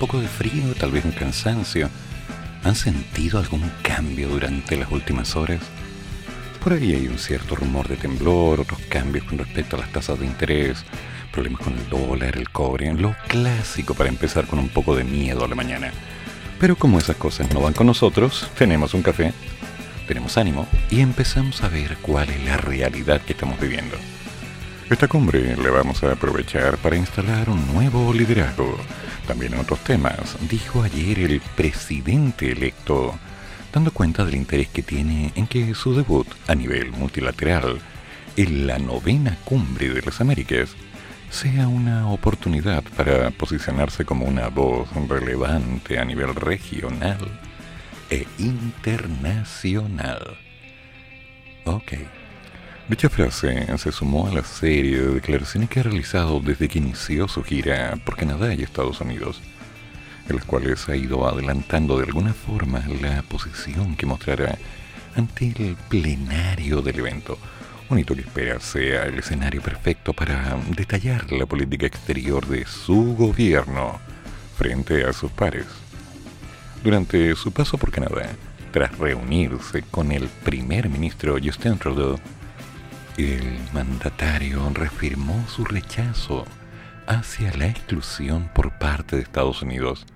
Poco 0.00 0.18
de 0.18 0.28
frío, 0.28 0.74
tal 0.78 0.92
vez 0.92 1.04
un 1.04 1.12
cansancio. 1.12 1.90
¿Han 2.64 2.74
sentido 2.74 3.38
algún 3.38 3.70
cambio 3.82 4.30
durante 4.30 4.78
las 4.78 4.90
últimas 4.90 5.36
horas? 5.36 5.60
Por 6.64 6.72
ahí 6.72 6.94
hay 6.94 7.06
un 7.06 7.18
cierto 7.18 7.54
rumor 7.54 7.86
de 7.86 7.98
temblor, 7.98 8.60
otros 8.60 8.80
cambios 8.88 9.26
con 9.26 9.36
respecto 9.36 9.76
a 9.76 9.80
las 9.80 9.92
tasas 9.92 10.18
de 10.18 10.24
interés, 10.24 10.86
problemas 11.30 11.60
con 11.60 11.74
el 11.74 11.86
dólar, 11.90 12.38
el 12.38 12.48
cobre, 12.48 12.94
lo 12.94 13.14
clásico 13.28 13.92
para 13.92 14.08
empezar 14.08 14.46
con 14.46 14.58
un 14.58 14.70
poco 14.70 14.96
de 14.96 15.04
miedo 15.04 15.44
a 15.44 15.48
la 15.48 15.54
mañana. 15.54 15.92
Pero 16.58 16.76
como 16.76 16.98
esas 16.98 17.16
cosas 17.16 17.52
no 17.52 17.60
van 17.60 17.74
con 17.74 17.86
nosotros, 17.86 18.48
tenemos 18.56 18.94
un 18.94 19.02
café, 19.02 19.34
tenemos 20.08 20.38
ánimo 20.38 20.66
y 20.90 21.00
empezamos 21.00 21.62
a 21.62 21.68
ver 21.68 21.98
cuál 22.00 22.30
es 22.30 22.42
la 22.46 22.56
realidad 22.56 23.20
que 23.20 23.34
estamos 23.34 23.60
viviendo. 23.60 23.98
Esta 24.90 25.06
cumbre 25.06 25.56
la 25.56 25.70
vamos 25.70 26.02
a 26.02 26.10
aprovechar 26.10 26.76
para 26.78 26.96
instalar 26.96 27.48
un 27.48 27.64
nuevo 27.72 28.12
liderazgo. 28.12 28.76
También 29.24 29.54
en 29.54 29.60
otros 29.60 29.78
temas, 29.84 30.36
dijo 30.50 30.82
ayer 30.82 31.20
el 31.20 31.40
presidente 31.54 32.50
electo, 32.50 33.16
dando 33.72 33.92
cuenta 33.92 34.24
del 34.24 34.34
interés 34.34 34.66
que 34.68 34.82
tiene 34.82 35.30
en 35.36 35.46
que 35.46 35.76
su 35.76 35.94
debut 35.94 36.26
a 36.48 36.56
nivel 36.56 36.90
multilateral 36.90 37.78
en 38.36 38.66
la 38.66 38.80
novena 38.80 39.38
cumbre 39.44 39.90
de 39.90 40.02
las 40.02 40.20
Américas 40.20 40.70
sea 41.30 41.68
una 41.68 42.08
oportunidad 42.08 42.82
para 42.96 43.30
posicionarse 43.30 44.04
como 44.04 44.24
una 44.24 44.48
voz 44.48 44.88
relevante 45.08 46.00
a 46.00 46.04
nivel 46.04 46.34
regional 46.34 47.28
e 48.10 48.26
internacional. 48.38 50.36
Ok. 51.64 51.92
Dicha 52.90 53.08
frase 53.08 53.78
se 53.78 53.92
sumó 53.92 54.26
a 54.26 54.32
la 54.32 54.42
serie 54.42 55.00
de 55.00 55.14
declaraciones 55.14 55.70
que 55.70 55.78
ha 55.78 55.84
realizado 55.84 56.40
desde 56.40 56.66
que 56.66 56.80
inició 56.80 57.28
su 57.28 57.44
gira 57.44 57.96
por 58.04 58.16
Canadá 58.16 58.52
y 58.52 58.64
Estados 58.64 59.00
Unidos, 59.00 59.40
en 60.28 60.34
las 60.34 60.44
cuales 60.44 60.88
ha 60.88 60.96
ido 60.96 61.24
adelantando 61.28 61.98
de 61.98 62.06
alguna 62.06 62.34
forma 62.34 62.82
la 63.00 63.22
posición 63.22 63.94
que 63.94 64.06
mostrará 64.06 64.58
ante 65.14 65.54
el 65.56 65.76
plenario 65.88 66.82
del 66.82 66.98
evento 66.98 67.38
un 67.90 68.00
hito 68.00 68.16
que 68.16 68.22
espera 68.22 68.58
sea 68.58 69.04
el 69.04 69.20
escenario 69.20 69.62
perfecto 69.62 70.12
para 70.12 70.58
detallar 70.76 71.30
la 71.30 71.46
política 71.46 71.86
exterior 71.86 72.44
de 72.48 72.66
su 72.66 73.14
gobierno 73.14 74.00
frente 74.56 75.04
a 75.04 75.12
sus 75.12 75.30
pares. 75.30 75.66
Durante 76.82 77.36
su 77.36 77.52
paso 77.52 77.78
por 77.78 77.92
Canadá, 77.92 78.30
tras 78.72 78.98
reunirse 78.98 79.84
con 79.92 80.10
el 80.10 80.26
primer 80.44 80.88
ministro 80.88 81.36
Justin 81.40 81.78
Trudeau, 81.78 82.18
el 83.16 83.58
mandatario 83.72 84.68
reafirmó 84.72 85.46
su 85.48 85.64
rechazo 85.64 86.46
hacia 87.06 87.52
la 87.56 87.66
exclusión 87.66 88.50
por 88.54 88.78
parte 88.78 89.16
de 89.16 89.22
Estados 89.22 89.62
Unidos 89.62 90.06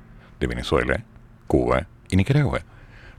de 0.40 0.46
Venezuela, 0.46 1.04
Cuba 1.46 1.86
y 2.08 2.16
Nicaragua 2.16 2.62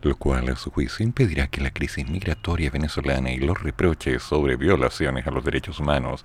lo 0.06 0.16
cual 0.18 0.50
a 0.50 0.56
su 0.56 0.70
juicio 0.70 1.04
impedirá 1.04 1.48
que 1.48 1.62
la 1.62 1.72
crisis 1.72 2.08
migratoria 2.08 2.70
venezolana 2.70 3.32
y 3.32 3.40
los 3.40 3.62
reproches 3.64 4.22
sobre 4.22 4.56
violaciones 4.56 5.26
a 5.26 5.32
los 5.32 5.44
derechos 5.44 5.80
humanos 5.80 6.24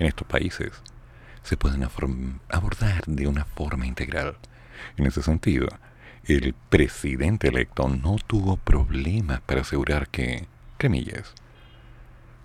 en 0.00 0.08
estos 0.08 0.26
países 0.26 0.72
se 1.44 1.56
puedan 1.56 1.88
abordar 2.48 3.04
de 3.06 3.28
una 3.28 3.44
forma 3.44 3.86
integral. 3.86 4.36
En 4.96 5.06
ese 5.06 5.22
sentido, 5.22 5.68
el 6.24 6.54
presidente 6.70 7.48
electo 7.48 7.88
no 7.88 8.16
tuvo 8.26 8.56
problemas 8.56 9.40
para 9.42 9.60
asegurar 9.60 10.08
que, 10.08 10.46
cremillas, 10.76 11.32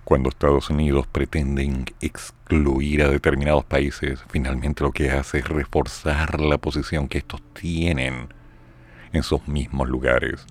cuando 0.05 0.29
Estados 0.29 0.69
Unidos 0.69 1.07
pretenden 1.07 1.85
excluir 1.99 3.01
a 3.01 3.09
determinados 3.09 3.65
países, 3.65 4.23
finalmente 4.29 4.83
lo 4.83 4.91
que 4.91 5.09
hace 5.09 5.39
es 5.39 5.47
reforzar 5.49 6.39
la 6.39 6.59
posición 6.59 7.07
que 7.07 7.17
estos 7.17 7.41
tienen 7.53 8.29
en 9.11 9.23
sus 9.23 9.47
mismos 9.47 9.89
lugares 9.89 10.45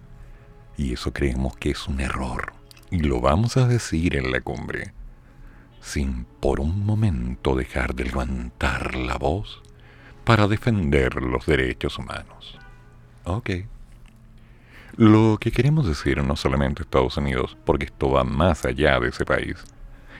y 0.76 0.92
eso 0.92 1.12
creemos 1.12 1.56
que 1.56 1.70
es 1.70 1.86
un 1.86 2.00
error. 2.00 2.52
Y 2.90 2.98
lo 2.98 3.20
vamos 3.20 3.56
a 3.56 3.68
decir 3.68 4.16
en 4.16 4.32
la 4.32 4.40
cumbre, 4.40 4.92
sin 5.80 6.24
por 6.40 6.58
un 6.58 6.84
momento 6.84 7.54
dejar 7.54 7.94
de 7.94 8.04
levantar 8.04 8.96
la 8.96 9.16
voz 9.18 9.62
para 10.24 10.48
defender 10.48 11.22
los 11.22 11.46
derechos 11.46 11.96
humanos. 11.98 12.58
Ok. 13.24 13.50
Lo 14.96 15.38
que 15.40 15.50
queremos 15.50 15.88
decir 15.88 16.22
no 16.22 16.36
solamente 16.36 16.82
Estados 16.82 17.16
Unidos, 17.16 17.56
porque 17.64 17.86
esto 17.86 18.10
va 18.10 18.22
más 18.22 18.64
allá 18.64 19.00
de 19.00 19.08
ese 19.08 19.24
país, 19.24 19.56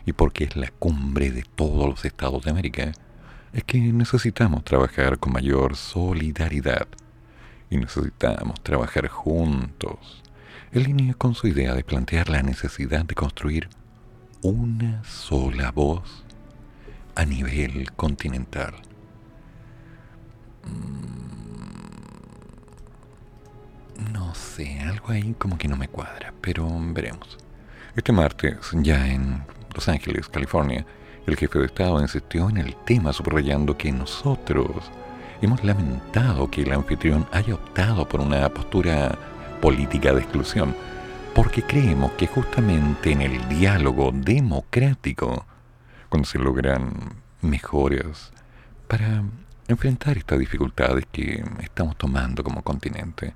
y 0.04 0.12
porque 0.12 0.44
es 0.44 0.56
la 0.56 0.68
cumbre 0.68 1.30
de 1.30 1.44
todos 1.44 1.88
los 1.88 2.04
estados 2.04 2.44
de 2.44 2.50
América, 2.50 2.92
es 3.52 3.62
que 3.62 3.78
necesitamos 3.78 4.64
trabajar 4.64 5.20
con 5.20 5.32
mayor 5.32 5.76
solidaridad 5.76 6.88
y 7.70 7.76
necesitamos 7.76 8.60
trabajar 8.64 9.06
juntos 9.06 10.22
en 10.72 10.82
línea 10.82 11.14
con 11.14 11.36
su 11.36 11.46
idea 11.46 11.72
de 11.72 11.84
plantear 11.84 12.28
la 12.28 12.42
necesidad 12.42 13.04
de 13.04 13.14
construir 13.14 13.68
una 14.42 15.04
sola 15.04 15.70
voz 15.70 16.24
a 17.14 17.24
nivel 17.24 17.92
continental. 17.92 18.74
No 23.96 24.34
sé, 24.34 24.80
algo 24.80 25.10
ahí 25.10 25.34
como 25.38 25.58
que 25.58 25.68
no 25.68 25.76
me 25.76 25.88
cuadra, 25.88 26.32
pero 26.40 26.68
veremos. 26.92 27.38
Este 27.96 28.12
martes, 28.12 28.56
ya 28.72 29.06
en 29.06 29.42
Los 29.74 29.88
Ángeles, 29.88 30.28
California, 30.28 30.84
el 31.26 31.36
jefe 31.36 31.58
de 31.58 31.66
Estado 31.66 32.00
insistió 32.00 32.50
en 32.50 32.58
el 32.58 32.74
tema 32.84 33.12
subrayando 33.12 33.78
que 33.78 33.90
nosotros 33.92 34.90
hemos 35.40 35.62
lamentado 35.64 36.50
que 36.50 36.62
el 36.62 36.72
anfitrión 36.72 37.26
haya 37.32 37.54
optado 37.54 38.08
por 38.08 38.20
una 38.20 38.48
postura 38.48 39.16
política 39.60 40.12
de 40.12 40.20
exclusión, 40.20 40.74
porque 41.34 41.62
creemos 41.62 42.12
que 42.12 42.26
justamente 42.26 43.12
en 43.12 43.22
el 43.22 43.48
diálogo 43.48 44.10
democrático, 44.12 45.46
cuando 46.08 46.28
se 46.28 46.38
logran 46.38 46.92
mejoras 47.40 48.32
para 48.88 49.22
enfrentar 49.68 50.18
estas 50.18 50.38
dificultades 50.38 51.06
que 51.10 51.44
estamos 51.60 51.96
tomando 51.96 52.44
como 52.44 52.62
continente. 52.62 53.34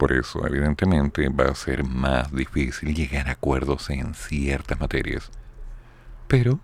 Por 0.00 0.14
eso, 0.14 0.46
evidentemente, 0.46 1.28
va 1.28 1.50
a 1.50 1.54
ser 1.54 1.84
más 1.84 2.32
difícil 2.32 2.94
llegar 2.94 3.28
a 3.28 3.32
acuerdos 3.32 3.90
en 3.90 4.14
ciertas 4.14 4.80
materias. 4.80 5.30
Pero 6.26 6.58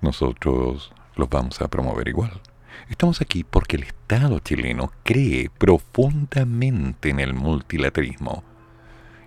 nosotros 0.00 0.90
los 1.14 1.28
vamos 1.28 1.60
a 1.60 1.68
promover 1.68 2.08
igual. 2.08 2.40
Estamos 2.88 3.20
aquí 3.20 3.44
porque 3.44 3.76
el 3.76 3.82
Estado 3.82 4.38
chileno 4.38 4.92
cree 5.02 5.50
profundamente 5.50 7.10
en 7.10 7.20
el 7.20 7.34
multilateralismo 7.34 8.44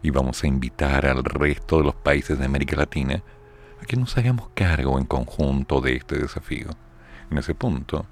y 0.02 0.10
vamos 0.10 0.44
a 0.44 0.48
invitar 0.48 1.06
al 1.06 1.24
resto 1.24 1.78
de 1.78 1.84
los 1.84 1.96
países 1.96 2.40
de 2.40 2.46
América 2.46 2.76
Latina 2.76 3.22
a 3.80 3.86
que 3.86 3.98
nos 3.98 4.18
hagamos 4.18 4.50
cargo 4.56 4.98
en 4.98 5.06
conjunto 5.06 5.80
de 5.80 5.98
este 5.98 6.18
desafío. 6.18 6.70
En 7.30 7.38
ese 7.38 7.54
punto, 7.54 8.08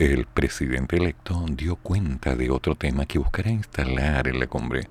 el 0.00 0.26
presidente 0.26 0.96
electo 0.96 1.44
dio 1.50 1.76
cuenta 1.76 2.34
de 2.34 2.50
otro 2.50 2.74
tema 2.74 3.06
que 3.06 3.18
buscará 3.18 3.50
instalar 3.50 4.28
en 4.28 4.40
la 4.40 4.46
cumbre, 4.46 4.88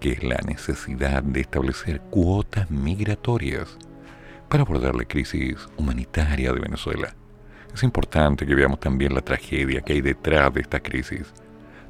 que 0.00 0.12
es 0.12 0.22
la 0.22 0.38
necesidad 0.38 1.22
de 1.22 1.40
establecer 1.40 2.00
cuotas 2.00 2.70
migratorias 2.70 3.78
para 4.48 4.62
abordar 4.62 4.94
la 4.94 5.04
crisis 5.04 5.56
humanitaria 5.76 6.52
de 6.52 6.60
Venezuela 6.60 7.14
es 7.74 7.82
importante 7.82 8.46
que 8.46 8.54
veamos 8.54 8.80
también 8.80 9.14
la 9.14 9.22
tragedia 9.22 9.80
que 9.80 9.94
hay 9.94 10.00
detrás 10.00 10.52
de 10.52 10.60
esta 10.60 10.80
crisis 10.80 11.32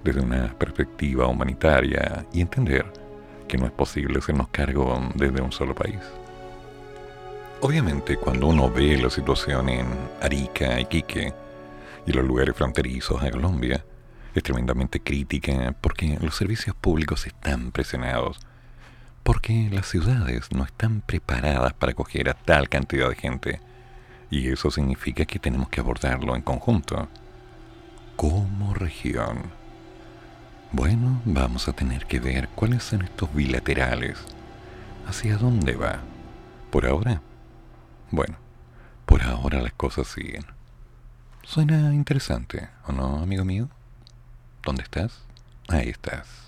desde 0.04 0.20
una 0.20 0.56
perspectiva 0.58 1.26
humanitaria 1.26 2.24
y 2.32 2.40
entender 2.40 2.86
que 3.48 3.58
no 3.58 3.66
es 3.66 3.72
posible 3.72 4.18
hacernos 4.18 4.48
cargo 4.48 5.00
desde 5.14 5.40
un 5.40 5.52
solo 5.52 5.74
país. 5.74 5.98
Obviamente, 7.60 8.16
cuando 8.16 8.48
uno 8.48 8.70
ve 8.70 8.96
la 9.00 9.10
situación 9.10 9.68
en 9.68 9.86
Arica, 10.20 10.80
Iquique 10.80 11.32
y 12.06 12.12
los 12.12 12.24
lugares 12.24 12.56
fronterizos 12.56 13.22
a 13.22 13.30
Colombia, 13.30 13.84
es 14.34 14.42
tremendamente 14.42 15.00
crítica 15.00 15.74
porque 15.80 16.18
los 16.20 16.36
servicios 16.36 16.74
públicos 16.74 17.26
están 17.26 17.70
presionados, 17.70 18.40
porque 19.22 19.68
las 19.70 19.86
ciudades 19.86 20.50
no 20.52 20.64
están 20.64 21.00
preparadas 21.02 21.74
para 21.74 21.92
acoger 21.92 22.28
a 22.28 22.34
tal 22.34 22.68
cantidad 22.68 23.08
de 23.08 23.16
gente 23.16 23.60
y 24.30 24.50
eso 24.50 24.70
significa 24.70 25.26
que 25.26 25.38
tenemos 25.38 25.68
que 25.68 25.80
abordarlo 25.80 26.34
en 26.34 26.42
conjunto, 26.42 27.08
como 28.16 28.72
región. 28.72 29.42
Bueno, 30.72 31.20
vamos 31.26 31.68
a 31.68 31.74
tener 31.74 32.06
que 32.06 32.18
ver 32.18 32.48
cuáles 32.48 32.82
son 32.82 33.02
estos 33.02 33.34
bilaterales. 33.34 34.18
¿Hacia 35.06 35.36
dónde 35.36 35.76
va? 35.76 35.98
¿Por 36.70 36.86
ahora? 36.86 37.20
Bueno, 38.10 38.36
por 39.04 39.22
ahora 39.22 39.60
las 39.60 39.74
cosas 39.74 40.06
siguen. 40.06 40.46
Suena 41.52 41.92
interesante, 41.92 42.70
¿o 42.86 42.92
no, 42.92 43.18
amigo 43.18 43.44
mío? 43.44 43.68
¿Dónde 44.64 44.82
estás? 44.84 45.18
Ahí 45.68 45.90
estás. 45.90 46.41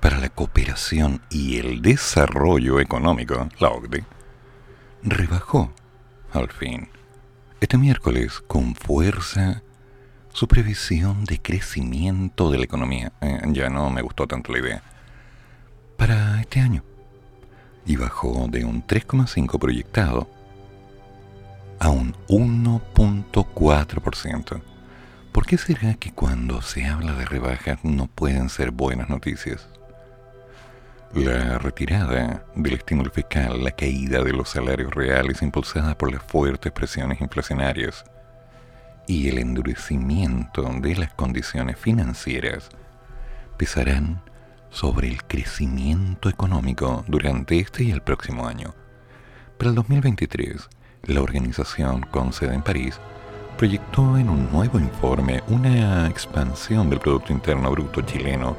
Para 0.00 0.18
la 0.18 0.28
Cooperación 0.28 1.22
y 1.28 1.58
el 1.58 1.82
Desarrollo 1.82 2.78
Económico, 2.78 3.48
la 3.58 3.70
OCDE, 3.70 4.04
rebajó, 5.02 5.72
al 6.32 6.52
fin, 6.52 6.88
este 7.60 7.76
miércoles 7.76 8.40
con 8.46 8.76
fuerza 8.76 9.64
su 10.32 10.46
previsión 10.46 11.24
de 11.24 11.42
crecimiento 11.42 12.48
de 12.48 12.58
la 12.58 12.64
economía. 12.64 13.10
Eh, 13.20 13.40
ya 13.48 13.68
no 13.68 13.90
me 13.90 14.02
gustó 14.02 14.28
tanto 14.28 14.52
la 14.52 14.60
idea. 14.60 14.84
Para 15.96 16.40
este 16.40 16.60
año. 16.60 16.84
Y 17.84 17.96
bajó 17.96 18.46
de 18.48 18.64
un 18.64 18.86
3,5 18.86 19.58
proyectado 19.58 20.30
a 21.80 21.90
un 21.90 22.14
1.4%. 22.28 24.62
¿Por 25.32 25.46
qué 25.46 25.56
será 25.58 25.94
que 25.94 26.12
cuando 26.12 26.60
se 26.60 26.86
habla 26.86 27.12
de 27.12 27.24
rebajas 27.24 27.84
no 27.84 28.08
pueden 28.08 28.48
ser 28.48 28.72
buenas 28.72 29.08
noticias? 29.08 29.68
La 31.14 31.58
retirada 31.58 32.44
del 32.56 32.74
estímulo 32.74 33.12
fiscal, 33.12 33.62
la 33.62 33.70
caída 33.70 34.24
de 34.24 34.32
los 34.32 34.48
salarios 34.48 34.92
reales 34.92 35.40
impulsada 35.42 35.96
por 35.96 36.10
las 36.12 36.22
fuertes 36.24 36.72
presiones 36.72 37.20
inflacionarias 37.20 38.04
y 39.06 39.28
el 39.28 39.38
endurecimiento 39.38 40.62
de 40.80 40.96
las 40.96 41.14
condiciones 41.14 41.78
financieras 41.78 42.68
pesarán 43.56 44.22
sobre 44.70 45.08
el 45.08 45.22
crecimiento 45.24 46.28
económico 46.28 47.04
durante 47.06 47.60
este 47.60 47.84
y 47.84 47.92
el 47.92 48.02
próximo 48.02 48.48
año. 48.48 48.74
Para 49.58 49.70
el 49.70 49.76
2023, 49.76 50.68
la 51.04 51.22
organización 51.22 52.02
con 52.02 52.32
sede 52.32 52.54
en 52.54 52.62
París 52.62 53.00
proyectó 53.56 54.16
en 54.16 54.28
un 54.28 54.50
nuevo 54.50 54.78
informe 54.78 55.42
una 55.48 56.08
expansión 56.08 56.88
del 56.90 57.00
Producto 57.00 57.32
Interno 57.32 57.70
Bruto 57.70 58.02
chileno 58.02 58.56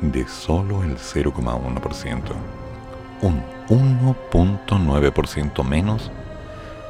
de 0.00 0.26
solo 0.26 0.82
el 0.82 0.96
0,1%, 0.96 2.20
un 3.22 3.42
1.9% 3.68 5.64
menos 5.64 6.10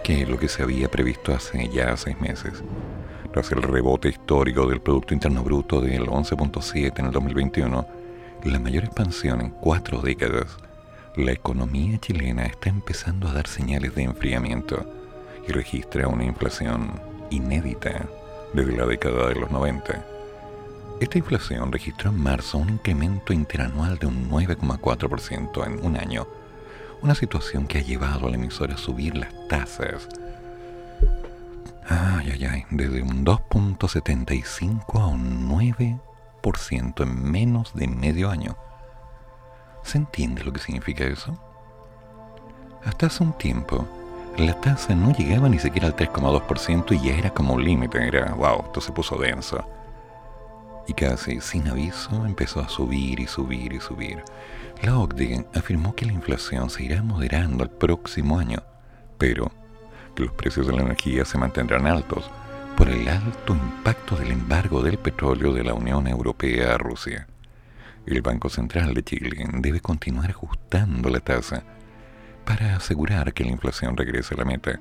que 0.02 0.26
lo 0.26 0.38
que 0.38 0.48
se 0.48 0.62
había 0.62 0.90
previsto 0.90 1.34
hace 1.34 1.68
ya 1.68 1.96
seis 1.96 2.20
meses. 2.20 2.62
Tras 3.32 3.52
el 3.52 3.62
rebote 3.62 4.08
histórico 4.08 4.66
del 4.66 4.80
Producto 4.80 5.14
Interno 5.14 5.42
Bruto 5.42 5.80
del 5.80 6.06
11.7 6.06 6.98
en 6.98 7.06
el 7.06 7.12
2021, 7.12 7.86
la 8.44 8.58
mayor 8.58 8.84
expansión 8.84 9.40
en 9.40 9.50
cuatro 9.50 10.00
décadas, 10.00 10.56
la 11.16 11.32
economía 11.32 11.98
chilena 11.98 12.46
está 12.46 12.70
empezando 12.70 13.28
a 13.28 13.32
dar 13.32 13.46
señales 13.46 13.94
de 13.94 14.02
enfriamiento 14.02 15.01
y 15.46 15.52
registra 15.52 16.08
una 16.08 16.24
inflación 16.24 17.00
inédita 17.30 18.08
desde 18.52 18.76
la 18.76 18.86
década 18.86 19.28
de 19.28 19.36
los 19.36 19.50
90. 19.50 20.04
Esta 21.00 21.18
inflación 21.18 21.72
registró 21.72 22.10
en 22.10 22.22
marzo 22.22 22.58
un 22.58 22.68
incremento 22.68 23.32
interanual 23.32 23.98
de 23.98 24.06
un 24.06 24.30
9,4% 24.30 25.66
en 25.66 25.84
un 25.84 25.96
año, 25.96 26.28
una 27.02 27.14
situación 27.14 27.66
que 27.66 27.78
ha 27.78 27.82
llevado 27.82 28.26
a 28.26 28.30
la 28.30 28.36
emisora 28.36 28.74
a 28.74 28.78
subir 28.78 29.16
las 29.16 29.32
tasas. 29.48 30.08
Ay, 31.88 32.30
ay, 32.32 32.44
ay, 32.44 32.64
desde 32.70 33.02
un 33.02 33.24
2.75 33.24 35.00
a 35.00 35.06
un 35.06 35.48
9% 35.48 37.02
en 37.02 37.30
menos 37.30 37.74
de 37.74 37.88
medio 37.88 38.30
año. 38.30 38.56
¿Se 39.82 39.98
entiende 39.98 40.44
lo 40.44 40.52
que 40.52 40.60
significa 40.60 41.04
eso? 41.04 41.36
Hasta 42.84 43.06
hace 43.06 43.24
un 43.24 43.32
tiempo, 43.32 43.88
la 44.38 44.58
tasa 44.60 44.94
no 44.94 45.12
llegaba 45.12 45.48
ni 45.48 45.58
siquiera 45.58 45.86
al 45.86 45.96
3,2% 45.96 46.92
y 46.92 47.06
ya 47.06 47.16
era 47.16 47.30
como 47.30 47.54
un 47.54 47.64
límite, 47.64 48.06
era, 48.06 48.32
wow, 48.34 48.64
esto 48.64 48.80
se 48.80 48.92
puso 48.92 49.16
denso. 49.16 49.64
Y 50.86 50.94
casi 50.94 51.40
sin 51.40 51.68
aviso 51.68 52.24
empezó 52.26 52.60
a 52.60 52.68
subir 52.68 53.20
y 53.20 53.26
subir 53.26 53.72
y 53.72 53.80
subir. 53.80 54.22
La 54.82 54.98
OCDE 54.98 55.46
afirmó 55.54 55.94
que 55.94 56.06
la 56.06 56.12
inflación 56.12 56.70
se 56.70 56.82
irá 56.84 57.02
moderando 57.02 57.62
el 57.62 57.70
próximo 57.70 58.38
año, 58.38 58.62
pero 59.18 59.52
que 60.14 60.24
los 60.24 60.32
precios 60.32 60.66
de 60.66 60.72
la 60.72 60.82
energía 60.82 61.24
se 61.24 61.38
mantendrán 61.38 61.86
altos 61.86 62.30
por 62.76 62.88
el 62.88 63.06
alto 63.08 63.54
impacto 63.54 64.16
del 64.16 64.32
embargo 64.32 64.82
del 64.82 64.98
petróleo 64.98 65.52
de 65.52 65.62
la 65.62 65.74
Unión 65.74 66.08
Europea 66.08 66.74
a 66.74 66.78
Rusia. 66.78 67.28
El 68.06 68.22
Banco 68.22 68.48
Central 68.48 68.94
de 68.94 69.04
Chile 69.04 69.46
debe 69.58 69.80
continuar 69.80 70.30
ajustando 70.30 71.08
la 71.10 71.20
tasa 71.20 71.62
para 72.44 72.76
asegurar 72.76 73.32
que 73.32 73.44
la 73.44 73.50
inflación 73.50 73.96
regrese 73.96 74.34
a 74.34 74.38
la 74.38 74.44
meta, 74.44 74.78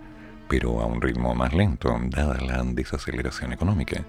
pero 0.47 0.81
a 0.81 0.85
un 0.85 1.01
ritmo 1.01 1.33
más 1.35 1.53
lento, 1.53 1.97
dada 2.09 2.37
la 2.41 2.63
desaceleración 2.63 3.53
económica. 3.53 4.03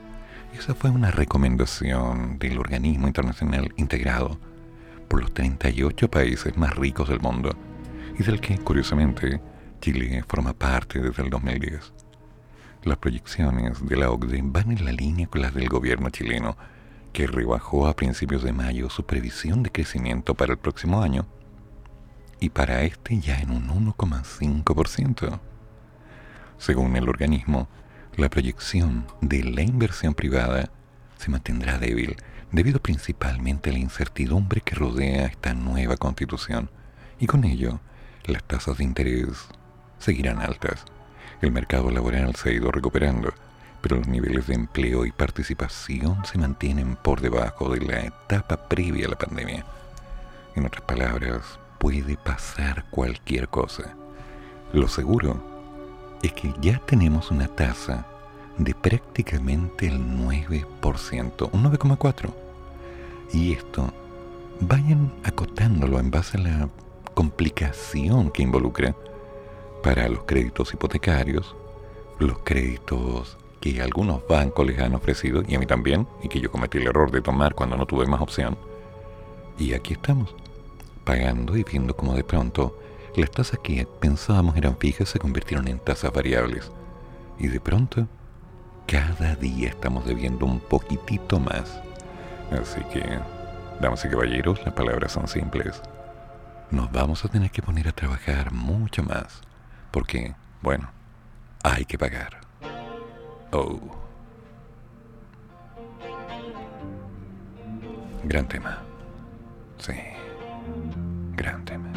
Esa 0.59 0.75
fue 0.75 0.91
una 0.91 1.11
recomendación 1.11 2.39
del 2.39 2.59
organismo 2.59 3.07
internacional 3.07 3.73
integrado 3.77 4.39
por 5.09 5.21
los 5.21 5.33
38 5.33 6.11
países 6.11 6.57
más 6.57 6.75
ricos 6.75 7.09
del 7.09 7.21
mundo 7.21 7.55
y 8.19 8.23
del 8.23 8.41
que, 8.41 8.59
curiosamente, 8.59 9.41
Chile 9.81 10.23
forma 10.27 10.53
parte 10.53 11.01
desde 11.01 11.23
el 11.23 11.31
2010. 11.31 11.93
Las 12.85 12.99
proyecciones 12.99 13.87
de 13.87 13.97
la 13.97 14.11
OCDE 14.11 14.41
van 14.45 14.73
en 14.73 14.85
la 14.85 14.93
línea 14.93 15.27
con 15.27 15.43
las 15.43 15.55
del 15.55 15.69
gobierno 15.69 16.11
chileno, 16.11 16.57
que 17.13 17.27
rebajó 17.27 17.87
a 17.87 17.95
principios 17.95 18.43
de 18.43 18.53
mayo 18.53 18.91
su 18.91 19.05
previsión 19.05 19.63
de 19.63 19.71
crecimiento 19.71 20.35
para 20.35 20.53
el 20.53 20.59
próximo 20.59 21.03
año 21.03 21.27
y 22.43 22.51
para 22.51 22.83
este 22.83 23.21
ya 23.21 23.39
en 23.39 23.53
un 23.53 23.69
1,5%. 23.95 25.39
Según 26.59 26.97
el 26.97 27.09
organismo, 27.09 27.69
la 28.17 28.29
proyección 28.29 29.07
de 29.21 29.45
la 29.45 29.63
inversión 29.63 30.13
privada 30.13 30.69
se 31.19 31.31
mantendrá 31.31 31.79
débil 31.79 32.17
debido 32.51 32.81
principalmente 32.81 33.71
a 33.71 33.73
la 33.75 33.79
incertidumbre 33.79 34.61
que 34.61 34.75
rodea 34.75 35.27
esta 35.27 35.55
nueva 35.55 35.97
constitución 35.97 36.69
y 37.21 37.29
con 37.29 37.45
ello 37.45 37.79
las 38.25 38.43
tasas 38.43 38.79
de 38.79 38.85
interés 38.85 39.29
seguirán 40.01 40.41
altas. 40.41 40.85
El 41.43 41.53
mercado 41.53 41.93
laboral 41.93 42.35
se 42.35 42.49
ha 42.49 42.53
ido 42.53 42.73
recuperando, 42.73 43.33
pero 43.83 43.99
los 43.99 44.09
niveles 44.09 44.49
de 44.49 44.55
empleo 44.55 45.07
y 45.07 45.13
participación 45.13 46.25
se 46.25 46.39
mantienen 46.39 46.97
por 46.97 47.21
debajo 47.21 47.69
de 47.69 47.83
la 47.83 48.01
etapa 48.01 48.69
previa 48.69 49.07
a 49.07 49.11
la 49.11 49.19
pandemia. 49.19 49.65
En 50.57 50.67
otras 50.67 50.83
palabras, 50.83 51.62
puede 51.83 52.17
pasar 52.17 52.85
cualquier 52.91 53.49
cosa. 53.49 53.97
Lo 54.73 54.87
seguro 54.87 55.37
es 56.23 56.33
que 56.33 56.55
ya 56.61 56.79
tenemos 56.87 57.33
una 57.33 57.49
tasa 57.49 58.07
de 58.57 58.73
prácticamente 58.73 59.89
el 59.89 59.99
9%, 59.99 61.51
un 61.51 61.65
9,4%. 61.65 62.33
Y 63.33 63.55
esto, 63.55 63.93
vayan 64.61 65.13
acotándolo 65.25 65.99
en 65.99 66.13
base 66.13 66.39
a 66.39 66.43
la 66.43 66.69
complicación 67.15 68.31
que 68.31 68.45
involucra 68.45 68.95
para 69.83 70.09
los 70.09 70.23
créditos 70.23 70.73
hipotecarios, 70.73 71.57
los 72.21 72.39
créditos 72.45 73.39
que 73.61 73.83
algunos 73.83 74.25
bancos 74.29 74.65
les 74.69 74.79
han 74.79 74.95
ofrecido, 74.95 75.43
y 75.49 75.57
a 75.57 75.59
mí 75.59 75.67
también, 75.67 76.07
y 76.23 76.29
que 76.29 76.41
yo 76.41 76.53
cometí 76.53 76.79
el 76.79 76.87
error 76.87 77.11
de 77.11 77.23
tomar 77.23 77.57
cuando 77.57 77.77
no 77.77 77.87
tuve 77.87 78.07
más 78.07 78.21
opción. 78.21 78.57
Y 79.59 79.75
aquí 79.75 79.95
estamos 79.95 80.33
pagando 81.05 81.57
y 81.57 81.65
viendo 81.65 81.97
como 81.97 82.15
de 82.15 82.25
pronto 82.25 82.79
las 83.17 83.31
tasas 83.31 83.59
que 83.63 83.87
pensábamos 84.01 84.57
eran 84.57 84.77
fijas 84.79 85.09
se 85.09 85.19
convirtieron 85.19 85.69
en 85.69 85.79
tasas 85.79 86.13
variables. 86.13 86.71
Y 87.39 87.49
de 87.49 87.61
pronto, 87.61 88.07
cada 88.87 89.35
día 89.37 89.69
estamos 89.69 90.07
debiendo 90.07 90.47
un 90.47 90.61
poquitito 90.61 91.39
más. 91.39 91.81
Así 92.51 92.81
que, 92.93 93.03
damas 93.81 94.05
y 94.05 94.09
caballeros, 94.09 94.65
las 94.65 94.75
palabras 94.75 95.13
son 95.13 95.29
simples. 95.29 95.83
Nos 96.71 96.91
vamos 96.91 97.25
a 97.25 97.29
tener 97.29 97.51
que 97.51 97.63
poner 97.63 97.89
a 97.89 97.93
trabajar 97.93 98.53
mucho 98.53 99.03
más. 99.03 99.43
Porque, 99.91 100.35
bueno, 100.63 100.91
hay 101.63 101.85
que 101.85 101.99
pagar. 101.99 102.41
Oh. 103.53 103.79
Gran 108.25 108.49
tema. 108.49 108.83
Sí. 109.79 110.12
Gran 111.37 111.65
tema. 111.65 111.89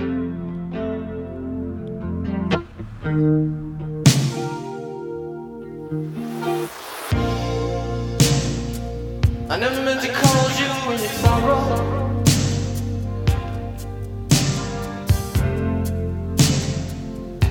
I 9.47 9.57
never 9.57 9.81
meant 9.83 10.01
to 10.01 10.11
call 10.11 10.49
you 10.59 10.69
in 10.91 10.99
your 10.99 11.09
sorrow. 11.21 11.61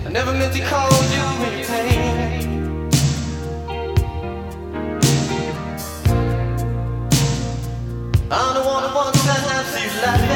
I 0.04 0.10
never 0.10 0.32
meant 0.34 0.52
to 0.54 0.60
call 0.60 0.90
you 1.14 1.24
in 1.46 1.58
your 1.58 1.66
pain. 1.66 2.24
I'm 8.30 8.54
the 8.54 8.62
one 8.62 8.82
who 8.82 8.94
wants 8.94 9.22
to 9.22 9.28
see 9.72 9.84
you 9.84 9.90
laughing. 10.02 10.33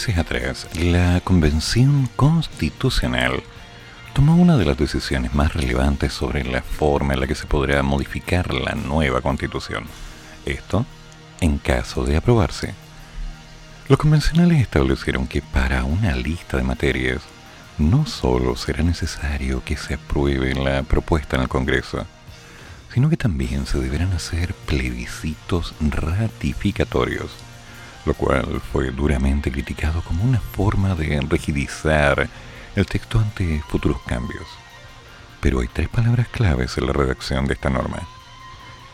Meses 0.00 0.16
atrás, 0.16 0.66
la 0.76 1.20
Convención 1.20 2.08
Constitucional 2.16 3.42
tomó 4.14 4.34
una 4.34 4.56
de 4.56 4.64
las 4.64 4.78
decisiones 4.78 5.34
más 5.34 5.52
relevantes 5.52 6.14
sobre 6.14 6.42
la 6.42 6.62
forma 6.62 7.12
en 7.12 7.20
la 7.20 7.26
que 7.26 7.34
se 7.34 7.46
podrá 7.46 7.82
modificar 7.82 8.54
la 8.54 8.74
nueva 8.74 9.20
Constitución. 9.20 9.84
Esto, 10.46 10.86
en 11.42 11.58
caso 11.58 12.04
de 12.04 12.16
aprobarse. 12.16 12.72
Los 13.90 13.98
convencionales 13.98 14.62
establecieron 14.62 15.26
que 15.26 15.42
para 15.42 15.84
una 15.84 16.16
lista 16.16 16.56
de 16.56 16.62
materias, 16.62 17.20
no 17.76 18.06
solo 18.06 18.56
será 18.56 18.82
necesario 18.82 19.62
que 19.62 19.76
se 19.76 19.94
apruebe 19.94 20.54
la 20.54 20.82
propuesta 20.82 21.36
en 21.36 21.42
el 21.42 21.48
Congreso, 21.48 22.06
sino 22.94 23.10
que 23.10 23.18
también 23.18 23.66
se 23.66 23.78
deberán 23.78 24.14
hacer 24.14 24.54
plebiscitos 24.54 25.74
ratificatorios 25.78 27.49
lo 28.04 28.14
cual 28.14 28.60
fue 28.72 28.90
duramente 28.90 29.52
criticado 29.52 30.02
como 30.02 30.24
una 30.24 30.40
forma 30.40 30.94
de 30.94 31.20
rigidizar 31.20 32.28
el 32.76 32.86
texto 32.86 33.18
ante 33.18 33.62
futuros 33.68 34.00
cambios. 34.06 34.46
Pero 35.40 35.60
hay 35.60 35.68
tres 35.68 35.88
palabras 35.88 36.28
claves 36.28 36.76
en 36.78 36.86
la 36.86 36.92
redacción 36.92 37.46
de 37.46 37.54
esta 37.54 37.70
norma. 37.70 38.06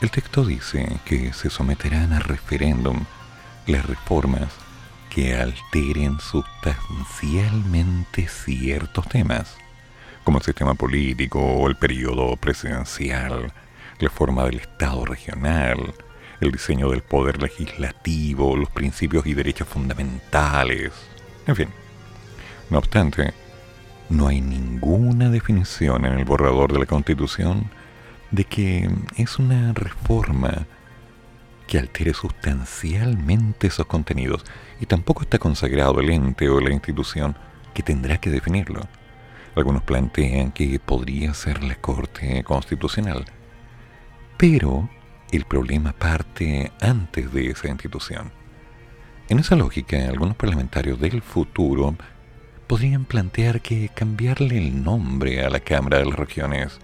El 0.00 0.10
texto 0.10 0.44
dice 0.44 1.00
que 1.04 1.32
se 1.32 1.50
someterán 1.50 2.12
a 2.12 2.18
referéndum 2.18 3.04
las 3.66 3.86
reformas 3.86 4.48
que 5.10 5.34
alteren 5.34 6.18
sustancialmente 6.20 8.28
ciertos 8.28 9.08
temas, 9.08 9.56
como 10.24 10.38
el 10.38 10.44
sistema 10.44 10.74
político 10.74 11.40
o 11.40 11.68
el 11.68 11.76
periodo 11.76 12.36
presidencial, 12.36 13.52
la 13.98 14.10
forma 14.10 14.44
del 14.44 14.60
Estado 14.60 15.06
regional, 15.06 15.94
el 16.40 16.52
diseño 16.52 16.90
del 16.90 17.02
poder 17.02 17.42
legislativo, 17.42 18.56
los 18.56 18.70
principios 18.70 19.26
y 19.26 19.34
derechos 19.34 19.68
fundamentales, 19.68 20.92
en 21.46 21.56
fin. 21.56 21.68
No 22.70 22.78
obstante, 22.78 23.32
no 24.08 24.28
hay 24.28 24.40
ninguna 24.40 25.30
definición 25.30 26.04
en 26.04 26.14
el 26.14 26.24
borrador 26.24 26.72
de 26.72 26.80
la 26.80 26.86
Constitución 26.86 27.70
de 28.30 28.44
que 28.44 28.90
es 29.16 29.38
una 29.38 29.72
reforma 29.72 30.66
que 31.66 31.78
altere 31.78 32.14
sustancialmente 32.14 33.66
esos 33.66 33.86
contenidos 33.86 34.44
y 34.80 34.86
tampoco 34.86 35.22
está 35.22 35.38
consagrado 35.38 36.00
el 36.00 36.10
ente 36.10 36.48
o 36.48 36.60
la 36.60 36.72
institución 36.72 37.36
que 37.74 37.82
tendrá 37.82 38.18
que 38.18 38.30
definirlo. 38.30 38.82
Algunos 39.54 39.82
plantean 39.82 40.52
que 40.52 40.78
podría 40.78 41.34
ser 41.34 41.62
la 41.64 41.76
Corte 41.76 42.44
Constitucional, 42.44 43.24
pero 44.36 44.88
el 45.32 45.44
problema 45.44 45.92
parte 45.92 46.72
antes 46.80 47.32
de 47.32 47.50
esa 47.50 47.68
institución. 47.68 48.32
En 49.28 49.38
esa 49.38 49.56
lógica, 49.56 50.08
algunos 50.08 50.36
parlamentarios 50.36 51.00
del 51.00 51.22
futuro 51.22 51.96
podrían 52.66 53.04
plantear 53.04 53.60
que 53.60 53.88
cambiarle 53.88 54.58
el 54.58 54.82
nombre 54.82 55.44
a 55.44 55.50
la 55.50 55.60
Cámara 55.60 55.98
de 55.98 56.06
las 56.06 56.16
Regiones 56.16 56.78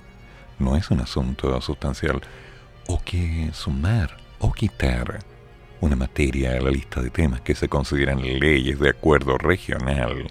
no 0.58 0.76
es 0.76 0.90
un 0.90 1.00
asunto 1.00 1.60
sustancial, 1.60 2.20
o 2.86 3.00
que 3.02 3.50
sumar 3.52 4.16
o 4.38 4.52
quitar 4.52 5.20
una 5.80 5.96
materia 5.96 6.52
a 6.52 6.60
la 6.60 6.70
lista 6.70 7.00
de 7.00 7.10
temas 7.10 7.40
que 7.40 7.54
se 7.54 7.68
consideran 7.68 8.20
leyes 8.22 8.78
de 8.78 8.90
acuerdo 8.90 9.38
regional, 9.38 10.28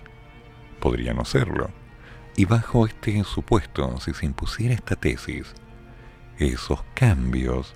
podría 0.79 1.13
no 1.13 1.25
serlo. 1.25 1.69
Y 2.37 2.45
bajo 2.45 2.87
este 2.87 3.23
supuesto, 3.25 3.99
si 3.99 4.13
se 4.13 4.25
impusiera 4.25 4.73
esta 4.73 4.95
tesis, 4.95 5.53
esos 6.39 6.81
cambios 6.93 7.73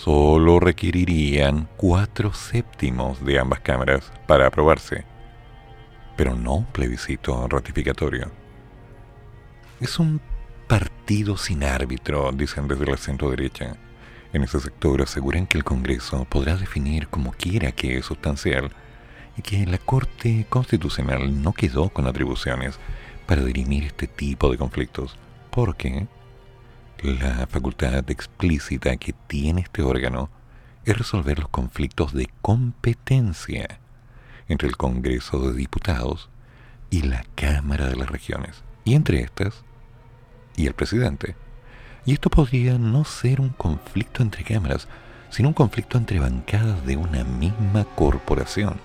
solo 0.00 0.58
requerirían 0.58 1.68
cuatro 1.76 2.32
séptimos 2.32 3.24
de 3.24 3.38
ambas 3.38 3.60
cámaras 3.60 4.10
para 4.26 4.46
aprobarse, 4.46 5.04
pero 6.16 6.34
no 6.34 6.54
un 6.54 6.64
plebiscito 6.64 7.46
ratificatorio. 7.46 8.30
Es 9.80 9.98
un 9.98 10.20
partido 10.66 11.36
sin 11.36 11.62
árbitro, 11.62 12.32
dicen 12.32 12.68
desde 12.68 12.86
la 12.86 12.96
centro 12.96 13.30
derecha. 13.30 13.76
En 14.32 14.42
ese 14.42 14.60
sector 14.60 15.02
aseguran 15.02 15.46
que 15.46 15.58
el 15.58 15.64
Congreso 15.64 16.24
podrá 16.24 16.56
definir 16.56 17.08
como 17.08 17.32
quiera 17.32 17.72
que 17.72 17.98
es 17.98 18.06
sustancial 18.06 18.72
y 19.36 19.42
que 19.42 19.66
la 19.66 19.78
Corte 19.78 20.46
Constitucional 20.48 21.42
no 21.42 21.52
quedó 21.52 21.90
con 21.90 22.06
atribuciones 22.06 22.78
para 23.26 23.44
dirimir 23.44 23.84
este 23.84 24.06
tipo 24.06 24.50
de 24.50 24.58
conflictos, 24.58 25.16
porque 25.50 26.06
la 27.02 27.48
facultad 27.48 28.08
explícita 28.10 28.96
que 28.96 29.12
tiene 29.12 29.62
este 29.62 29.82
órgano 29.82 30.30
es 30.84 30.96
resolver 30.96 31.40
los 31.40 31.48
conflictos 31.48 32.12
de 32.12 32.28
competencia 32.42 33.80
entre 34.48 34.68
el 34.68 34.76
Congreso 34.76 35.40
de 35.40 35.56
Diputados 35.56 36.30
y 36.90 37.02
la 37.02 37.24
Cámara 37.34 37.86
de 37.88 37.96
las 37.96 38.08
Regiones, 38.08 38.62
y 38.84 38.94
entre 38.94 39.20
estas, 39.20 39.64
y 40.56 40.66
el 40.66 40.74
presidente. 40.74 41.34
Y 42.04 42.12
esto 42.12 42.30
podría 42.30 42.78
no 42.78 43.04
ser 43.04 43.40
un 43.40 43.50
conflicto 43.50 44.22
entre 44.22 44.44
cámaras, 44.44 44.86
sino 45.30 45.48
un 45.48 45.54
conflicto 45.54 45.98
entre 45.98 46.20
bancadas 46.20 46.84
de 46.86 46.96
una 46.96 47.24
misma 47.24 47.84
corporación. 47.96 48.80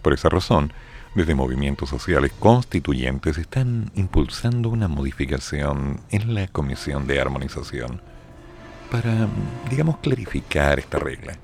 Por 0.00 0.14
esa 0.14 0.28
razón, 0.28 0.72
desde 1.14 1.34
movimientos 1.34 1.88
sociales 1.88 2.32
constituyentes 2.38 3.36
están 3.38 3.90
impulsando 3.94 4.68
una 4.68 4.88
modificación 4.88 6.00
en 6.10 6.34
la 6.34 6.46
Comisión 6.48 7.06
de 7.06 7.20
Armonización 7.20 8.00
para, 8.90 9.28
digamos, 9.68 9.98
clarificar 9.98 10.78
esta 10.78 10.98
regla. 10.98 11.36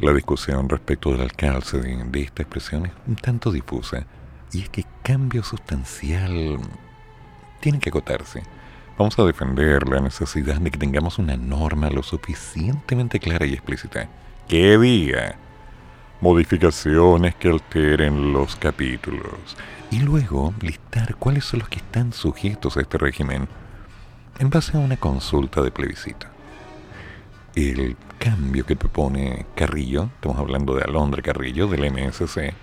La 0.00 0.12
discusión 0.12 0.68
respecto 0.68 1.12
del 1.12 1.20
alcance 1.22 1.78
de, 1.78 2.20
esta 2.20 2.42
expresión 2.42 2.86
es 2.86 2.92
un 3.06 3.16
tanto 3.16 3.52
difusa, 3.52 4.06
y 4.52 4.62
es 4.62 4.68
que 4.68 4.84
cambio 5.02 5.42
sustancial 5.42 6.58
tiene 7.60 7.78
que 7.78 7.90
acotarse. 7.90 8.42
Vamos 8.98 9.18
a 9.18 9.24
defender 9.24 9.88
la 9.88 10.00
necesidad 10.00 10.56
de 10.56 10.70
que 10.70 10.78
tengamos 10.78 11.18
una 11.18 11.36
norma 11.36 11.90
lo 11.90 12.02
suficientemente 12.02 13.18
clara 13.18 13.46
y 13.46 13.54
explícita 13.54 14.08
que 14.48 14.78
diga 14.78 15.36
modificaciones 16.24 17.34
que 17.34 17.50
alteren 17.50 18.32
los 18.32 18.56
capítulos 18.56 19.58
y 19.90 19.98
luego 19.98 20.54
listar 20.62 21.16
cuáles 21.16 21.44
son 21.44 21.60
los 21.60 21.68
que 21.68 21.80
están 21.80 22.14
sujetos 22.14 22.78
a 22.78 22.80
este 22.80 22.96
régimen 22.96 23.46
en 24.38 24.48
base 24.48 24.74
a 24.74 24.80
una 24.80 24.96
consulta 24.96 25.60
de 25.60 25.70
plebiscito. 25.70 26.26
El 27.54 27.98
cambio 28.18 28.64
que 28.64 28.74
propone 28.74 29.44
Carrillo, 29.54 30.08
estamos 30.14 30.38
hablando 30.38 30.74
de 30.74 30.84
Alondra 30.84 31.20
Carrillo 31.20 31.66
del 31.66 31.92
MSC, 31.92 32.54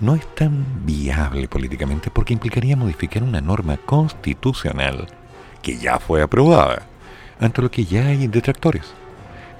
no 0.00 0.14
es 0.14 0.26
tan 0.34 0.64
viable 0.86 1.46
políticamente 1.46 2.10
porque 2.10 2.32
implicaría 2.32 2.74
modificar 2.74 3.22
una 3.22 3.42
norma 3.42 3.76
constitucional 3.76 5.08
que 5.60 5.76
ya 5.76 5.98
fue 5.98 6.22
aprobada, 6.22 6.86
ante 7.38 7.60
lo 7.60 7.70
que 7.70 7.84
ya 7.84 8.06
hay 8.06 8.28
detractores. 8.28 8.94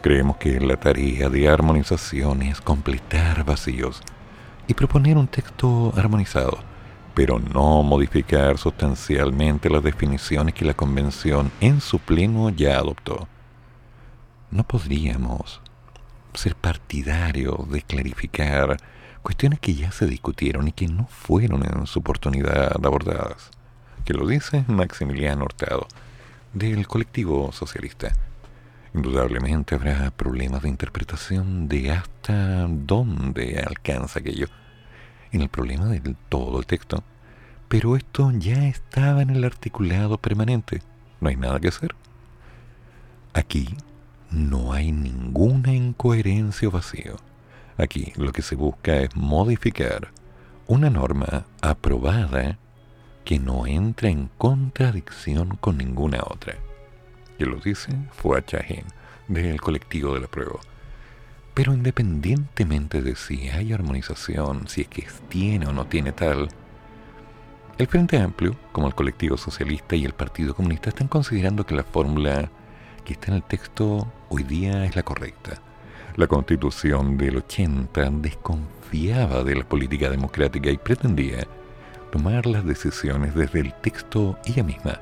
Creemos 0.04 0.36
que 0.36 0.60
la 0.60 0.76
tarea 0.76 1.30
de 1.30 1.48
armonización 1.48 2.42
es 2.42 2.60
completar 2.60 3.42
vacíos 3.42 4.02
y 4.68 4.74
proponer 4.74 5.16
un 5.16 5.28
texto 5.28 5.94
armonizado, 5.96 6.58
pero 7.14 7.38
no 7.38 7.82
modificar 7.82 8.58
sustancialmente 8.58 9.70
las 9.70 9.82
definiciones 9.82 10.52
que 10.52 10.66
la 10.66 10.74
Convención 10.74 11.50
en 11.62 11.80
su 11.80 12.00
pleno 12.00 12.50
ya 12.50 12.76
adoptó. 12.76 13.26
No 14.50 14.62
podríamos 14.64 15.62
ser 16.34 16.54
partidarios 16.54 17.70
de 17.70 17.80
clarificar 17.80 18.76
cuestiones 19.22 19.58
que 19.58 19.74
ya 19.74 19.90
se 19.90 20.04
discutieron 20.04 20.68
y 20.68 20.72
que 20.72 20.86
no 20.86 21.06
fueron 21.06 21.64
en 21.64 21.86
su 21.86 22.00
oportunidad 22.00 22.76
abordadas, 22.84 23.50
que 24.04 24.12
lo 24.12 24.26
dice 24.26 24.66
Maximiliano 24.68 25.46
Hurtado, 25.46 25.88
del 26.52 26.86
colectivo 26.86 27.52
socialista. 27.52 28.12
Indudablemente 28.94 29.74
habrá 29.74 30.12
problemas 30.12 30.62
de 30.62 30.68
interpretación 30.68 31.66
de 31.66 31.90
hasta 31.90 32.68
dónde 32.68 33.58
alcanza 33.58 34.20
aquello 34.20 34.46
en 35.32 35.40
el 35.40 35.48
problema 35.48 35.86
del 35.86 36.14
todo 36.28 36.60
el 36.60 36.66
texto. 36.66 37.02
Pero 37.68 37.96
esto 37.96 38.30
ya 38.30 38.68
estaba 38.68 39.22
en 39.22 39.30
el 39.30 39.42
articulado 39.42 40.16
permanente. 40.18 40.80
No 41.20 41.28
hay 41.28 41.34
nada 41.34 41.58
que 41.58 41.68
hacer. 41.68 41.96
Aquí 43.32 43.74
no 44.30 44.72
hay 44.72 44.92
ninguna 44.92 45.74
incoherencia 45.74 46.68
o 46.68 46.70
vacío. 46.70 47.16
Aquí 47.76 48.12
lo 48.14 48.30
que 48.30 48.42
se 48.42 48.54
busca 48.54 48.98
es 48.98 49.16
modificar 49.16 50.12
una 50.68 50.88
norma 50.88 51.46
aprobada 51.60 52.58
que 53.24 53.40
no 53.40 53.66
entra 53.66 54.08
en 54.08 54.30
contradicción 54.38 55.56
con 55.56 55.78
ninguna 55.78 56.20
otra 56.24 56.54
que 57.38 57.46
lo 57.46 57.56
dice 57.56 57.92
fue 58.12 58.44
Chajín, 58.44 58.84
del 59.28 59.60
colectivo 59.60 60.14
de 60.14 60.20
la 60.20 60.26
prueba. 60.26 60.60
Pero 61.54 61.72
independientemente 61.72 63.02
de 63.02 63.14
si 63.14 63.48
hay 63.48 63.72
armonización, 63.72 64.66
si 64.68 64.82
es 64.82 64.88
que 64.88 65.06
tiene 65.28 65.66
o 65.66 65.72
no 65.72 65.86
tiene 65.86 66.12
tal, 66.12 66.48
el 67.78 67.86
Frente 67.86 68.18
Amplio, 68.18 68.56
como 68.72 68.86
el 68.86 68.94
colectivo 68.94 69.36
socialista 69.36 69.96
y 69.96 70.04
el 70.04 70.12
Partido 70.12 70.54
Comunista, 70.54 70.90
están 70.90 71.08
considerando 71.08 71.66
que 71.66 71.74
la 71.74 71.82
fórmula 71.82 72.50
que 73.04 73.14
está 73.14 73.28
en 73.28 73.34
el 73.34 73.42
texto 73.42 74.10
hoy 74.28 74.44
día 74.44 74.84
es 74.84 74.94
la 74.96 75.02
correcta. 75.02 75.60
La 76.16 76.28
constitución 76.28 77.16
del 77.16 77.38
80 77.38 78.10
desconfiaba 78.10 79.42
de 79.42 79.56
la 79.56 79.64
política 79.64 80.08
democrática 80.08 80.70
y 80.70 80.78
pretendía 80.78 81.46
tomar 82.12 82.46
las 82.46 82.64
decisiones 82.64 83.34
desde 83.34 83.60
el 83.60 83.74
texto 83.74 84.38
ella 84.44 84.62
misma 84.62 85.00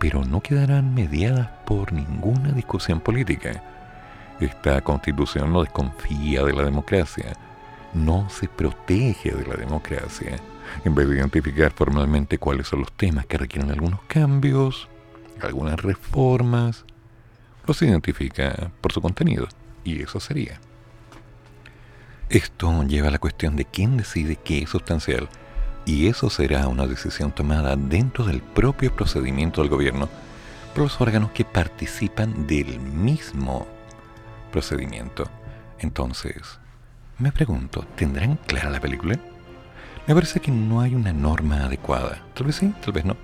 pero 0.00 0.24
no 0.24 0.40
quedarán 0.40 0.94
mediadas 0.94 1.48
por 1.66 1.92
ninguna 1.92 2.52
discusión 2.52 3.00
política. 3.00 3.62
Esta 4.40 4.80
constitución 4.80 5.52
no 5.52 5.60
desconfía 5.60 6.42
de 6.42 6.54
la 6.54 6.64
democracia, 6.64 7.34
no 7.92 8.28
se 8.30 8.48
protege 8.48 9.30
de 9.30 9.46
la 9.46 9.56
democracia. 9.56 10.38
En 10.86 10.94
vez 10.94 11.06
de 11.06 11.16
identificar 11.16 11.72
formalmente 11.72 12.38
cuáles 12.38 12.68
son 12.68 12.80
los 12.80 12.92
temas 12.92 13.26
que 13.26 13.36
requieren 13.36 13.70
algunos 13.70 14.00
cambios, 14.08 14.88
algunas 15.42 15.78
reformas, 15.78 16.86
los 17.66 17.82
identifica 17.82 18.70
por 18.80 18.92
su 18.92 19.02
contenido, 19.02 19.48
y 19.84 20.02
eso 20.02 20.18
sería. 20.18 20.60
Esto 22.30 22.84
lleva 22.84 23.08
a 23.08 23.10
la 23.10 23.18
cuestión 23.18 23.54
de 23.54 23.66
quién 23.66 23.98
decide 23.98 24.36
qué 24.36 24.62
es 24.62 24.70
sustancial 24.70 25.28
y 25.90 26.06
eso 26.06 26.30
será 26.30 26.68
una 26.68 26.86
decisión 26.86 27.32
tomada 27.32 27.74
dentro 27.74 28.24
del 28.24 28.42
propio 28.42 28.94
procedimiento 28.94 29.60
del 29.60 29.70
gobierno 29.70 30.08
por 30.72 30.84
los 30.84 31.00
órganos 31.00 31.32
que 31.32 31.44
participan 31.44 32.46
del 32.46 32.78
mismo 32.78 33.66
procedimiento. 34.52 35.24
Entonces, 35.80 36.60
me 37.18 37.32
pregunto, 37.32 37.84
¿tendrán 37.96 38.36
clara 38.36 38.70
la 38.70 38.78
película? 38.78 39.18
Me 40.06 40.14
parece 40.14 40.38
que 40.38 40.52
no 40.52 40.80
hay 40.80 40.94
una 40.94 41.12
norma 41.12 41.64
adecuada. 41.64 42.22
Tal 42.34 42.46
vez 42.46 42.54
sí, 42.54 42.72
tal 42.84 42.92
vez 42.92 43.04
no. 43.04 43.16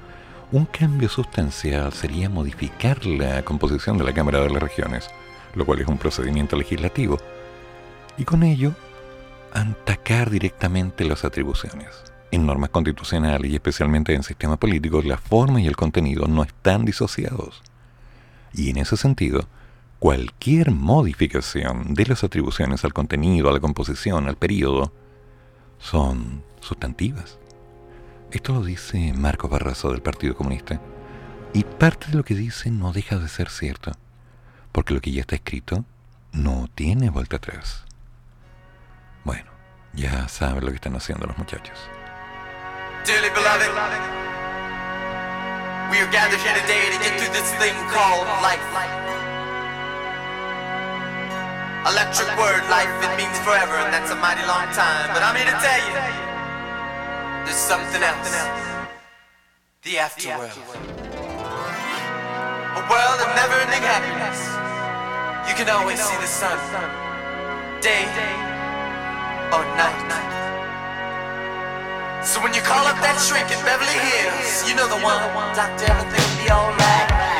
Un 0.50 0.64
cambio 0.64 1.08
sustancial 1.08 1.92
sería 1.92 2.28
modificar 2.28 3.06
la 3.06 3.44
composición 3.44 3.96
de 3.96 4.02
la 4.02 4.12
Cámara 4.12 4.40
de 4.40 4.50
las 4.50 4.62
Regiones, 4.62 5.08
lo 5.54 5.64
cual 5.64 5.82
es 5.82 5.86
un 5.86 5.98
procedimiento 5.98 6.56
legislativo, 6.56 7.18
y 8.18 8.24
con 8.24 8.42
ello 8.42 8.72
atacar 9.52 10.30
directamente 10.30 11.04
las 11.04 11.24
atribuciones 11.24 12.15
en 12.36 12.46
normas 12.46 12.70
constitucionales 12.70 13.50
y 13.50 13.54
especialmente 13.54 14.14
en 14.14 14.22
sistemas 14.22 14.58
políticos, 14.58 15.04
la 15.04 15.18
forma 15.18 15.60
y 15.60 15.66
el 15.66 15.76
contenido 15.76 16.26
no 16.28 16.42
están 16.44 16.84
disociados. 16.84 17.62
Y 18.52 18.70
en 18.70 18.76
ese 18.76 18.96
sentido, 18.96 19.48
cualquier 19.98 20.70
modificación 20.70 21.94
de 21.94 22.06
las 22.06 22.24
atribuciones 22.24 22.84
al 22.84 22.92
contenido, 22.92 23.48
a 23.48 23.52
la 23.52 23.60
composición, 23.60 24.28
al 24.28 24.36
periodo, 24.36 24.92
son 25.78 26.42
sustantivas. 26.60 27.38
Esto 28.30 28.54
lo 28.54 28.62
dice 28.64 29.12
Marco 29.14 29.48
Barrazo 29.48 29.90
del 29.90 30.02
Partido 30.02 30.36
Comunista. 30.36 30.80
Y 31.52 31.64
parte 31.64 32.08
de 32.08 32.18
lo 32.18 32.24
que 32.24 32.34
dice 32.34 32.70
no 32.70 32.92
deja 32.92 33.16
de 33.16 33.28
ser 33.28 33.48
cierto, 33.48 33.92
porque 34.72 34.92
lo 34.92 35.00
que 35.00 35.12
ya 35.12 35.22
está 35.22 35.36
escrito 35.36 35.84
no 36.32 36.68
tiene 36.74 37.08
vuelta 37.08 37.36
atrás. 37.36 37.84
Bueno, 39.24 39.50
ya 39.94 40.28
saben 40.28 40.64
lo 40.64 40.70
que 40.70 40.76
están 40.76 40.96
haciendo 40.96 41.26
los 41.26 41.38
muchachos. 41.38 41.78
Dearly 43.06 43.30
beloved, 43.30 43.70
we 45.94 46.02
are 46.02 46.10
gathered 46.10 46.42
here 46.42 46.58
today 46.58 46.90
to 46.90 46.98
get 46.98 47.14
through 47.14 47.30
this 47.30 47.46
thing 47.62 47.70
called 47.94 48.26
life. 48.42 48.58
Electric 51.86 52.26
word, 52.34 52.66
life, 52.66 52.90
it 53.06 53.14
means 53.14 53.38
forever, 53.46 53.78
and 53.78 53.94
that's 53.94 54.10
a 54.10 54.18
mighty 54.18 54.42
long 54.50 54.66
time. 54.74 55.14
But 55.14 55.22
I'm 55.22 55.38
here 55.38 55.46
to 55.46 55.54
tell 55.62 55.78
you, 55.86 55.94
there's 57.46 57.54
something 57.54 58.02
else. 58.02 58.34
The 59.86 60.02
afterworld. 60.02 60.58
A 62.74 62.82
world 62.90 63.18
of 63.22 63.30
never-ending 63.38 63.86
happiness. 63.86 64.50
You 65.46 65.54
can 65.54 65.70
always 65.70 66.02
see 66.02 66.18
the 66.18 66.26
sun, 66.26 66.58
day 67.80 68.02
or 69.54 69.62
night. 69.78 70.45
So 72.26 72.42
when 72.42 72.52
you 72.52 72.60
call 72.60 72.84
up 72.88 72.98
that 73.06 73.22
shrink 73.22 73.54
in 73.54 73.62
Beverly 73.62 73.94
Hills, 74.02 74.68
you 74.68 74.74
know 74.74 74.88
the 74.90 74.98
one. 74.98 75.22
Doctor, 75.54 75.86
everything 75.86 76.26
will 76.26 76.42
be 76.42 76.50
alright. 76.50 77.35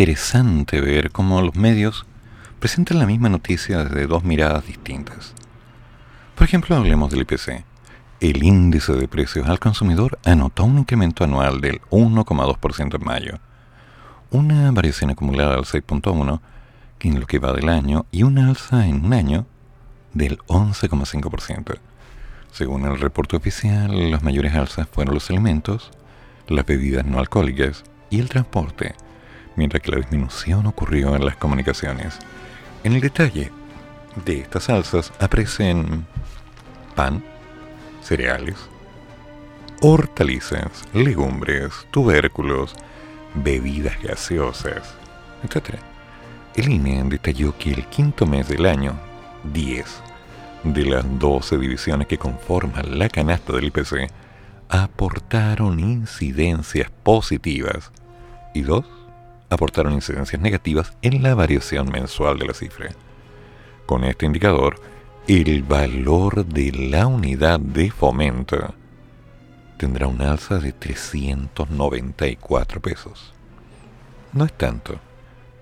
Interesante 0.00 0.80
ver 0.80 1.10
cómo 1.10 1.42
los 1.42 1.56
medios 1.56 2.06
presentan 2.58 2.98
la 2.98 3.04
misma 3.04 3.28
noticia 3.28 3.84
desde 3.84 4.06
dos 4.06 4.24
miradas 4.24 4.66
distintas. 4.66 5.34
Por 6.36 6.46
ejemplo, 6.46 6.74
hablemos 6.74 7.10
del 7.10 7.20
IPC. 7.20 7.66
El 8.20 8.42
índice 8.42 8.94
de 8.94 9.08
precios 9.08 9.46
al 9.46 9.58
consumidor 9.58 10.18
anotó 10.24 10.64
un 10.64 10.78
incremento 10.78 11.22
anual 11.22 11.60
del 11.60 11.82
1,2% 11.90 12.94
en 12.94 13.04
mayo, 13.04 13.40
una 14.30 14.70
variación 14.70 15.10
acumulada 15.10 15.56
del 15.56 15.66
6,1% 15.66 16.40
en 17.00 17.20
lo 17.20 17.26
que 17.26 17.38
va 17.38 17.52
del 17.52 17.68
año 17.68 18.06
y 18.10 18.22
una 18.22 18.48
alza 18.48 18.86
en 18.86 19.04
un 19.04 19.12
año 19.12 19.44
del 20.14 20.38
11,5%. 20.46 21.76
Según 22.52 22.86
el 22.86 22.98
reporte 22.98 23.36
oficial, 23.36 24.10
las 24.10 24.22
mayores 24.22 24.54
alzas 24.54 24.88
fueron 24.90 25.12
los 25.12 25.28
alimentos, 25.28 25.90
las 26.48 26.64
bebidas 26.64 27.04
no 27.04 27.18
alcohólicas 27.18 27.84
y 28.08 28.18
el 28.18 28.30
transporte, 28.30 28.94
mientras 29.60 29.82
que 29.82 29.90
la 29.90 29.98
disminución 29.98 30.64
ocurrió 30.64 31.14
en 31.14 31.22
las 31.22 31.36
comunicaciones. 31.36 32.18
En 32.82 32.94
el 32.94 33.02
detalle, 33.02 33.52
de 34.24 34.40
estas 34.40 34.64
salsas 34.64 35.12
aparecen 35.20 36.06
pan, 36.94 37.22
cereales, 38.00 38.56
hortalizas, 39.82 40.88
legumbres, 40.94 41.74
tubérculos, 41.90 42.74
bebidas 43.34 44.02
gaseosas, 44.02 44.94
etc. 45.42 45.74
El 46.54 46.70
INE 46.70 47.04
detalló 47.04 47.54
que 47.58 47.70
el 47.70 47.84
quinto 47.88 48.24
mes 48.24 48.48
del 48.48 48.64
año, 48.64 48.98
10 49.52 49.84
de 50.64 50.86
las 50.86 51.04
12 51.18 51.58
divisiones 51.58 52.06
que 52.06 52.16
conforman 52.16 52.98
la 52.98 53.10
canasta 53.10 53.52
del 53.52 53.66
IPC 53.66 54.10
aportaron 54.70 55.80
incidencias 55.80 56.90
positivas 57.02 57.92
y 58.54 58.62
dos 58.62 58.86
aportaron 59.50 59.92
incidencias 59.92 60.40
negativas 60.40 60.94
en 61.02 61.22
la 61.22 61.34
variación 61.34 61.90
mensual 61.90 62.38
de 62.38 62.46
la 62.46 62.54
cifra. 62.54 62.88
Con 63.84 64.04
este 64.04 64.24
indicador, 64.24 64.80
el 65.26 65.62
valor 65.62 66.46
de 66.46 66.72
la 66.72 67.06
unidad 67.06 67.60
de 67.60 67.90
fomento 67.90 68.74
tendrá 69.76 70.06
un 70.06 70.22
alza 70.22 70.58
de 70.58 70.72
394 70.72 72.80
pesos. 72.80 73.32
No 74.32 74.44
es 74.44 74.52
tanto, 74.52 74.98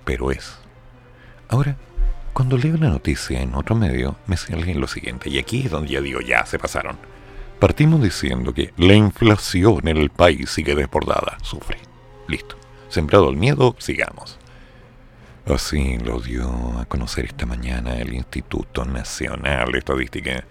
pero 0.05 0.31
es. 0.31 0.59
Ahora, 1.49 1.77
cuando 2.33 2.59
leo 2.59 2.77
la 2.77 2.89
noticia 2.89 3.41
en 3.41 3.55
otro 3.55 3.75
medio, 3.75 4.17
me 4.27 4.37
sale 4.37 4.75
lo 4.75 4.87
siguiente, 4.87 5.31
y 5.31 5.39
aquí 5.39 5.65
es 5.65 5.71
donde 5.71 5.91
ya 5.91 6.01
digo, 6.01 6.21
ya 6.21 6.45
se 6.45 6.59
pasaron. 6.59 6.97
Partimos 7.59 8.03
diciendo 8.03 8.53
que 8.53 8.73
la 8.77 8.95
inflación 8.95 9.89
en 9.89 9.97
el 9.97 10.11
país 10.11 10.51
sigue 10.51 10.75
desbordada, 10.75 11.39
sufre. 11.43 11.79
Listo. 12.29 12.58
Sembrado 12.89 13.29
el 13.29 13.37
miedo, 13.37 13.77
sigamos. 13.79 14.39
Así 15.47 15.99
lo 15.99 16.21
dio 16.21 16.79
a 16.79 16.87
conocer 16.87 17.27
esta 17.27 17.45
mañana 17.45 17.97
el 17.97 18.15
Instituto 18.15 18.85
Nacional 18.87 19.73
de 19.73 19.79
Estadística, 19.79 20.45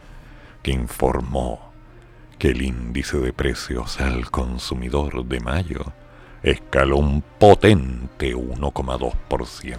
que 0.62 0.72
informó 0.72 1.72
que 2.38 2.50
el 2.50 2.62
índice 2.62 3.18
de 3.18 3.34
precios 3.34 4.00
al 4.00 4.30
consumidor 4.30 5.26
de 5.26 5.40
mayo 5.40 5.94
escaló 6.44 6.98
un 6.98 7.24
potente 7.40 8.36
1,2%, 8.36 9.78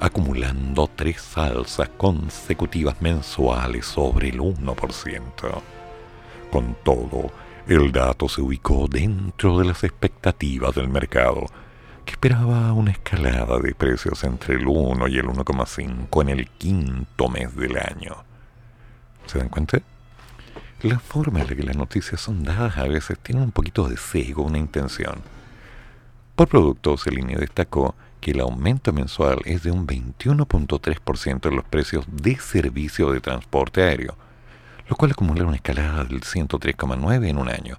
acumulando 0.00 0.88
tres 0.94 1.36
alzas 1.36 1.90
consecutivas 1.98 3.00
mensuales 3.02 3.84
sobre 3.84 4.30
el 4.30 4.40
1%. 4.40 5.62
Con 6.50 6.76
todo, 6.82 7.30
el 7.68 7.92
dato 7.92 8.30
se 8.30 8.40
ubicó 8.40 8.88
dentro 8.88 9.58
de 9.58 9.66
las 9.66 9.84
expectativas 9.84 10.74
del 10.74 10.88
mercado, 10.88 11.44
que 12.06 12.12
esperaba 12.12 12.72
una 12.72 12.92
escalada 12.92 13.58
de 13.58 13.74
precios 13.74 14.24
entre 14.24 14.54
el 14.54 14.66
1 14.66 15.06
y 15.08 15.18
el 15.18 15.26
1,5 15.26 16.22
en 16.22 16.28
el 16.30 16.48
quinto 16.48 17.28
mes 17.28 17.54
del 17.54 17.76
año. 17.76 18.24
¿Se 19.26 19.38
dan 19.38 19.50
cuenta? 19.50 19.82
La 20.80 20.98
forma 20.98 21.40
en 21.40 21.48
la 21.48 21.54
que 21.54 21.62
las 21.62 21.76
noticias 21.76 22.22
son 22.22 22.42
dadas 22.42 22.78
a 22.78 22.84
veces 22.84 23.18
tienen 23.18 23.44
un 23.44 23.52
poquito 23.52 23.86
de 23.86 23.98
sesgo, 23.98 24.44
una 24.44 24.58
intención. 24.58 25.20
Por 26.36 26.48
productos, 26.48 27.06
el 27.06 27.18
INE 27.18 27.36
destacó 27.36 27.94
que 28.22 28.30
el 28.30 28.40
aumento 28.40 28.94
mensual 28.94 29.40
es 29.44 29.62
de 29.62 29.72
un 29.72 29.86
21.3% 29.86 31.48
en 31.48 31.56
los 31.56 31.64
precios 31.66 32.06
de 32.10 32.36
servicio 32.36 33.12
de 33.12 33.20
transporte 33.20 33.82
aéreo, 33.82 34.16
lo 34.88 34.96
cual 34.96 35.12
acumula 35.12 35.44
una 35.44 35.54
escalada 35.56 36.04
del 36.04 36.22
103,9 36.22 37.28
en 37.28 37.38
un 37.38 37.48
año, 37.48 37.76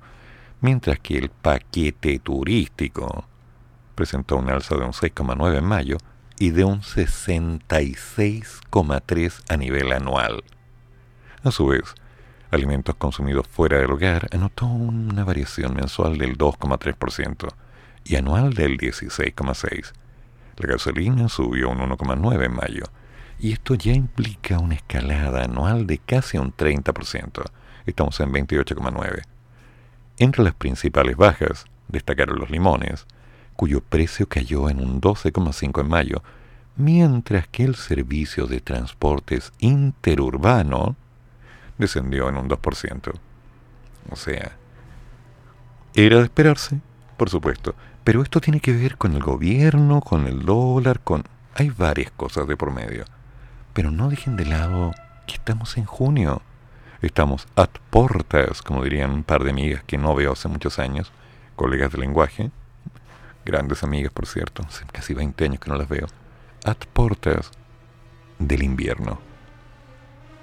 mientras 0.62 1.00
que 1.00 1.18
el 1.18 1.30
paquete 1.30 2.20
turístico 2.20 3.26
presentó 3.96 4.38
un 4.38 4.50
alza 4.50 4.76
de 4.76 4.86
un 4.86 4.94
6,9 4.94 5.58
en 5.58 5.66
mayo 5.66 5.98
y 6.38 6.52
de 6.52 6.64
un 6.64 6.82
66,3 6.82 9.44
a 9.50 9.58
nivel 9.58 9.92
anual. 9.92 10.44
A 11.44 11.52
su 11.52 11.68
vez, 11.68 11.96
alimentos 12.52 12.96
consumidos 12.96 13.48
fuera 13.48 13.80
del 13.80 13.92
hogar 13.92 14.30
anotó 14.32 14.68
una 14.68 15.24
variación 15.24 15.74
mensual 15.74 16.18
del 16.18 16.38
2,3% 16.38 17.50
y 18.06 18.16
anual 18.16 18.54
del 18.54 18.78
16,6%. 18.78 19.92
La 20.58 20.68
gasolina 20.68 21.30
subió 21.30 21.70
un 21.70 21.80
1,9% 21.80 22.46
en 22.46 22.54
mayo, 22.54 22.84
y 23.40 23.54
esto 23.54 23.76
ya 23.76 23.94
implica 23.94 24.60
una 24.60 24.76
escalada 24.76 25.46
anual 25.46 25.88
de 25.88 25.98
casi 25.98 26.38
un 26.38 26.54
30%. 26.54 27.44
Estamos 27.86 28.20
en 28.20 28.34
28,9%. 28.34 29.24
Entre 30.18 30.44
las 30.44 30.54
principales 30.54 31.16
bajas 31.16 31.66
destacaron 31.88 32.38
los 32.40 32.50
limones, 32.50 33.08
cuyo 33.56 33.82
precio 33.82 34.28
cayó 34.28 34.70
en 34.70 34.82
un 34.82 35.00
12,5 35.00 35.82
en 35.82 35.88
mayo, 35.88 36.24
mientras 36.76 37.48
que 37.48 37.64
el 37.64 37.76
servicio 37.76 38.46
de 38.46 38.60
transportes 38.60 39.54
interurbano 39.60 40.98
descendió 41.78 42.28
en 42.28 42.38
un 42.38 42.50
2%. 42.50 43.14
O 44.12 44.16
sea, 44.18 44.58
era 45.94 46.18
de 46.18 46.24
esperarse, 46.24 46.80
por 47.16 47.30
supuesto, 47.30 47.76
pero 48.04 48.22
esto 48.22 48.42
tiene 48.42 48.60
que 48.60 48.74
ver 48.74 48.98
con 48.98 49.14
el 49.14 49.22
gobierno, 49.24 50.02
con 50.02 50.28
el 50.28 50.46
dólar, 50.46 51.00
con... 51.00 51.24
Hay 51.56 51.70
varias 51.70 52.12
cosas 52.12 52.48
de 52.48 52.58
por 52.58 52.72
medio. 52.72 53.06
Pero 53.80 53.92
no 53.92 54.10
dejen 54.10 54.36
de 54.36 54.44
lado 54.44 54.92
que 55.26 55.36
estamos 55.36 55.78
en 55.78 55.86
junio. 55.86 56.42
Estamos 57.02 57.48
at 57.56 57.70
portas, 57.90 58.62
como 58.62 58.84
dirían 58.84 59.10
un 59.10 59.24
par 59.24 59.46
de 59.46 59.52
amigas 59.52 59.86
que 59.86 59.98
no 59.98 60.14
veo 60.14 60.34
hace 60.34 60.50
muchos 60.50 60.80
años, 60.80 61.14
colegas 61.56 61.90
de 61.94 62.00
lenguaje, 62.00 62.52
grandes 63.46 63.82
amigas 63.82 64.12
por 64.12 64.26
cierto, 64.26 64.64
hace 64.68 64.84
casi 64.92 65.14
20 65.14 65.46
años 65.46 65.60
que 65.62 65.70
no 65.70 65.78
las 65.78 65.88
veo, 65.88 66.08
at 66.66 66.76
portas 66.92 67.52
del 68.38 68.64
invierno. 68.64 69.18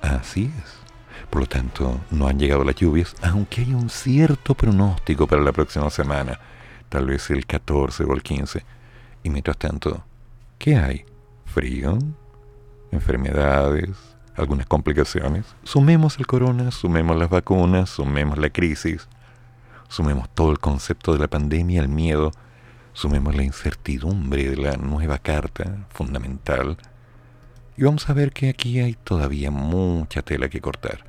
Así 0.00 0.50
es. 0.58 1.28
Por 1.28 1.42
lo 1.42 1.46
tanto, 1.46 2.00
no 2.10 2.28
han 2.28 2.38
llegado 2.38 2.64
las 2.64 2.76
lluvias, 2.76 3.14
aunque 3.20 3.60
hay 3.60 3.74
un 3.74 3.90
cierto 3.90 4.54
pronóstico 4.54 5.26
para 5.26 5.42
la 5.42 5.52
próxima 5.52 5.90
semana, 5.90 6.40
tal 6.88 7.04
vez 7.04 7.28
el 7.28 7.44
14 7.44 8.02
o 8.04 8.14
el 8.14 8.22
15. 8.22 8.64
Y 9.24 9.28
mientras 9.28 9.58
tanto, 9.58 10.06
¿qué 10.58 10.76
hay? 10.76 11.04
¿Frío? 11.44 11.98
¿Enfermedades? 12.96 13.90
¿Algunas 14.36 14.64
complicaciones? 14.64 15.44
Sumemos 15.64 16.16
el 16.18 16.26
corona, 16.26 16.70
sumemos 16.70 17.14
las 17.14 17.28
vacunas, 17.28 17.90
sumemos 17.90 18.38
la 18.38 18.48
crisis, 18.48 19.06
sumemos 19.88 20.30
todo 20.30 20.50
el 20.50 20.58
concepto 20.58 21.12
de 21.12 21.18
la 21.18 21.28
pandemia, 21.28 21.82
el 21.82 21.88
miedo, 21.88 22.32
sumemos 22.94 23.36
la 23.36 23.42
incertidumbre 23.42 24.48
de 24.48 24.56
la 24.56 24.78
nueva 24.78 25.18
carta 25.18 25.86
fundamental, 25.90 26.78
y 27.76 27.82
vamos 27.82 28.08
a 28.08 28.14
ver 28.14 28.32
que 28.32 28.48
aquí 28.48 28.80
hay 28.80 28.94
todavía 28.94 29.50
mucha 29.50 30.22
tela 30.22 30.48
que 30.48 30.62
cortar. 30.62 31.04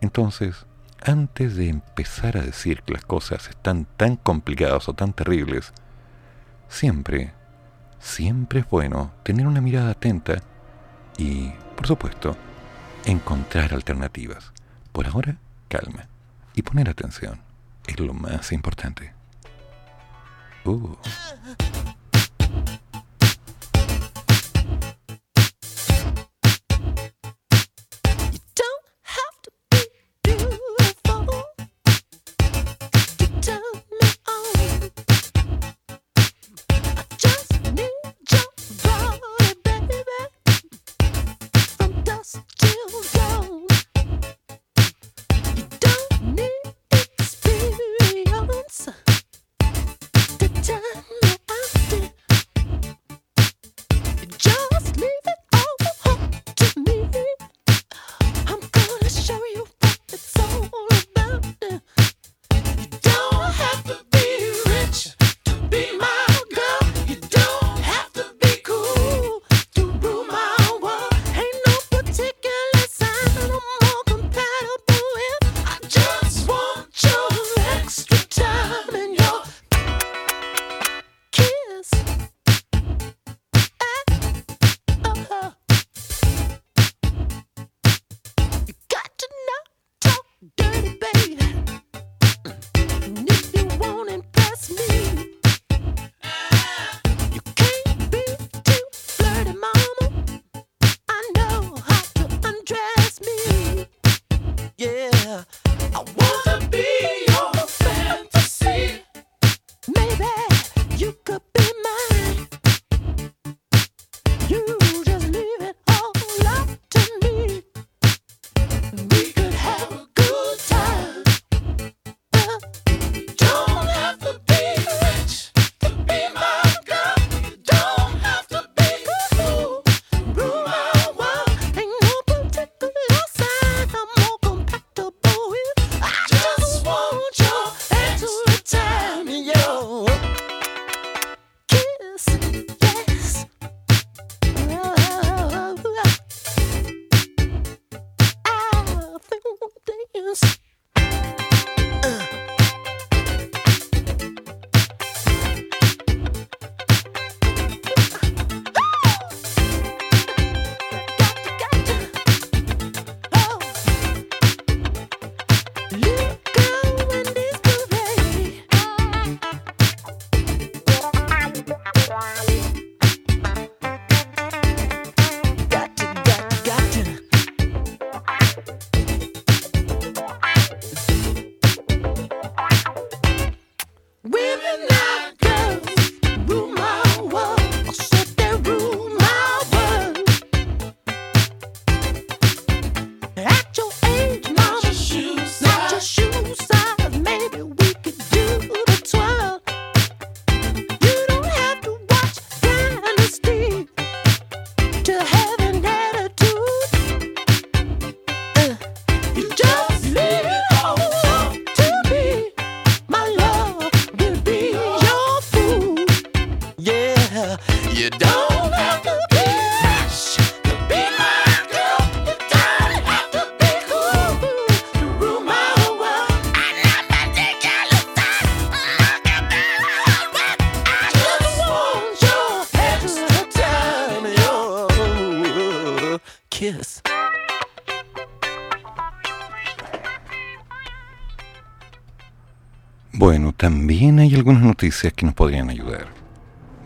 Entonces, 0.00 0.66
antes 1.00 1.54
de 1.54 1.68
empezar 1.68 2.36
a 2.36 2.42
decir 2.42 2.82
que 2.82 2.94
las 2.94 3.04
cosas 3.04 3.48
están 3.48 3.86
tan 3.96 4.16
complicadas 4.16 4.88
o 4.88 4.94
tan 4.94 5.12
terribles, 5.12 5.72
siempre, 6.66 7.32
siempre 8.00 8.60
es 8.60 8.68
bueno 8.68 9.12
tener 9.22 9.46
una 9.46 9.60
mirada 9.60 9.92
atenta 9.92 10.42
y, 11.16 11.50
por 11.76 11.86
supuesto, 11.86 12.36
encontrar 13.04 13.74
alternativas. 13.74 14.52
Por 14.92 15.06
ahora, 15.06 15.36
calma 15.68 16.06
y 16.54 16.62
poner 16.62 16.88
atención 16.88 17.40
es 17.86 17.98
lo 17.98 18.14
más 18.14 18.52
importante. 18.52 19.12
Uh. 20.64 20.94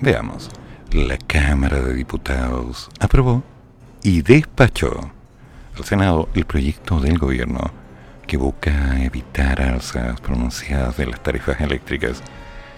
Veamos. 0.07 0.49
La 0.93 1.19
Cámara 1.19 1.81
de 1.81 1.93
Diputados 1.93 2.89
aprobó 3.01 3.43
y 4.05 4.23
despachó 4.23 5.11
al 5.77 5.85
Senado 5.85 6.29
el 6.35 6.45
proyecto 6.45 7.01
del 7.01 7.19
gobierno 7.19 7.73
que 8.25 8.37
busca 8.37 9.03
evitar 9.03 9.61
alzas 9.61 10.21
pronunciadas 10.21 10.97
de 10.97 11.07
las 11.07 11.21
tarifas 11.21 11.61
eléctricas 11.61 12.23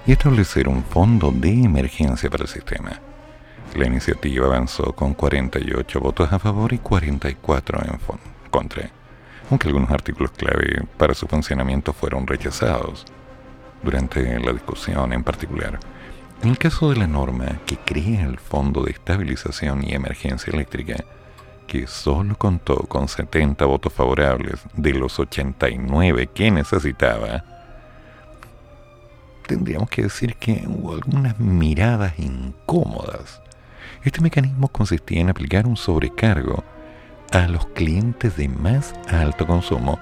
y 0.07 0.13
establecer 0.13 0.69
un 0.69 0.83
fondo 0.83 1.31
de 1.31 1.51
emergencia 1.51 2.31
para 2.31 2.45
el 2.45 2.49
sistema. 2.49 2.99
La 3.77 3.87
iniciativa 3.87 4.47
avanzó 4.47 4.95
con 4.95 5.13
48 5.13 6.01
votos 6.01 6.33
a 6.33 6.39
favor 6.39 6.73
y 6.73 6.79
44 6.79 7.79
en 7.85 7.99
contra, 8.51 8.89
aunque 9.51 9.69
algunos 9.69 9.91
artículos 9.91 10.31
clave 10.31 10.83
para 10.97 11.13
su 11.13 11.27
funcionamiento 11.27 11.93
fueron 11.93 12.27
rechazados 12.27 13.05
durante 13.83 14.41
la 14.41 14.55
discusión 14.55 15.13
en 15.13 15.23
particular. 15.23 15.79
En 16.43 16.51
el 16.51 16.59
caso 16.59 16.91
de 16.91 16.97
la 16.97 17.09
norma 17.09 17.61
que 17.67 17.77
crea 17.77 18.25
el 18.25 18.39
Fondo 18.39 18.85
de 18.85 18.93
Estabilización 18.93 19.83
y 19.85 19.93
Emergencia 19.93 20.53
Eléctrica, 20.53 21.05
que 21.67 21.89
solo 21.89 22.37
contó 22.39 22.77
con 22.85 23.09
70 23.09 23.65
votos 23.65 23.93
favorables 23.93 24.61
de 24.75 24.95
los 24.95 25.19
89 25.19 26.29
que 26.33 26.53
necesitaba, 26.53 27.45
tendríamos 29.49 29.91
que 29.91 30.03
decir 30.03 30.37
que 30.37 30.65
hubo 30.69 30.95
algunas 30.95 31.41
miradas 31.41 32.17
incómodas. 32.21 33.43
Este 34.05 34.21
mecanismo 34.21 34.69
consistía 34.69 35.21
en 35.21 35.31
aplicar 35.31 35.67
un 35.67 35.77
sobrecargo 35.77 36.63
a 37.33 37.49
los 37.49 37.67
clientes 37.67 38.37
de 38.37 38.49
más 38.49 38.95
alto 39.09 39.45
consumo, 39.45 39.99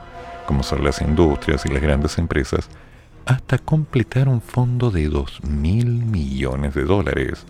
como 0.46 0.62
son 0.62 0.84
las 0.84 1.00
industrias 1.00 1.64
y 1.64 1.70
las 1.70 1.80
grandes 1.80 2.18
empresas, 2.18 2.68
hasta 3.26 3.58
completar 3.58 4.28
un 4.28 4.40
fondo 4.40 4.92
de 4.92 5.08
2 5.08 5.42
mil 5.42 5.86
millones 6.04 6.74
de 6.74 6.84
dólares 6.84 7.44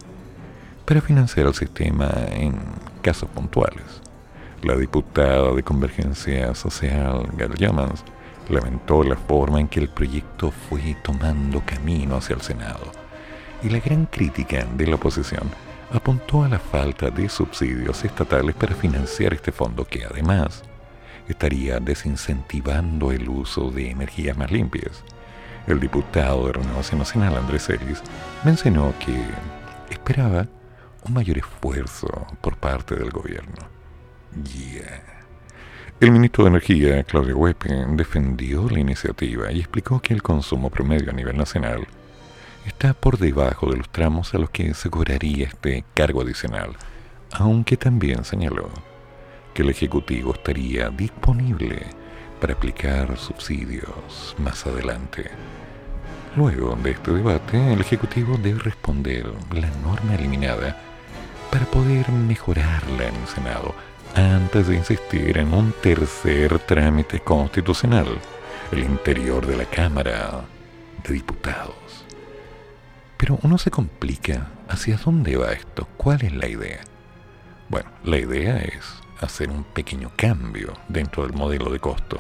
para 0.87 1.03
financiar 1.03 1.47
el 1.47 1.55
sistema 1.55 2.11
en 2.31 2.55
casos 3.03 3.29
puntuales. 3.29 3.85
La 4.63 4.75
diputada 4.75 5.53
de 5.53 5.63
Convergencia 5.63 6.55
Social, 6.55 7.29
Gal 7.37 7.55
Yamans, 7.57 8.03
lamentó 8.49 9.03
la 9.03 9.17
forma 9.17 9.61
en 9.61 9.69
que 9.69 9.81
el 9.81 9.91
proyecto 9.91 10.51
fue 10.51 10.97
tomando 11.03 11.63
camino 11.67 12.17
hacia 12.17 12.37
el 12.37 12.41
Senado 12.41 12.91
y 13.63 13.69
la 13.69 13.81
gran 13.81 14.07
crítica 14.07 14.67
de 14.77 14.87
la 14.87 14.95
oposición 14.95 15.51
apuntó 15.93 16.43
a 16.43 16.49
la 16.49 16.59
falta 16.59 17.11
de 17.11 17.29
subsidios 17.29 18.03
estatales 18.03 18.55
para 18.55 18.75
financiar 18.75 19.35
este 19.35 19.53
fondo 19.53 19.85
que 19.85 20.05
además 20.05 20.63
estaría 21.29 21.81
desincentivando 21.81 23.13
el 23.13 23.29
uso 23.29 23.71
de 23.71 23.91
energías 23.91 24.39
más 24.39 24.51
limpias 24.51 25.05
el 25.67 25.81
diputado 25.81 26.47
de 26.47 26.55
Renovación 26.55 26.99
Nacional, 26.99 27.37
Andrés 27.37 27.69
Ellis, 27.69 28.03
mencionó 28.45 28.95
que 29.05 29.21
esperaba 29.91 30.47
un 31.05 31.15
mayor 31.15 31.39
esfuerzo 31.39 32.27
por 32.41 32.57
parte 32.57 32.95
del 32.95 33.11
gobierno. 33.11 33.55
Yeah. 34.45 35.03
El 35.99 36.13
ministro 36.13 36.45
de 36.45 36.51
Energía, 36.51 37.03
Claudio 37.05 37.39
Huepe, 37.39 37.71
defendió 37.91 38.69
la 38.69 38.81
iniciativa 38.81 39.51
y 39.51 39.61
explicó 39.61 40.01
que 40.01 40.13
el 40.13 40.23
consumo 40.23 40.69
promedio 40.69 41.11
a 41.11 41.15
nivel 41.15 41.37
nacional 41.37 41.87
está 42.67 42.93
por 42.93 43.17
debajo 43.17 43.71
de 43.71 43.79
los 43.79 43.89
tramos 43.89 44.35
a 44.35 44.39
los 44.39 44.51
que 44.51 44.75
se 44.75 44.91
cobraría 44.91 45.47
este 45.47 45.85
cargo 45.95 46.21
adicional, 46.21 46.73
aunque 47.33 47.77
también 47.77 48.25
señaló 48.25 48.69
que 49.55 49.63
el 49.63 49.71
Ejecutivo 49.71 50.35
estaría 50.35 50.91
disponible 50.91 51.87
para 52.41 52.55
aplicar 52.55 53.17
subsidios 53.17 54.35
más 54.39 54.67
adelante. 54.67 55.31
Luego 56.37 56.77
de 56.83 56.91
este 56.91 57.13
debate, 57.13 57.73
el 57.73 57.81
Ejecutivo 57.81 58.37
debe 58.37 58.61
responder 58.61 59.27
la 59.53 59.71
norma 59.83 60.15
eliminada 60.15 60.77
para 61.51 61.65
poder 61.67 62.11
mejorarla 62.13 63.09
en 63.09 63.15
el 63.15 63.27
Senado 63.27 63.75
antes 64.15 64.69
de 64.69 64.77
insistir 64.77 65.39
en 65.39 65.53
un 65.53 65.73
tercer 65.83 66.59
trámite 66.61 67.21
constitucional, 67.21 68.07
el 68.73 68.81
interior 68.81 69.47
de 69.47 69.57
la 69.57 69.65
Cámara 69.65 70.45
de 71.07 71.15
Diputados. 71.15 72.05
Pero 73.17 73.39
uno 73.43 73.59
se 73.59 73.71
complica, 73.71 74.49
¿hacia 74.69 74.99
dónde 74.99 75.37
va 75.37 75.53
esto? 75.53 75.89
¿Cuál 75.97 76.23
es 76.23 76.33
la 76.33 76.49
idea? 76.49 76.81
Bueno, 77.69 77.91
la 78.05 78.19
idea 78.19 78.59
es 78.59 78.85
hacer 79.21 79.51
un 79.51 79.65
pequeño 79.65 80.11
cambio 80.17 80.73
dentro 80.89 81.27
del 81.27 81.35
modelo 81.35 81.71
de 81.71 81.79
costo. 81.79 82.19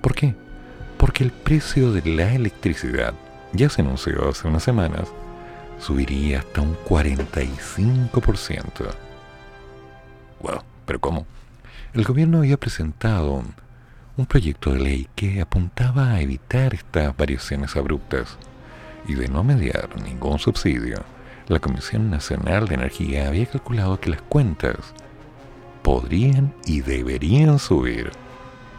¿Por 0.00 0.14
qué? 0.14 0.34
Porque 0.98 1.24
el 1.24 1.32
precio 1.32 1.92
de 1.92 2.08
la 2.08 2.34
electricidad 2.34 3.14
ya 3.52 3.68
se 3.68 3.82
anunció 3.82 4.28
hace 4.28 4.48
unas 4.48 4.62
semanas, 4.62 5.08
subiría 5.78 6.40
hasta 6.40 6.60
un 6.60 6.76
45%. 6.76 8.94
Wow, 10.42 10.62
pero 10.84 11.00
¿cómo? 11.00 11.26
El 11.94 12.04
gobierno 12.04 12.38
había 12.38 12.58
presentado 12.58 13.42
un 14.16 14.26
proyecto 14.26 14.72
de 14.72 14.80
ley 14.80 15.08
que 15.14 15.40
apuntaba 15.40 16.12
a 16.12 16.20
evitar 16.20 16.74
estas 16.74 17.16
variaciones 17.16 17.76
abruptas 17.76 18.36
y 19.06 19.14
de 19.14 19.28
no 19.28 19.44
mediar 19.44 19.88
ningún 20.02 20.38
subsidio. 20.38 21.04
La 21.48 21.60
Comisión 21.60 22.10
Nacional 22.10 22.66
de 22.66 22.74
Energía 22.74 23.28
había 23.28 23.46
calculado 23.46 24.00
que 24.00 24.10
las 24.10 24.22
cuentas 24.22 24.76
podrían 25.86 26.52
y 26.64 26.80
deberían 26.80 27.60
subir 27.60 28.10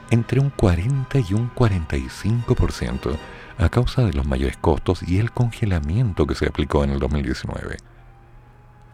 entre 0.09 0.41
un 0.41 0.49
40 0.49 1.19
y 1.19 1.33
un 1.33 1.49
45% 1.55 3.17
a 3.57 3.69
causa 3.69 4.03
de 4.03 4.11
los 4.11 4.27
mayores 4.27 4.57
costos 4.57 5.03
y 5.07 5.17
el 5.17 5.31
congelamiento 5.31 6.27
que 6.27 6.35
se 6.35 6.47
aplicó 6.47 6.83
en 6.83 6.89
el 6.89 6.99
2019. 6.99 7.77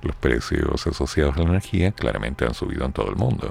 Los 0.04 0.16
precios 0.16 0.86
asociados 0.86 1.38
a 1.38 1.40
la 1.40 1.50
energía 1.50 1.92
claramente 1.92 2.46
han 2.46 2.54
subido 2.54 2.86
en 2.86 2.94
todo 2.94 3.10
el 3.10 3.16
mundo, 3.16 3.50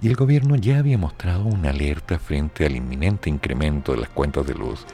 y 0.00 0.08
el 0.08 0.16
gobierno 0.16 0.56
ya 0.56 0.78
había 0.78 0.96
mostrado 0.96 1.44
una 1.44 1.68
alerta 1.68 2.18
frente 2.18 2.64
al 2.64 2.74
inminente 2.74 3.28
incremento 3.28 3.92
de 3.92 4.00
las 4.00 4.08
cuentas 4.08 4.46
de 4.46 4.54
luz 4.54 4.86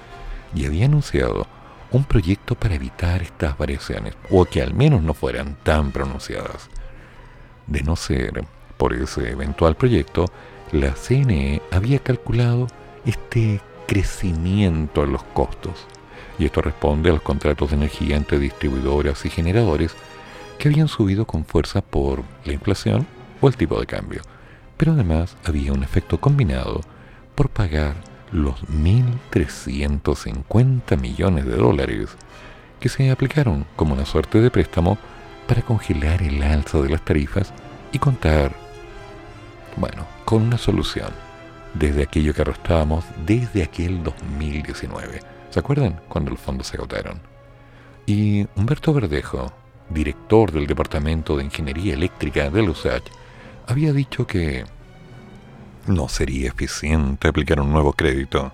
y 0.56 0.66
había 0.66 0.86
anunciado 0.86 1.46
un 1.92 2.02
proyecto 2.02 2.56
para 2.56 2.74
evitar 2.74 3.22
estas 3.22 3.56
variaciones, 3.56 4.16
o 4.28 4.44
que 4.44 4.60
al 4.60 4.74
menos 4.74 5.02
no 5.04 5.14
fueran 5.14 5.56
tan 5.62 5.92
pronunciadas. 5.92 6.68
De 7.68 7.84
no 7.84 7.94
ser 7.94 8.57
por 8.78 8.94
ese 8.94 9.30
eventual 9.30 9.76
proyecto, 9.76 10.24
la 10.72 10.92
CNE 10.92 11.60
había 11.70 11.98
calculado 11.98 12.68
este 13.04 13.60
crecimiento 13.86 15.04
en 15.04 15.12
los 15.12 15.22
costos. 15.22 15.86
Y 16.38 16.46
esto 16.46 16.62
responde 16.62 17.10
a 17.10 17.14
los 17.14 17.22
contratos 17.22 17.70
de 17.70 17.76
energía 17.76 18.16
entre 18.16 18.38
distribuidoras 18.38 19.26
y 19.26 19.30
generadores 19.30 19.94
que 20.58 20.68
habían 20.68 20.88
subido 20.88 21.26
con 21.26 21.44
fuerza 21.44 21.82
por 21.82 22.22
la 22.44 22.54
inflación 22.54 23.06
o 23.40 23.48
el 23.48 23.56
tipo 23.56 23.78
de 23.78 23.86
cambio. 23.86 24.22
Pero 24.76 24.92
además 24.92 25.36
había 25.44 25.72
un 25.72 25.82
efecto 25.82 26.20
combinado 26.20 26.80
por 27.34 27.48
pagar 27.50 27.96
los 28.32 28.62
1.350 28.66 30.98
millones 30.98 31.44
de 31.46 31.56
dólares 31.56 32.10
que 32.78 32.88
se 32.88 33.10
aplicaron 33.10 33.66
como 33.74 33.94
una 33.94 34.06
suerte 34.06 34.40
de 34.40 34.50
préstamo 34.50 34.98
para 35.46 35.62
congelar 35.62 36.22
el 36.22 36.42
alza 36.42 36.80
de 36.80 36.90
las 36.90 37.04
tarifas 37.04 37.52
y 37.92 37.98
contar, 37.98 38.54
bueno, 39.78 40.06
con 40.24 40.42
una 40.42 40.58
solución 40.58 41.10
desde 41.74 42.02
aquello 42.02 42.34
que 42.34 42.42
arrastrábamos 42.42 43.04
desde 43.24 43.62
aquel 43.62 44.02
2019. 44.02 45.20
¿Se 45.50 45.58
acuerdan 45.60 46.00
cuando 46.08 46.30
los 46.30 46.40
fondos 46.40 46.66
se 46.66 46.76
agotaron? 46.76 47.20
Y 48.06 48.46
Humberto 48.56 48.92
Verdejo, 48.92 49.52
director 49.88 50.52
del 50.52 50.66
Departamento 50.66 51.36
de 51.36 51.44
Ingeniería 51.44 51.94
Eléctrica 51.94 52.50
de 52.50 52.62
USACH, 52.62 53.10
había 53.66 53.92
dicho 53.92 54.26
que 54.26 54.64
no 55.86 56.08
sería 56.08 56.48
eficiente 56.48 57.28
aplicar 57.28 57.60
un 57.60 57.72
nuevo 57.72 57.92
crédito 57.92 58.52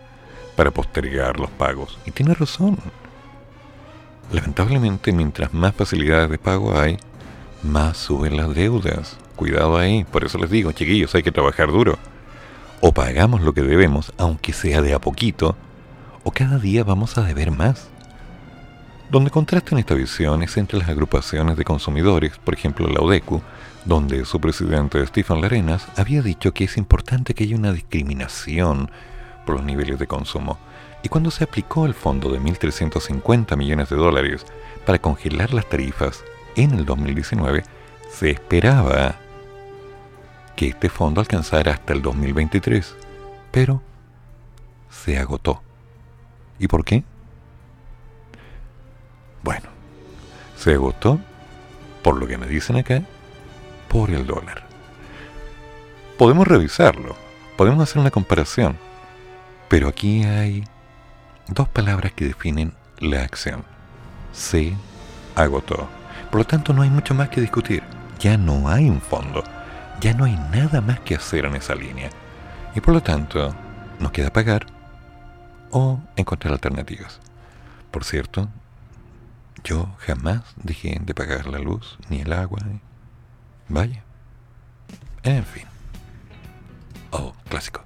para 0.57 0.71
postergar 0.71 1.39
los 1.39 1.51
pagos. 1.51 1.99
Y 2.05 2.11
tiene 2.11 2.35
razón. 2.35 2.79
Lamentablemente, 4.33 5.13
mientras 5.13 5.53
más 5.53 5.75
facilidades 5.75 6.31
de 6.31 6.39
pago 6.39 6.79
hay, 6.79 6.99
más 7.63 7.97
suben 7.97 8.37
las 8.37 8.55
deudas 8.55 9.19
Cuidado 9.37 9.77
ahí, 9.77 10.05
por 10.05 10.25
eso 10.25 10.39
les 10.39 10.51
digo, 10.51 10.73
chiquillos, 10.73 11.15
hay 11.15 11.23
que 11.23 11.33
trabajar 11.33 11.71
duro. 11.71 11.99
O 12.81 12.93
pagamos 12.93 13.43
lo 13.43 13.53
que 13.53 13.63
debemos, 13.63 14.13
aunque 14.19 14.53
sea 14.53 14.83
de 14.83 14.95
a 14.95 15.01
poquito, 15.01 15.57
o 16.23 16.31
cada 16.31 16.59
día 16.59 16.85
vamos 16.85 17.19
a 17.19 17.23
deber 17.23 17.51
más. 17.51 17.89
Donde 19.11 19.31
contrastan 19.31 19.79
esta 19.79 19.95
visión 19.95 20.43
es 20.43 20.57
entre 20.57 20.79
las 20.79 20.89
agrupaciones 20.89 21.57
de 21.57 21.65
consumidores, 21.65 22.39
por 22.39 22.55
ejemplo 22.55 22.89
la 22.89 23.03
UDECU, 23.03 23.43
donde 23.85 24.25
su 24.25 24.41
presidente 24.41 25.05
Stephen 25.07 25.41
Larenas 25.41 25.87
había 25.97 26.23
dicho 26.23 26.53
que 26.53 26.65
es 26.65 26.77
importante 26.77 27.35
que 27.35 27.45
haya 27.45 27.57
una 27.57 27.73
discriminación 27.73 28.91
por 29.45 29.57
los 29.57 29.65
niveles 29.65 29.99
de 29.99 30.07
consumo. 30.07 30.59
Y 31.03 31.11
cuando 31.11 31.31
se 31.31 31.45
aplicó 31.45 31.85
el 31.85 31.93
fondo 31.93 32.31
de 32.31 32.41
1.350 32.41 33.57
millones 33.59 33.91
de 33.91 33.97
dólares 33.97 34.47
para 34.87 34.99
congelar 34.99 35.53
las 35.53 35.69
tarifas 35.69 36.25
en 36.57 36.73
el 36.73 36.87
2019, 36.87 37.63
se 38.11 38.31
esperaba 38.31 39.17
que 40.57 40.69
este 40.69 40.89
fondo 40.89 41.21
alcanzara 41.21 41.73
hasta 41.73 41.93
el 41.93 42.03
2023, 42.03 42.97
pero 43.51 43.83
se 44.91 45.19
agotó. 45.19 45.63
¿Y 46.59 46.69
por 46.69 46.85
qué? 46.85 47.05
Bueno, 49.43 49.69
se 50.57 50.75
agotó, 50.75 51.21
por 52.03 52.17
lo 52.17 52.27
que 52.27 52.39
me 52.39 52.47
dicen 52.47 52.77
acá, 52.77 53.03
por 53.89 54.11
el 54.11 54.27
dólar. 54.27 54.67
Podemos 56.19 56.47
revisarlo, 56.47 57.17
podemos 57.57 57.83
hacer 57.83 58.01
una 58.01 58.11
comparación, 58.11 58.79
pero 59.69 59.89
aquí 59.89 60.25
hay 60.25 60.65
dos 61.49 61.69
palabras 61.69 62.13
que 62.13 62.27
definen 62.27 62.73
la 62.99 63.23
acción. 63.23 63.65
Se 64.33 64.75
agotó. 65.35 65.89
Por 66.31 66.41
lo 66.41 66.47
tanto, 66.47 66.73
no 66.73 66.83
hay 66.83 66.91
mucho 66.91 67.15
más 67.15 67.29
que 67.29 67.41
discutir. 67.41 67.83
Ya 68.19 68.37
no 68.37 68.69
hay 68.69 68.89
un 68.89 69.01
fondo. 69.01 69.43
Ya 70.01 70.15
no 70.15 70.25
hay 70.25 70.37
nada 70.53 70.81
más 70.81 71.01
que 71.01 71.15
hacer 71.15 71.45
en 71.45 71.57
esa 71.57 71.75
línea. 71.75 72.11
Y 72.75 72.81
por 72.81 72.95
lo 72.95 73.03
tanto, 73.03 73.55
nos 74.01 74.13
queda 74.13 74.33
pagar 74.33 74.67
o 75.71 76.01
encontrar 76.17 76.53
alternativas. 76.53 77.21
Por 77.91 78.05
cierto, 78.05 78.49
yo 79.63 79.95
jamás 79.99 80.43
dejé 80.57 80.99
de 81.01 81.15
pagar 81.15 81.47
la 81.47 81.59
luz 81.59 81.99
ni 82.11 82.21
el 82.21 82.33
agua. 82.33 82.61
Vaya. 83.69 84.03
En 85.23 85.45
fin. 85.45 85.65
Oh, 87.11 87.33
clásico. 87.49 87.83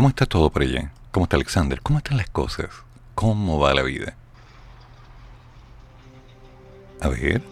¿Cómo 0.00 0.08
está 0.08 0.24
todo 0.24 0.48
por 0.48 0.62
allá? 0.62 0.90
¿Cómo 1.10 1.24
está 1.24 1.36
Alexander? 1.36 1.78
¿Cómo 1.82 1.98
están 1.98 2.16
las 2.16 2.30
cosas? 2.30 2.70
¿Cómo 3.14 3.58
va 3.58 3.74
la 3.74 3.82
vida? 3.82 4.14
A 7.02 7.08
ver. 7.08 7.42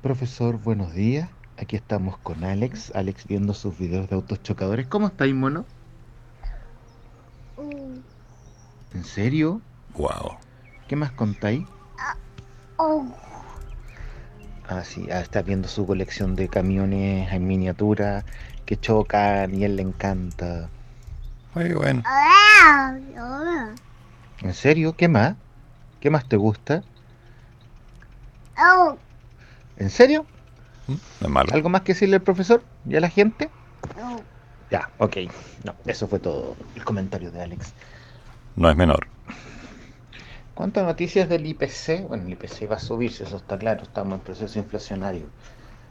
Profesor, 0.00 0.56
buenos 0.56 0.94
días. 0.94 1.28
Aquí 1.58 1.76
estamos 1.76 2.16
con 2.16 2.44
Alex. 2.44 2.92
Alex 2.94 3.26
viendo 3.26 3.52
sus 3.52 3.76
videos 3.76 4.08
de 4.08 4.14
autos 4.14 4.42
chocadores. 4.42 4.86
¿Cómo 4.86 5.08
estáis, 5.08 5.34
mono? 5.34 5.66
¿En 8.94 9.04
serio? 9.04 9.60
Wow. 9.98 10.38
¿Qué 10.88 10.96
más 10.96 11.12
contáis? 11.12 11.66
Ah, 12.78 14.82
sí, 14.82 15.08
ah, 15.12 15.20
está 15.20 15.42
viendo 15.42 15.68
su 15.68 15.86
colección 15.86 16.36
de 16.36 16.48
camiones 16.48 17.30
en 17.30 17.46
miniatura 17.46 18.24
que 18.66 18.78
chocan 18.78 19.54
y 19.54 19.62
a 19.62 19.66
él 19.66 19.76
le 19.76 19.82
encanta. 19.82 20.68
Muy 21.54 21.72
bueno. 21.72 22.02
¿En 24.42 24.52
serio? 24.52 24.94
¿Qué 24.96 25.08
más? 25.08 25.36
¿Qué 26.00 26.10
más 26.10 26.28
te 26.28 26.36
gusta? 26.36 26.82
¿En 29.78 29.90
serio? 29.90 30.26
Mm, 30.86 30.94
es 31.22 31.28
malo. 31.28 31.50
¿Algo 31.52 31.68
más 31.68 31.82
que 31.82 31.92
decirle 31.92 32.16
al 32.16 32.22
profesor 32.22 32.62
y 32.88 32.96
a 32.96 33.00
la 33.00 33.08
gente? 33.08 33.50
Ya, 34.70 34.90
ok. 34.98 35.16
No, 35.64 35.74
eso 35.86 36.08
fue 36.08 36.18
todo 36.18 36.56
el 36.74 36.84
comentario 36.84 37.30
de 37.30 37.42
Alex. 37.42 37.72
No 38.56 38.68
es 38.68 38.76
menor. 38.76 39.06
¿Cuántas 40.54 40.84
noticias 40.84 41.28
del 41.28 41.46
IPC? 41.46 42.08
Bueno, 42.08 42.24
el 42.24 42.32
IPC 42.32 42.70
va 42.70 42.76
a 42.76 42.80
subirse, 42.80 43.24
eso 43.24 43.36
está 43.36 43.58
claro, 43.58 43.82
estamos 43.82 44.14
en 44.14 44.20
proceso 44.20 44.58
inflacionario. 44.58 45.26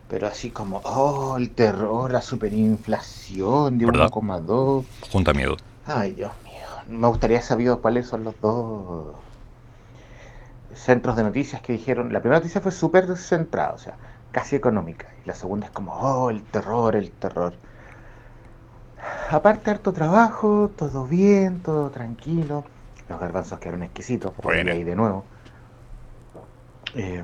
Pero 0.10 0.28
así 0.28 0.52
como, 0.52 0.82
oh, 0.84 1.36
el 1.38 1.52
terror, 1.52 2.12
la 2.12 2.22
superinflación 2.22 3.78
de 3.78 3.88
1,2. 3.88 4.86
Junta 5.12 5.34
miedo. 5.34 5.58
Ay, 5.86 6.12
Dios 6.14 6.32
mío. 6.44 6.54
Me 6.88 7.08
gustaría 7.08 7.42
saber 7.42 7.78
cuáles 7.82 8.08
son 8.08 8.24
los 8.24 8.40
dos 8.40 9.16
centros 10.76 11.16
de 11.16 11.24
noticias 11.24 11.62
que 11.62 11.74
dijeron. 11.74 12.14
La 12.14 12.20
primera 12.20 12.40
noticia 12.40 12.62
fue 12.62 12.72
súper 12.72 13.18
centrada, 13.18 13.74
o 13.74 13.78
sea, 13.80 13.96
casi 14.32 14.56
económica. 14.56 15.08
Y 15.24 15.28
la 15.28 15.34
segunda 15.34 15.68
es 15.68 15.72
como, 15.72 15.94
oh, 15.94 16.30
el 16.30 16.44
terror, 16.44 16.96
el 16.96 17.12
terror. 17.12 17.56
Aparte, 19.30 19.72
harto 19.72 19.92
trabajo, 19.92 20.70
todo 20.76 21.06
bien, 21.06 21.62
todo 21.62 21.90
tranquilo. 21.90 22.64
Los 23.10 23.20
garbanzos 23.20 23.60
quedaron 23.60 23.84
exquisitos, 23.84 24.34
por 24.34 24.54
ahí 24.54 24.84
de 24.84 24.96
nuevo. 24.96 25.26
Eh, 26.96 27.24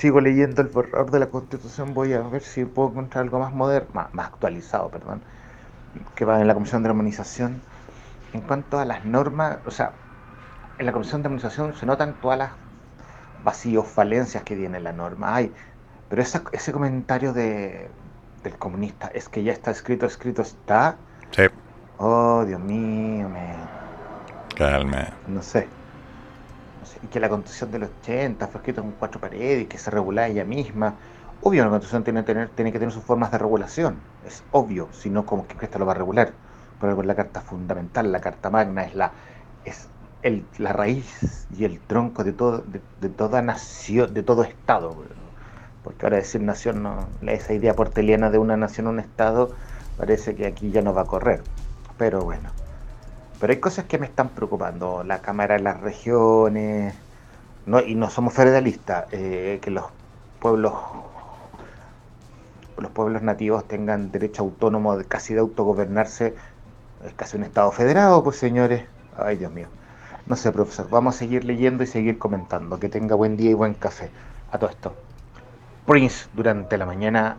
sigo 0.00 0.22
leyendo 0.22 0.62
el 0.62 0.68
borrador 0.68 1.10
de 1.10 1.18
la 1.18 1.26
Constitución, 1.26 1.92
voy 1.92 2.14
a 2.14 2.20
ver 2.20 2.40
si 2.40 2.64
puedo 2.64 2.88
encontrar 2.88 3.24
algo 3.24 3.38
más 3.38 3.52
moderno, 3.52 4.08
más, 4.14 4.26
actualizado, 4.28 4.88
perdón, 4.88 5.20
que 6.14 6.24
va 6.24 6.40
en 6.40 6.46
la 6.46 6.54
Comisión 6.54 6.82
de 6.82 6.88
Armonización. 6.88 7.60
En 8.32 8.40
cuanto 8.40 8.78
a 8.78 8.86
las 8.86 9.04
normas, 9.04 9.58
o 9.66 9.70
sea, 9.70 9.92
en 10.78 10.86
la 10.86 10.92
Comisión 10.92 11.20
de 11.20 11.26
Armonización 11.26 11.74
se 11.76 11.84
notan 11.84 12.14
todas 12.14 12.38
las 12.38 12.50
vacíos, 13.44 13.86
falencias 13.86 14.42
que 14.42 14.56
tiene 14.56 14.80
la 14.80 14.92
norma. 14.92 15.34
Ay, 15.34 15.52
pero 16.08 16.22
ese 16.22 16.72
comentario 16.72 17.34
de, 17.34 17.90
del 18.42 18.56
comunista 18.56 19.08
es 19.12 19.28
que 19.28 19.42
ya 19.42 19.52
está 19.52 19.70
escrito, 19.70 20.06
escrito 20.06 20.40
está. 20.40 20.96
Sí. 21.32 21.42
Oh, 21.98 22.42
Dios 22.46 22.60
mío, 22.60 23.28
me... 23.28 23.54
Calma. 24.56 25.10
No 25.26 25.42
sé. 25.42 25.68
Que 27.10 27.20
la 27.20 27.28
constitución 27.28 27.70
del 27.70 27.84
80 27.84 28.46
fue 28.48 28.58
escrita 28.60 28.80
con 28.82 28.92
cuatro 28.92 29.20
paredes 29.20 29.68
que 29.68 29.78
se 29.78 29.90
regula 29.90 30.26
ella 30.26 30.44
misma. 30.44 30.94
Obvio, 31.42 31.64
la 31.64 31.70
constitución 31.70 32.04
tiene, 32.04 32.22
tener, 32.22 32.48
tiene 32.50 32.72
que 32.72 32.78
tener 32.78 32.92
sus 32.92 33.02
formas 33.02 33.30
de 33.30 33.38
regulación. 33.38 33.96
Es 34.26 34.42
obvio, 34.52 34.88
si 34.92 35.10
no, 35.10 35.26
como 35.26 35.46
que 35.46 35.56
esta 35.64 35.78
lo 35.78 35.86
va 35.86 35.92
a 35.92 35.96
regular. 35.96 36.32
Pero 36.80 37.02
la 37.02 37.14
carta 37.14 37.40
fundamental, 37.40 38.10
la 38.10 38.20
carta 38.20 38.50
magna, 38.50 38.84
es 38.84 38.94
la 38.94 39.12
es 39.64 39.88
el, 40.22 40.44
la 40.58 40.72
raíz 40.72 41.46
y 41.56 41.64
el 41.64 41.80
tronco 41.80 42.24
de 42.24 42.32
todo 42.32 42.64
de, 43.00 43.08
toda 43.08 43.42
nación, 43.42 44.12
de 44.14 44.22
todo 44.22 44.44
estado. 44.44 44.96
Porque 45.84 46.06
ahora 46.06 46.18
decir 46.18 46.42
nación, 46.42 46.82
no, 46.82 47.08
esa 47.26 47.54
idea 47.54 47.74
porteliana 47.74 48.30
de 48.30 48.38
una 48.38 48.56
nación, 48.56 48.86
un 48.86 49.00
estado, 49.00 49.50
parece 49.96 50.34
que 50.34 50.46
aquí 50.46 50.70
ya 50.70 50.82
no 50.82 50.92
va 50.92 51.02
a 51.02 51.06
correr. 51.06 51.42
Pero 51.98 52.22
bueno. 52.22 52.50
Pero 53.40 53.52
hay 53.52 53.58
cosas 53.58 53.86
que 53.86 53.98
me 53.98 54.06
están 54.06 54.28
preocupando. 54.30 55.02
La 55.02 55.20
Cámara 55.20 55.56
de 55.56 55.62
las 55.62 55.80
Regiones, 55.80 56.94
no, 57.66 57.80
y 57.80 57.94
no 57.94 58.10
somos 58.10 58.34
federalistas, 58.34 59.06
eh, 59.12 59.58
que 59.62 59.70
los 59.70 59.84
pueblos 60.40 60.74
los 62.80 62.90
pueblos 62.92 63.22
nativos 63.22 63.66
tengan 63.68 64.10
derecho 64.10 64.42
autónomo 64.42 64.96
de 64.96 65.04
casi 65.04 65.34
de 65.34 65.40
autogobernarse, 65.40 66.34
es 67.04 67.12
casi 67.14 67.36
un 67.36 67.44
estado 67.44 67.70
federado, 67.72 68.22
pues 68.24 68.36
señores. 68.36 68.84
Ay, 69.16 69.36
Dios 69.36 69.52
mío. 69.52 69.68
No 70.26 70.36
sé, 70.36 70.52
profesor, 70.52 70.88
vamos 70.90 71.16
a 71.16 71.18
seguir 71.18 71.44
leyendo 71.44 71.82
y 71.82 71.86
seguir 71.86 72.18
comentando. 72.18 72.78
Que 72.78 72.88
tenga 72.88 73.14
buen 73.14 73.36
día 73.36 73.50
y 73.50 73.54
buen 73.54 73.74
café. 73.74 74.10
A 74.52 74.58
todo 74.58 74.70
esto. 74.70 74.94
Prince 75.86 76.26
durante 76.34 76.76
la 76.76 76.86
mañana 76.86 77.36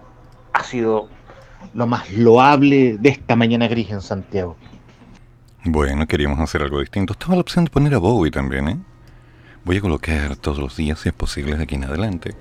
ha 0.54 0.64
sido 0.64 1.08
lo 1.74 1.88
más 1.88 2.12
loable 2.12 2.98
de 2.98 3.10
esta 3.10 3.36
mañana 3.36 3.68
gris 3.68 3.92
en 3.92 4.02
Santiago. 4.02 4.56
Bueno, 5.64 6.08
queríamos 6.08 6.40
hacer 6.40 6.64
algo 6.64 6.80
distinto. 6.80 7.14
Estaba 7.14 7.36
la 7.36 7.42
opción 7.42 7.66
de 7.66 7.72
poner 7.72 7.94
a 7.94 8.00
Bowie 8.00 8.32
también, 8.32 8.68
¿eh? 8.68 8.80
Voy 9.64 9.78
a 9.78 9.82
colocar 9.82 10.36
todos 10.36 10.58
los 10.58 10.76
días, 10.76 11.00
si 11.00 11.10
es 11.10 11.14
posible, 11.14 11.56
de 11.56 11.64
aquí 11.64 11.76
en 11.76 11.84
adelante, 11.84 12.34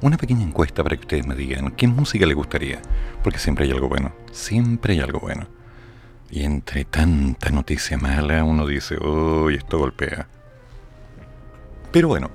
una 0.00 0.16
pequeña 0.16 0.42
encuesta 0.42 0.82
para 0.82 0.96
que 0.96 1.02
ustedes 1.02 1.24
me 1.24 1.36
digan 1.36 1.70
qué 1.70 1.86
música 1.86 2.26
les 2.26 2.34
gustaría. 2.34 2.82
Porque 3.22 3.38
siempre 3.38 3.66
hay 3.66 3.70
algo 3.70 3.88
bueno. 3.88 4.12
Siempre 4.32 4.94
hay 4.94 5.00
algo 5.00 5.20
bueno. 5.20 5.46
Y 6.32 6.42
entre 6.42 6.84
tanta 6.84 7.50
noticia 7.50 7.96
mala, 7.96 8.42
uno 8.42 8.66
dice, 8.66 8.98
uy, 8.98 9.54
esto 9.54 9.78
golpea. 9.78 10.26
Pero 11.92 12.08
bueno, 12.08 12.28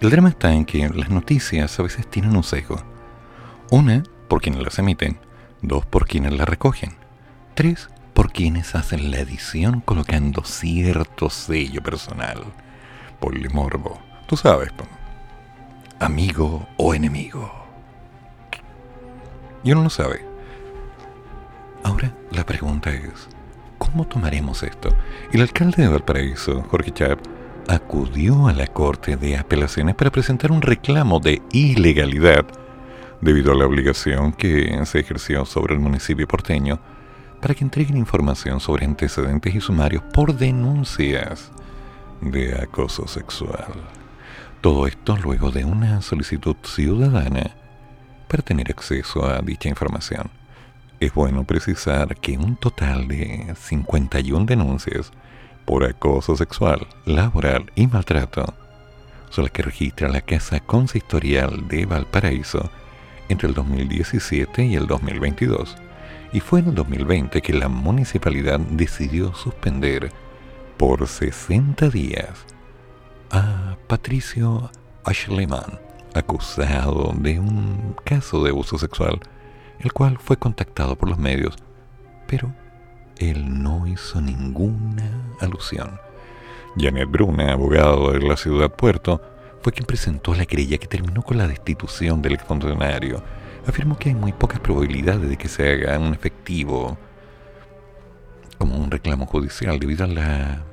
el 0.00 0.10
drama 0.10 0.30
está 0.30 0.52
en 0.52 0.64
que 0.64 0.88
las 0.88 1.08
noticias 1.08 1.78
a 1.78 1.84
veces 1.84 2.04
tienen 2.08 2.34
un 2.34 2.42
sesgo. 2.42 2.82
Una, 3.70 4.02
por 4.26 4.42
quienes 4.42 4.60
las 4.60 4.76
emiten. 4.80 5.20
Dos, 5.62 5.86
por 5.86 6.08
quienes 6.08 6.32
las 6.32 6.48
recogen. 6.48 6.96
Tres, 7.54 7.88
por 8.18 8.32
quienes 8.32 8.74
hacen 8.74 9.12
la 9.12 9.20
edición 9.20 9.80
colocando 9.80 10.42
cierto 10.42 11.30
sello 11.30 11.84
personal. 11.84 12.42
Polimorbo. 13.20 14.00
Tú 14.26 14.36
sabes, 14.36 14.70
amigo 16.00 16.66
o 16.78 16.94
enemigo. 16.94 17.48
Y 19.62 19.70
uno 19.70 19.84
no 19.84 19.90
sabe. 19.90 20.24
Ahora 21.84 22.12
la 22.32 22.44
pregunta 22.44 22.90
es, 22.90 23.28
¿cómo 23.78 24.04
tomaremos 24.04 24.64
esto? 24.64 24.88
El 25.30 25.42
alcalde 25.42 25.84
de 25.84 25.88
Valparaíso, 25.88 26.62
Jorge 26.62 26.90
Chap, 26.90 27.20
acudió 27.68 28.48
a 28.48 28.52
la 28.52 28.66
Corte 28.66 29.16
de 29.16 29.36
Apelaciones 29.36 29.94
para 29.94 30.10
presentar 30.10 30.50
un 30.50 30.62
reclamo 30.62 31.20
de 31.20 31.40
ilegalidad 31.52 32.46
debido 33.20 33.52
a 33.52 33.54
la 33.54 33.66
obligación 33.66 34.32
que 34.32 34.76
se 34.86 34.98
ejerció 34.98 35.44
sobre 35.44 35.74
el 35.74 35.80
municipio 35.80 36.26
porteño 36.26 36.80
para 37.40 37.54
que 37.54 37.64
entreguen 37.64 37.96
información 37.96 38.60
sobre 38.60 38.84
antecedentes 38.84 39.54
y 39.54 39.60
sumarios 39.60 40.02
por 40.12 40.34
denuncias 40.34 41.50
de 42.20 42.60
acoso 42.60 43.06
sexual. 43.06 43.72
Todo 44.60 44.86
esto 44.86 45.16
luego 45.16 45.50
de 45.50 45.64
una 45.64 46.02
solicitud 46.02 46.56
ciudadana 46.64 47.54
para 48.26 48.42
tener 48.42 48.70
acceso 48.70 49.24
a 49.24 49.40
dicha 49.40 49.68
información. 49.68 50.30
Es 51.00 51.14
bueno 51.14 51.44
precisar 51.44 52.16
que 52.16 52.36
un 52.36 52.56
total 52.56 53.06
de 53.06 53.54
51 53.56 54.46
denuncias 54.46 55.12
por 55.64 55.84
acoso 55.84 56.34
sexual, 56.34 56.88
laboral 57.04 57.70
y 57.76 57.86
maltrato 57.86 58.54
son 59.30 59.44
las 59.44 59.52
que 59.52 59.62
registra 59.62 60.08
la 60.08 60.22
Casa 60.22 60.58
Consistorial 60.60 61.68
de 61.68 61.86
Valparaíso 61.86 62.70
entre 63.28 63.48
el 63.48 63.54
2017 63.54 64.64
y 64.64 64.74
el 64.74 64.86
2022 64.86 65.76
y 66.32 66.40
fue 66.40 66.60
en 66.60 66.68
el 66.68 66.74
2020 66.74 67.40
que 67.40 67.52
la 67.52 67.68
municipalidad 67.68 68.60
decidió 68.60 69.34
suspender 69.34 70.12
por 70.76 71.06
60 71.06 71.88
días 71.88 72.46
a 73.30 73.76
Patricio 73.86 74.70
Ashleman, 75.04 75.80
acusado 76.14 77.12
de 77.18 77.38
un 77.40 77.96
caso 78.04 78.42
de 78.42 78.50
abuso 78.50 78.78
sexual, 78.78 79.20
el 79.80 79.92
cual 79.92 80.18
fue 80.18 80.36
contactado 80.36 80.96
por 80.96 81.08
los 81.08 81.18
medios, 81.18 81.56
pero 82.26 82.52
él 83.16 83.62
no 83.62 83.86
hizo 83.86 84.20
ninguna 84.20 85.34
alusión. 85.40 85.98
Janet 86.76 87.10
Bruna, 87.10 87.52
abogado 87.52 88.12
de 88.12 88.20
la 88.20 88.36
ciudad 88.36 88.70
Puerto, 88.70 89.20
fue 89.62 89.72
quien 89.72 89.86
presentó 89.86 90.34
la 90.34 90.46
querella 90.46 90.78
que 90.78 90.86
terminó 90.86 91.22
con 91.22 91.38
la 91.38 91.48
destitución 91.48 92.22
del 92.22 92.34
exfuncionario 92.34 93.22
afirmó 93.66 93.98
que 93.98 94.10
hay 94.10 94.14
muy 94.14 94.32
pocas 94.32 94.60
probabilidades 94.60 95.28
de 95.28 95.36
que 95.36 95.48
se 95.48 95.70
haga 95.70 95.98
un 95.98 96.14
efectivo 96.14 96.96
como 98.58 98.76
un 98.76 98.90
reclamo 98.90 99.26
judicial 99.26 99.78
debido 99.78 100.04
a 100.04 100.08
la 100.08 100.64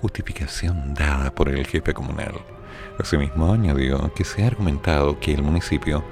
justificación 0.00 0.94
dada 0.94 1.34
por 1.34 1.48
el 1.48 1.66
jefe 1.66 1.92
comunal. 1.92 2.34
Asimismo, 2.98 3.52
añadió 3.52 4.12
que 4.14 4.24
se 4.24 4.42
ha 4.42 4.46
argumentado 4.46 5.20
que 5.20 5.34
el 5.34 5.42
municipio 5.42 6.02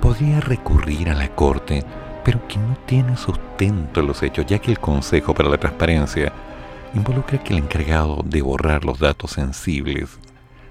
podría 0.00 0.40
recurrir 0.40 1.10
a 1.10 1.14
la 1.14 1.34
Corte, 1.34 1.84
pero 2.24 2.46
que 2.46 2.58
no 2.58 2.76
tiene 2.86 3.16
sustento 3.16 4.00
en 4.00 4.06
los 4.06 4.22
hechos, 4.22 4.46
ya 4.46 4.58
que 4.58 4.70
el 4.70 4.78
Consejo 4.78 5.34
para 5.34 5.48
la 5.48 5.58
Transparencia 5.58 6.32
involucra 6.94 7.42
que 7.42 7.52
el 7.52 7.60
encargado 7.60 8.22
de 8.24 8.42
borrar 8.42 8.84
los 8.84 8.98
datos 8.98 9.32
sensibles 9.32 10.18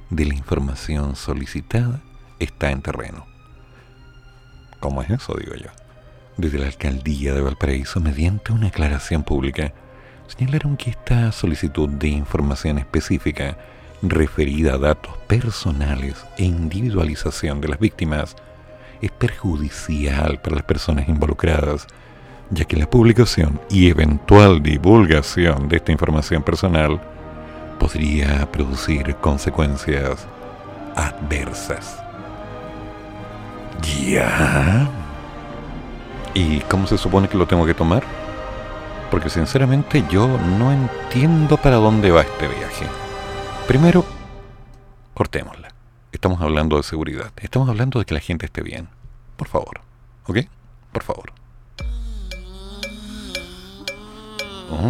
de 0.10 0.26
la 0.26 0.36
información 0.36 1.16
solicitada 1.16 2.02
está 2.40 2.72
en 2.72 2.82
terreno. 2.82 3.29
¿Cómo 4.80 5.02
es 5.02 5.10
eso, 5.10 5.36
digo 5.38 5.56
yo? 5.56 5.70
Desde 6.38 6.58
la 6.58 6.68
alcaldía 6.68 7.34
de 7.34 7.42
Valparaíso, 7.42 8.00
mediante 8.00 8.54
una 8.54 8.68
aclaración 8.68 9.24
pública, 9.24 9.74
señalaron 10.28 10.78
que 10.78 10.92
esta 10.92 11.32
solicitud 11.32 11.90
de 11.90 12.08
información 12.08 12.78
específica 12.78 13.58
referida 14.02 14.76
a 14.76 14.78
datos 14.78 15.18
personales 15.28 16.26
e 16.38 16.46
individualización 16.46 17.60
de 17.60 17.68
las 17.68 17.80
víctimas 17.80 18.36
es 19.02 19.12
perjudicial 19.12 20.40
para 20.42 20.58
las 20.58 20.66
personas 20.66 21.10
involucradas, 21.10 21.88
ya 22.50 22.66
que 22.66 22.78
la 22.78 22.90
publicación 22.90 23.60
y 23.70 23.90
eventual 23.90 24.64
divulgación 24.64 25.68
de 25.68 25.78
esta 25.78 25.92
información 25.92 26.42
personal 26.44 27.02
podría 27.80 28.50
producir 28.52 29.16
consecuencias 29.16 30.26
adversas. 30.96 32.09
Ya. 33.82 34.90
¿Y 36.34 36.60
cómo 36.62 36.88
se 36.88 36.98
supone 36.98 37.28
que 37.28 37.38
lo 37.38 37.48
tengo 37.48 37.66
que 37.66 37.74
tomar? 37.74 38.04
Porque 39.12 39.30
sinceramente 39.30 40.04
yo 40.10 40.28
no 40.28 40.72
entiendo 40.72 41.58
para 41.58 41.78
dónde 41.78 42.12
va 42.12 42.22
este 42.22 42.48
viaje. 42.48 42.86
Primero, 43.68 44.06
cortémosla. 45.14 45.70
Estamos 46.12 46.42
hablando 46.42 46.78
de 46.78 46.84
seguridad. 46.84 47.32
Estamos 47.38 47.70
hablando 47.70 48.00
de 48.00 48.06
que 48.06 48.14
la 48.14 48.20
gente 48.20 48.46
esté 48.46 48.62
bien. 48.62 48.90
Por 49.38 49.48
favor. 49.48 49.82
¿Ok? 50.28 50.40
Por 50.92 51.04
favor. 51.04 51.32
Oh. 54.72 54.90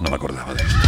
No 0.00 0.10
me 0.10 0.16
acordaba 0.16 0.54
de 0.54 0.62
esto. 0.62 0.87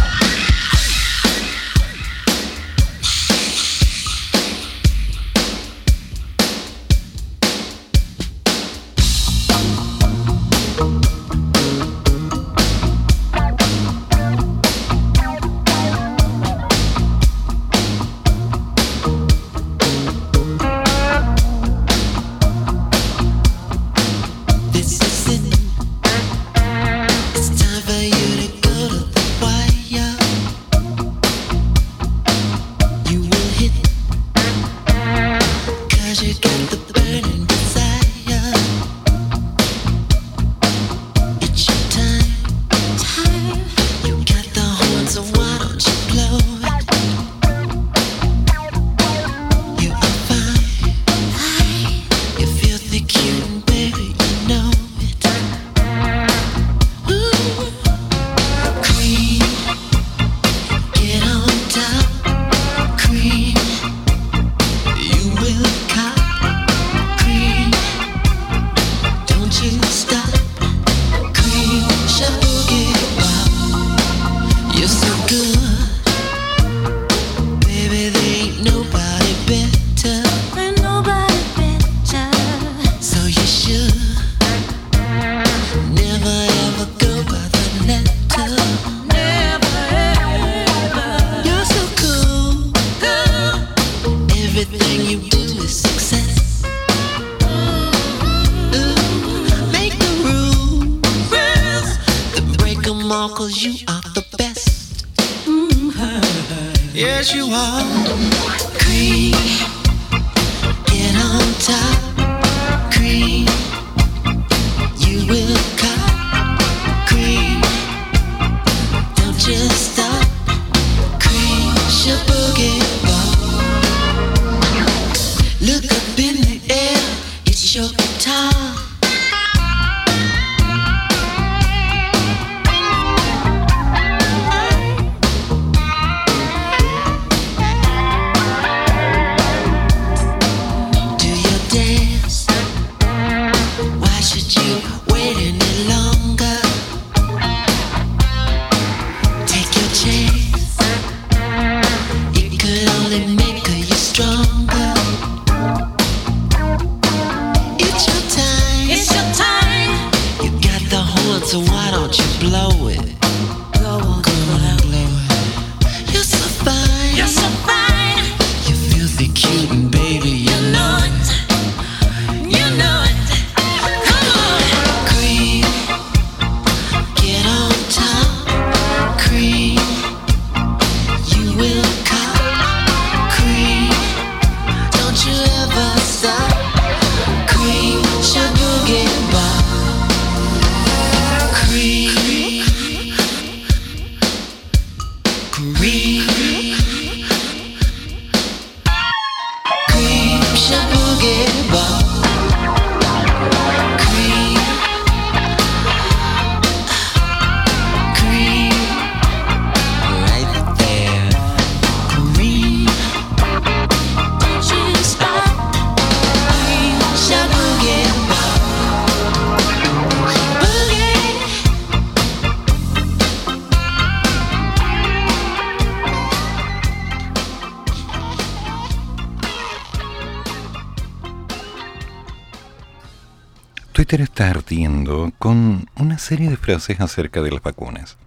Está 234.21 234.51
ardiendo 234.51 235.31
con 235.39 235.89
una 235.95 236.19
serie 236.19 236.51
de 236.51 236.55
frases 236.55 237.01
acerca 237.01 237.41
de 237.41 237.49
las 237.49 237.63
vacunas. 237.63 238.17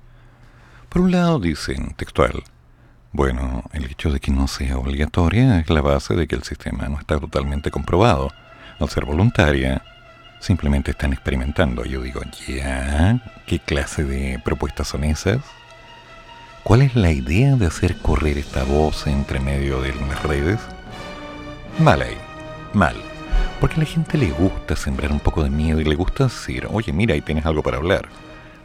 Por 0.89 1.03
un 1.03 1.13
lado 1.13 1.39
dicen, 1.39 1.95
textual, 1.95 2.43
bueno, 3.13 3.63
el 3.73 3.85
hecho 3.85 4.11
de 4.11 4.19
que 4.19 4.33
no 4.33 4.49
sea 4.49 4.77
obligatoria 4.77 5.61
es 5.61 5.71
la 5.71 5.83
base 5.83 6.17
de 6.17 6.27
que 6.27 6.35
el 6.35 6.43
sistema 6.43 6.89
no 6.89 6.99
está 6.99 7.21
totalmente 7.21 7.71
comprobado. 7.71 8.33
Al 8.81 8.89
ser 8.91 9.05
voluntaria, 9.05 9.85
simplemente 10.41 10.91
están 10.91 11.13
experimentando. 11.13 11.85
Yo 11.85 12.03
digo, 12.03 12.23
¿ya? 12.49 13.23
¿Qué 13.47 13.61
clase 13.61 14.03
de 14.03 14.41
propuestas 14.45 14.89
son 14.89 15.05
esas? 15.05 15.43
¿Cuál 16.65 16.83
es 16.83 16.97
la 16.97 17.13
idea 17.13 17.55
de 17.55 17.67
hacer 17.67 17.99
correr 17.99 18.37
esta 18.37 18.65
voz 18.65 19.07
entre 19.07 19.39
medio 19.39 19.81
de 19.81 19.95
las 19.95 20.21
redes? 20.25 20.59
Mal 21.79 22.03
ahí, 22.03 22.19
mal. 22.73 22.97
Porque 23.65 23.77
a 23.77 23.85
la 23.85 23.87
gente 23.87 24.19
le 24.19 24.31
gusta 24.31 24.77
sembrar 24.77 25.11
un 25.11 25.21
poco 25.21 25.43
de 25.43 25.49
miedo 25.49 25.81
y 25.81 25.85
le 25.85 25.95
gusta 25.95 26.25
decir, 26.25 26.69
oye, 26.71 26.93
mira, 26.93 27.15
ahí 27.15 27.23
tienes 27.23 27.47
algo 27.47 27.63
para 27.63 27.79
hablar. 27.79 28.11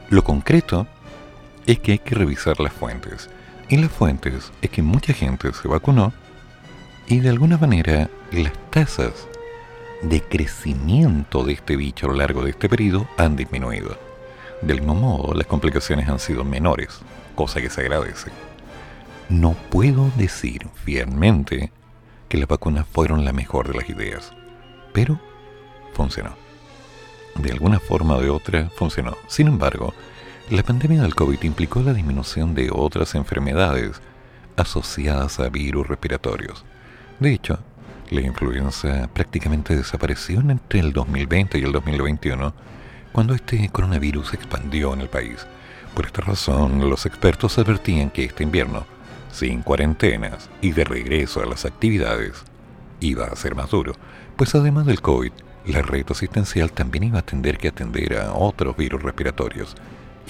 Lo 0.09 0.25
concreto 0.25 0.87
es 1.65 1.79
que 1.79 1.93
hay 1.93 1.99
que 1.99 2.15
revisar 2.15 2.59
las 2.59 2.73
fuentes. 2.73 3.29
Y 3.69 3.77
las 3.77 3.93
fuentes 3.93 4.51
es 4.61 4.69
que 4.69 4.81
mucha 4.81 5.13
gente 5.13 5.53
se 5.53 5.69
vacunó 5.69 6.11
y 7.07 7.21
de 7.21 7.29
alguna 7.29 7.57
manera 7.57 8.09
las 8.33 8.51
tasas 8.71 9.13
de 10.01 10.21
crecimiento 10.21 11.45
de 11.45 11.53
este 11.53 11.77
bicho 11.77 12.07
a 12.07 12.09
lo 12.09 12.17
largo 12.17 12.43
de 12.43 12.49
este 12.49 12.67
periodo 12.67 13.07
han 13.15 13.37
disminuido. 13.37 13.97
Del 14.61 14.81
mismo 14.81 14.95
modo, 14.95 15.33
las 15.33 15.47
complicaciones 15.47 16.09
han 16.09 16.19
sido 16.19 16.43
menores, 16.43 16.99
cosa 17.35 17.61
que 17.61 17.69
se 17.69 17.79
agradece. 17.79 18.31
no 19.29 19.53
puedo 19.69 20.11
decir 20.17 20.67
fielmente 20.83 21.71
que 22.27 22.37
las 22.37 22.49
vacunas 22.49 22.85
fueron 22.85 23.23
la 23.23 23.31
mejor 23.31 23.69
de 23.69 23.75
las 23.75 23.89
ideas, 23.89 24.33
pero 24.99 25.17
funcionó. 25.93 26.35
De 27.35 27.53
alguna 27.53 27.79
forma 27.79 28.17
o 28.17 28.21
de 28.21 28.29
otra 28.29 28.69
funcionó. 28.75 29.15
Sin 29.27 29.47
embargo, 29.47 29.93
la 30.49 30.61
pandemia 30.61 31.01
del 31.01 31.15
COVID 31.15 31.41
implicó 31.43 31.81
la 31.81 31.93
disminución 31.93 32.53
de 32.53 32.69
otras 32.69 33.15
enfermedades 33.15 34.01
asociadas 34.57 35.39
a 35.39 35.47
virus 35.47 35.87
respiratorios. 35.87 36.65
De 37.17 37.33
hecho, 37.33 37.59
la 38.09 38.19
influenza 38.19 39.09
prácticamente 39.13 39.73
desapareció 39.73 40.41
entre 40.41 40.81
el 40.81 40.91
2020 40.91 41.59
y 41.59 41.63
el 41.63 41.71
2021, 41.71 42.53
cuando 43.13 43.33
este 43.33 43.69
coronavirus 43.69 44.33
expandió 44.33 44.93
en 44.93 44.99
el 44.99 45.07
país. 45.07 45.47
Por 45.95 46.07
esta 46.07 46.23
razón, 46.23 46.89
los 46.89 47.05
expertos 47.05 47.57
advertían 47.57 48.09
que 48.09 48.25
este 48.25 48.43
invierno, 48.43 48.85
sin 49.31 49.61
cuarentenas 49.61 50.49
y 50.61 50.71
de 50.73 50.83
regreso 50.83 51.41
a 51.41 51.45
las 51.45 51.63
actividades, 51.63 52.43
iba 52.99 53.27
a 53.27 53.35
ser 53.37 53.55
más 53.55 53.69
duro, 53.69 53.93
pues 54.39 54.55
además 54.55 54.85
del 54.85 55.01
COVID, 55.01 55.33
la 55.65 55.81
red 55.81 56.05
asistencial 56.09 56.71
también 56.71 57.03
iba 57.03 57.19
a 57.19 57.25
tener 57.25 57.57
que 57.57 57.67
atender 57.67 58.17
a 58.17 58.31
otros 58.31 58.77
virus 58.77 59.03
respiratorios. 59.03 59.75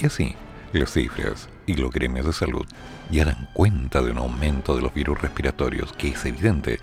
Y 0.02 0.08
así, 0.08 0.36
las 0.74 0.94
cifras 0.94 1.48
y 1.68 1.76
los 1.76 1.92
gremios 1.92 2.26
de 2.26 2.34
salud 2.34 2.66
ya 3.12 3.26
dan 3.26 3.50
cuenta 3.54 4.02
de 4.02 4.10
un 4.10 4.18
aumento 4.18 4.76
de 4.76 4.82
los 4.82 4.96
virus 4.96 5.22
respiratorios 5.22 5.94
que 5.94 6.08
es 6.08 6.26
evidente 6.26 6.80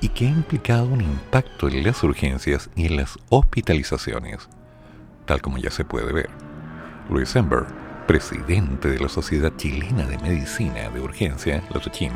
y 0.00 0.08
que 0.08 0.26
ha 0.26 0.30
implicado 0.30 0.86
un 0.86 1.00
impacto 1.00 1.68
en 1.68 1.84
las 1.84 2.02
urgencias 2.02 2.68
y 2.74 2.86
en 2.86 2.96
las 2.96 3.20
hospitalizaciones, 3.28 4.48
tal 5.26 5.40
como 5.42 5.58
ya 5.58 5.70
se 5.70 5.84
puede 5.84 6.12
ver. 6.12 6.30
Luis 7.08 7.36
Ember, 7.36 7.66
presidente 8.08 8.88
de 8.88 8.98
la 8.98 9.08
Sociedad 9.08 9.52
Chilena 9.56 10.06
de 10.06 10.18
Medicina 10.18 10.90
de 10.90 11.00
Urgencia, 11.00 11.62
la 11.72 11.80
SOCHIM, 11.80 12.14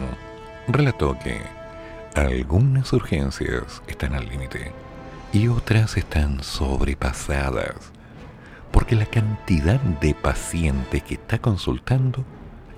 relató 0.67 1.17
que 1.23 1.58
algunas 2.15 2.93
urgencias 2.93 3.83
están 3.87 4.15
al 4.15 4.29
límite 4.29 4.73
y 5.33 5.49
otras 5.49 5.97
están 5.97 6.43
sobrepasadas, 6.43 7.93
porque 8.73 8.97
la 8.97 9.07
cantidad 9.07 9.81
de 9.81 10.15
pacientes 10.15 11.03
que 11.03 11.15
está 11.15 11.39
consultando 11.39 12.25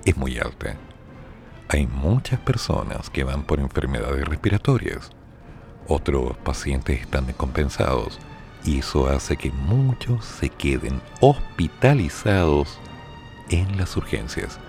es 0.05 0.17
muy 0.17 0.37
alta. 0.37 0.75
Hay 1.69 1.87
muchas 1.87 2.39
personas 2.39 3.09
que 3.09 3.23
van 3.23 3.43
por 3.43 3.59
enfermedades 3.59 4.27
respiratorias, 4.27 5.11
otros 5.87 6.37
pacientes 6.37 7.01
están 7.01 7.25
descompensados 7.25 8.19
y 8.63 8.79
eso 8.79 9.07
hace 9.07 9.37
que 9.37 9.51
muchos 9.51 10.23
se 10.23 10.49
queden 10.49 11.01
hospitalizados 11.19 12.79
en 13.49 13.77
las 13.77 13.97
urgencias. 13.97 14.59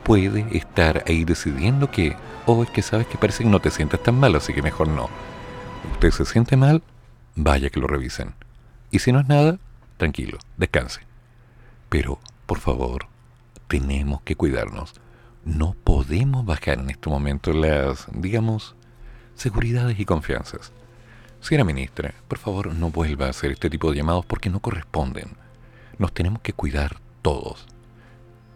puede 0.03 0.45
estar 0.55 1.03
ahí 1.07 1.23
decidiendo 1.25 1.89
que, 1.89 2.15
oh, 2.45 2.63
es 2.63 2.69
que 2.69 2.81
sabes 2.81 3.07
que 3.07 3.17
parece 3.17 3.43
que 3.43 3.49
no 3.49 3.59
te 3.59 3.71
sientes 3.71 4.01
tan 4.01 4.19
mal, 4.19 4.35
así 4.35 4.53
que 4.53 4.61
mejor 4.61 4.87
no. 4.87 5.09
Usted 5.97 6.11
se 6.11 6.25
siente 6.25 6.55
mal, 6.57 6.83
vaya 7.35 7.71
que 7.71 7.79
lo 7.79 7.87
revisen. 7.87 8.35
Y 8.91 8.99
si 8.99 9.11
no 9.11 9.19
es 9.19 9.27
nada, 9.27 9.57
tranquilo, 9.97 10.37
descanse. 10.55 11.01
Pero, 11.89 12.19
por 12.45 12.59
favor, 12.59 13.07
tenemos 13.67 14.21
que 14.21 14.35
cuidarnos. 14.35 14.93
No 15.43 15.75
podemos 15.83 16.45
bajar 16.45 16.77
en 16.77 16.91
este 16.91 17.09
momento 17.09 17.51
las, 17.51 18.05
digamos, 18.13 18.75
seguridades 19.33 19.99
y 19.99 20.05
confianzas. 20.05 20.71
Señora 21.41 21.63
ministra, 21.63 22.13
por 22.27 22.37
favor 22.37 22.75
no 22.75 22.91
vuelva 22.91 23.25
a 23.25 23.31
hacer 23.31 23.51
este 23.51 23.67
tipo 23.67 23.89
de 23.89 23.97
llamados 23.97 24.23
porque 24.23 24.51
no 24.51 24.59
corresponden. 24.59 25.31
Nos 25.97 26.13
tenemos 26.13 26.41
que 26.41 26.53
cuidar 26.53 26.97
todos. 27.23 27.65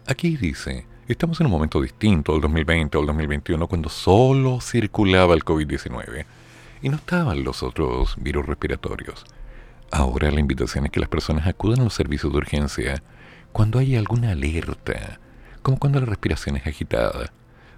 Aquí 0.06 0.36
dice, 0.36 0.86
estamos 1.08 1.40
en 1.40 1.46
un 1.46 1.52
momento 1.52 1.80
distinto 1.80 2.36
al 2.36 2.40
2020 2.40 2.98
o 2.98 3.00
al 3.00 3.06
2021 3.08 3.66
cuando 3.66 3.88
solo 3.88 4.60
circulaba 4.60 5.34
el 5.34 5.44
COVID-19 5.44 6.24
y 6.82 6.88
no 6.88 6.96
estaban 6.96 7.44
los 7.44 7.62
otros 7.62 8.16
virus 8.18 8.44
respiratorios. 8.44 9.24
Ahora 9.90 10.30
la 10.30 10.40
invitación 10.40 10.86
es 10.86 10.90
que 10.90 11.00
las 11.00 11.08
personas 11.08 11.46
acudan 11.46 11.80
a 11.80 11.84
los 11.84 11.94
servicios 11.94 12.32
de 12.32 12.38
urgencia 12.38 13.02
cuando 13.52 13.78
hay 13.78 13.96
alguna 13.96 14.32
alerta, 14.32 15.20
como 15.62 15.78
cuando 15.78 16.00
la 16.00 16.06
respiración 16.06 16.56
es 16.56 16.66
agitada. 16.66 17.32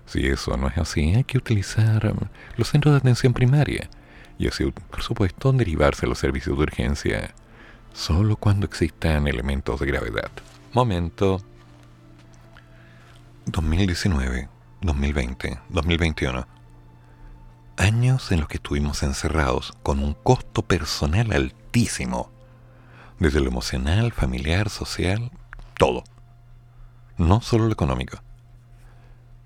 Si 0.06 0.26
eso 0.26 0.56
no 0.56 0.68
es 0.68 0.78
así, 0.78 1.14
hay 1.14 1.24
que 1.24 1.38
utilizar 1.38 2.14
los 2.56 2.68
centros 2.68 2.94
de 2.94 2.98
atención 2.98 3.32
primaria 3.32 3.88
y 4.38 4.48
así, 4.48 4.70
por 4.90 5.02
supuesto, 5.02 5.52
derivarse 5.52 6.06
a 6.06 6.08
los 6.08 6.18
servicios 6.18 6.56
de 6.56 6.62
urgencia 6.62 7.34
solo 7.92 8.36
cuando 8.36 8.66
existan 8.66 9.26
elementos 9.26 9.80
de 9.80 9.86
gravedad. 9.86 10.30
Momento. 10.72 11.40
2019, 13.46 14.48
2020, 14.80 15.58
2021. 15.68 16.53
Años 17.76 18.30
en 18.30 18.40
los 18.40 18.48
que 18.48 18.56
estuvimos 18.56 19.02
encerrados 19.02 19.72
con 19.82 19.98
un 19.98 20.14
costo 20.14 20.62
personal 20.62 21.32
altísimo, 21.32 22.30
desde 23.18 23.40
lo 23.40 23.48
emocional, 23.48 24.12
familiar, 24.12 24.70
social, 24.70 25.32
todo. 25.76 26.04
No 27.18 27.40
solo 27.40 27.66
lo 27.66 27.72
económico. 27.72 28.18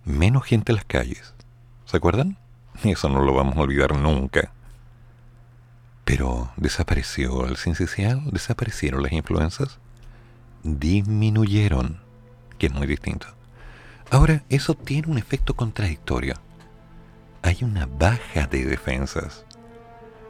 Menos 0.05 0.45
gente 0.45 0.73
en 0.73 0.77
las 0.77 0.85
calles. 0.85 1.35
¿Se 1.87 1.97
acuerdan? 1.97 2.37
eso 2.85 3.09
no 3.09 3.23
lo 3.23 3.35
vamos 3.35 3.57
a 3.57 3.61
olvidar 3.61 3.97
nunca. 3.97 4.53
Pero 6.05 6.51
desapareció 6.57 7.47
el 7.47 7.57
sincicial, 7.57 8.23
desaparecieron 8.31 9.03
las 9.03 9.13
influencias, 9.13 9.79
disminuyeron, 10.63 12.01
que 12.59 12.67
es 12.67 12.73
muy 12.73 12.87
distinto. 12.87 13.27
Ahora, 14.11 14.43
eso 14.49 14.75
tiene 14.75 15.09
un 15.09 15.19
efecto 15.19 15.55
contradictorio. 15.55 16.35
Hay 17.49 17.57
una 17.63 17.87
baja 17.87 18.47
de 18.47 18.67
defensas. 18.67 19.47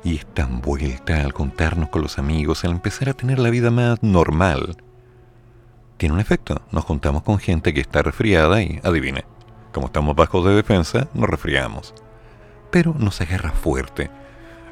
Y 0.05 0.19
esta 0.19 0.47
vuelta 0.47 1.21
al 1.21 1.33
contarnos 1.33 1.89
con 1.89 2.03
los 2.03 2.17
amigos, 2.17 2.65
al 2.65 2.71
empezar 2.71 3.09
a 3.09 3.13
tener 3.13 3.41
la 3.41 3.51
vida 3.51 3.73
más 3.73 4.01
normal, 4.05 4.77
tiene 5.97 6.15
un 6.15 6.21
efecto. 6.21 6.63
Nos 6.71 6.85
juntamos 6.85 7.25
con 7.25 7.41
gente 7.41 7.75
que 7.75 7.81
está 7.81 8.03
resfriada 8.03 8.63
y, 8.63 8.79
adivine, 8.85 9.25
como 9.73 9.89
estamos 9.89 10.15
bajos 10.15 10.45
de 10.45 10.55
defensa, 10.55 11.09
nos 11.13 11.29
resfriamos. 11.29 11.93
Pero 12.71 12.95
nos 12.97 13.21
agarra 13.21 13.51
fuerte. 13.51 14.13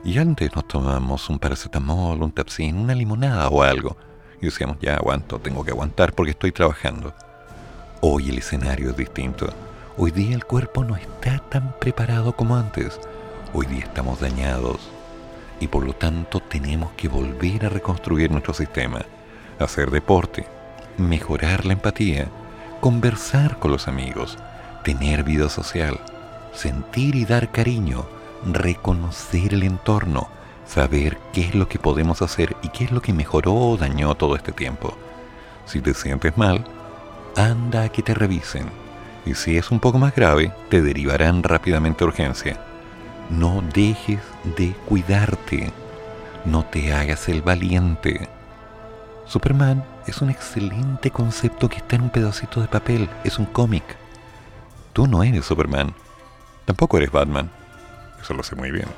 Y 0.05 0.19
antes 0.19 0.55
nos 0.55 0.69
tomamos 0.69 1.29
un 1.29 1.41
paracetamol, 1.41 2.23
un 2.23 2.31
tapsin, 2.31 2.79
una 2.79 2.95
limonada 2.95 3.49
o 3.49 3.65
algo. 3.65 3.97
Y 4.41 4.45
decíamos, 4.45 4.77
ya 4.81 4.95
aguanto, 4.95 5.41
tengo 5.41 5.65
que 5.65 5.73
aguantar 5.73 6.13
porque 6.13 6.31
estoy 6.31 6.53
trabajando. 6.53 7.13
Hoy 8.03 8.29
el 8.29 8.39
escenario 8.39 8.91
es 8.91 8.97
distinto. 8.97 9.53
Hoy 9.99 10.11
día 10.11 10.35
el 10.35 10.45
cuerpo 10.45 10.85
no 10.85 10.95
está 10.95 11.39
tan 11.49 11.73
preparado 11.79 12.37
como 12.37 12.55
antes. 12.55 13.01
Hoy 13.55 13.65
día 13.65 13.85
estamos 13.85 14.21
dañados. 14.21 14.91
Y 15.59 15.69
por 15.69 15.87
lo 15.87 15.95
tanto 15.95 16.41
tenemos 16.41 16.93
que 16.99 17.09
volver 17.09 17.65
a 17.65 17.71
reconstruir 17.71 18.31
nuestro 18.31 18.53
sistema. 18.53 19.07
Hacer 19.59 19.91
deporte, 19.91 20.47
mejorar 20.99 21.65
la 21.65 21.73
empatía, 21.73 22.29
conversar 22.83 23.59
con 23.59 23.71
los 23.71 23.89
amigos, 23.89 24.37
tener 24.85 25.25
vida 25.25 25.49
social, 25.49 25.99
sentir 26.53 27.15
y 27.15 27.25
dar 27.25 27.51
cariño, 27.51 28.05
reconocer 28.45 29.55
el 29.55 29.63
entorno, 29.63 30.29
saber 30.67 31.17
qué 31.33 31.41
es 31.41 31.55
lo 31.55 31.71
que 31.71 31.79
podemos 31.79 32.21
hacer 32.21 32.55
y 32.61 32.69
qué 32.69 32.85
es 32.85 32.91
lo 32.91 33.01
que 33.01 33.15
mejoró 33.15 33.55
o 33.55 33.79
dañó 33.79 34.15
todo 34.15 34.37
este 34.37 34.53
tiempo. 34.53 34.95
Si 35.65 35.81
te 35.81 35.95
sientes 35.95 36.37
mal, 36.37 36.67
anda 37.35 37.85
a 37.85 37.89
que 37.89 38.03
te 38.03 38.13
revisen. 38.13 38.86
Y 39.27 39.35
si 39.35 39.59
es 39.59 39.71
un 39.73 39.81
poco 39.81 39.99
más 39.99 40.15
grave, 40.15 40.53
te 40.71 40.81
derivarán 40.81 41.43
rápidamente 41.43 42.05
a 42.05 42.07
urgencia. 42.07 42.59
No 43.29 43.63
dejes 43.75 44.21
de 44.57 44.73
cuidarte. 44.87 45.73
No 46.45 46.65
te 46.65 46.95
hagas 46.95 47.29
el 47.29 47.43
valiente. 47.43 48.29
Superman 49.27 49.85
es 50.07 50.23
un 50.23 50.31
excelente 50.31 51.11
concepto 51.11 51.69
que 51.69 51.79
está 51.79 51.97
en 51.97 52.03
un 52.03 52.11
pedacito 52.11 52.61
de 52.61 52.69
papel. 52.69 53.11
Es 53.25 53.41
un 53.41 53.47
cómic. 53.47 53.83
Tú 54.93 55.09
no 55.09 55.25
eres 55.25 55.45
Superman. 55.45 55.93
Tampoco 56.65 56.97
eres 56.97 57.11
Batman. 57.11 57.51
Eso 58.21 58.33
lo 58.33 58.45
sé 58.45 58.55
muy 58.55 58.71
bien. 58.71 58.89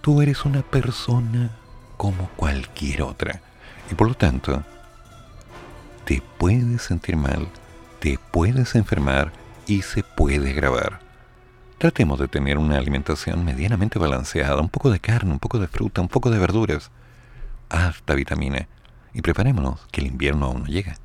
Tú 0.00 0.22
eres 0.22 0.44
una 0.44 0.62
persona 0.62 1.50
como 1.96 2.28
cualquier 2.36 3.02
otra. 3.02 3.42
Y 3.90 3.94
por 3.94 4.06
lo 4.06 4.14
tanto, 4.14 4.62
te 6.04 6.22
puedes 6.38 6.82
sentir 6.82 7.16
mal, 7.16 7.48
te 8.00 8.18
puedes 8.30 8.74
enfermar 8.74 9.32
y 9.66 9.82
se 9.82 10.02
puede 10.02 10.52
grabar. 10.52 11.00
Tratemos 11.78 12.18
de 12.18 12.28
tener 12.28 12.58
una 12.58 12.76
alimentación 12.76 13.44
medianamente 13.44 13.98
balanceada, 13.98 14.60
un 14.60 14.68
poco 14.68 14.90
de 14.90 15.00
carne, 15.00 15.32
un 15.32 15.38
poco 15.38 15.58
de 15.58 15.68
fruta, 15.68 16.00
un 16.00 16.08
poco 16.08 16.30
de 16.30 16.38
verduras, 16.38 16.90
hasta 17.68 18.14
vitamina 18.14 18.66
y 19.14 19.22
preparémonos, 19.22 19.80
que 19.92 20.00
el 20.00 20.08
invierno 20.08 20.46
aún 20.46 20.62
no 20.62 20.66
llega. 20.66 20.96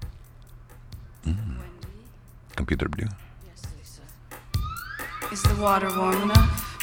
Mm. 1.25 1.59
Computer 2.55 2.87
Blue. 2.87 3.09
Is 5.31 5.41
the 5.43 5.55
water 5.61 5.89
warm 5.97 6.23
enough? 6.23 6.79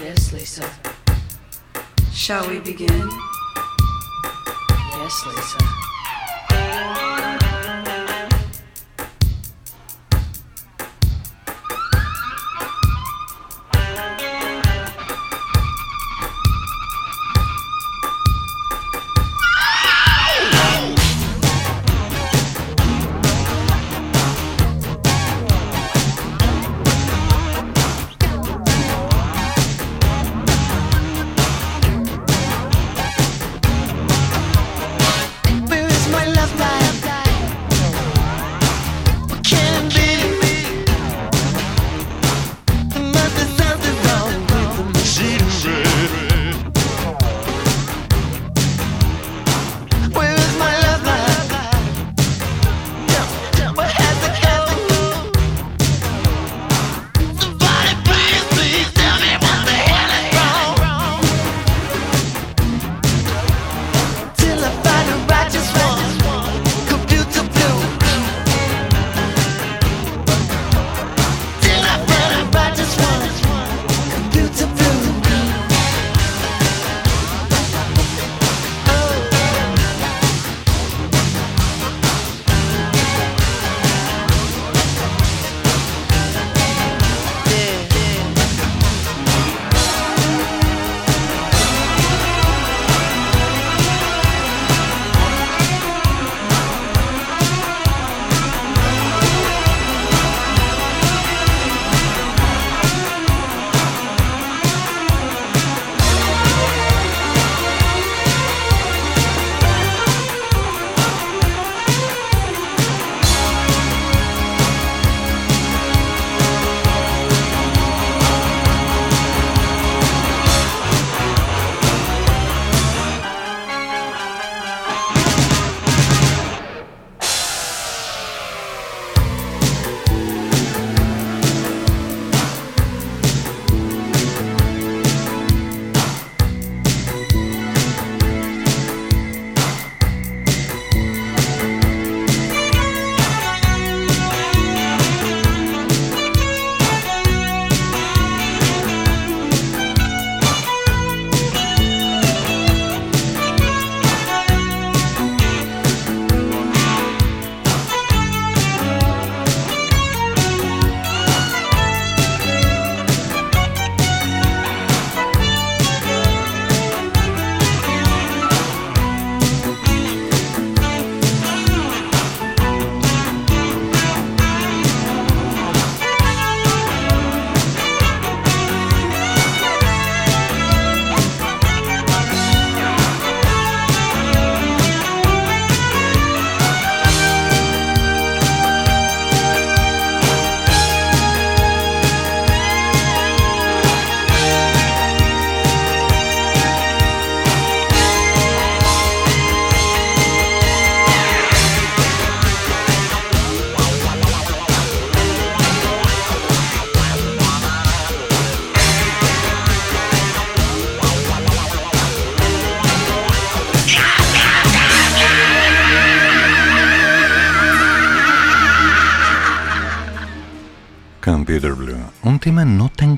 Yes, 0.00 0.32
Lisa. 0.32 0.64
Shall 2.12 2.48
we 2.48 2.60
begin? 2.60 3.10
Yes, 4.98 5.26
Lisa. 5.26 5.85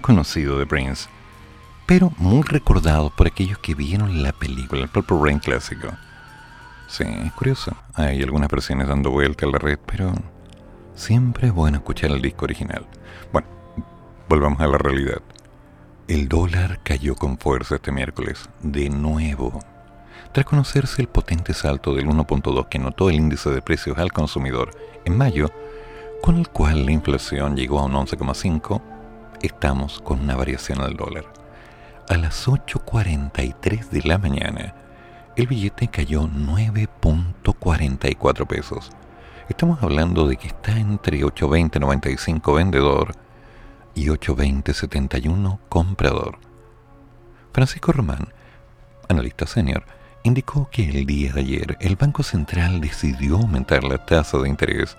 Conocido 0.09 0.59
de 0.59 0.65
Prince, 0.65 1.07
pero 1.85 2.11
muy 2.17 2.41
recordado 2.41 3.11
por 3.11 3.27
aquellos 3.27 3.59
que 3.59 3.75
vieron 3.75 4.23
la 4.23 4.33
película, 4.33 4.81
el 4.81 4.89
Purple 4.89 5.19
Rain 5.23 5.39
clásico. 5.39 5.89
Sí, 6.89 7.05
es 7.05 7.33
curioso. 7.35 7.77
Hay 7.93 8.23
algunas 8.23 8.49
versiones 8.49 8.89
dando 8.89 9.11
vuelta 9.11 9.45
a 9.45 9.51
la 9.51 9.59
red, 9.59 9.79
pero 9.85 10.15
siempre 10.95 11.49
es 11.49 11.53
bueno 11.53 11.77
escuchar 11.77 12.11
el 12.11 12.23
disco 12.23 12.47
original. 12.47 12.87
Bueno, 13.35 13.49
volvamos 14.31 14.59
a 14.61 14.67
la 14.67 14.79
realidad. 14.79 15.21
El 16.07 16.27
dólar 16.27 16.81
cayó 16.83 17.15
con 17.15 17.37
fuerza 17.37 17.75
este 17.75 17.93
miércoles, 17.93 18.49
de 18.63 18.89
nuevo. 18.89 19.61
Tras 20.33 20.47
conocerse 20.47 21.03
el 21.03 21.09
potente 21.09 21.53
salto 21.53 21.95
del 21.95 22.07
1.2 22.07 22.71
que 22.71 22.79
notó 22.79 23.11
el 23.11 23.17
índice 23.17 23.51
de 23.51 23.61
precios 23.61 23.99
al 23.99 24.11
consumidor 24.11 24.71
en 25.05 25.19
mayo, 25.19 25.51
con 26.23 26.39
el 26.39 26.49
cual 26.49 26.87
la 26.87 26.93
inflación 26.93 27.57
llegó 27.59 27.81
a 27.81 27.85
un 27.85 27.93
11,5, 27.93 28.98
estamos 29.43 30.01
con 30.01 30.21
una 30.21 30.37
variación 30.37 30.79
del 30.79 30.97
dólar. 30.97 31.25
A 32.09 32.17
las 32.17 32.49
8.43 32.49 33.91
de 33.91 34.03
la 34.03 34.19
mañana, 34.19 34.75
el 35.37 35.47
billete 35.47 35.89
cayó 35.89 36.29
9.44 36.29 38.47
pesos. 38.47 38.91
Estamos 39.49 39.83
hablando 39.83 40.27
de 40.27 40.37
que 40.37 40.49
está 40.49 40.79
entre 40.79 41.21
8.20.95 41.21 42.57
vendedor 42.57 43.15
y 43.95 44.09
8.20.71 44.09 45.59
comprador. 45.69 46.39
Francisco 47.53 47.93
Román, 47.93 48.29
analista 49.09 49.47
senior, 49.47 49.85
indicó 50.23 50.69
que 50.71 50.89
el 50.89 51.07
día 51.07 51.33
de 51.33 51.41
ayer 51.41 51.77
el 51.81 51.97
Banco 51.97 52.23
Central 52.23 52.81
decidió 52.81 53.37
aumentar 53.37 53.85
la 53.85 54.05
tasa 54.05 54.39
de 54.39 54.49
interés 54.49 54.97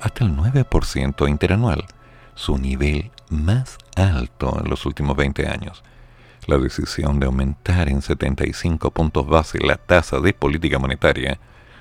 hasta 0.00 0.24
el 0.24 0.36
9% 0.36 1.28
interanual, 1.28 1.84
su 2.34 2.58
nivel 2.58 3.10
más 3.30 3.78
alto 3.96 4.60
en 4.62 4.68
los 4.68 4.84
últimos 4.86 5.16
20 5.16 5.46
años 5.46 5.82
la 6.46 6.58
decisión 6.58 7.20
de 7.20 7.26
aumentar 7.26 7.88
en 7.88 8.02
75 8.02 8.90
puntos 8.90 9.26
base 9.26 9.58
la 9.58 9.76
tasa 9.76 10.20
de 10.20 10.32
política 10.32 10.78
monetaria 10.78 11.38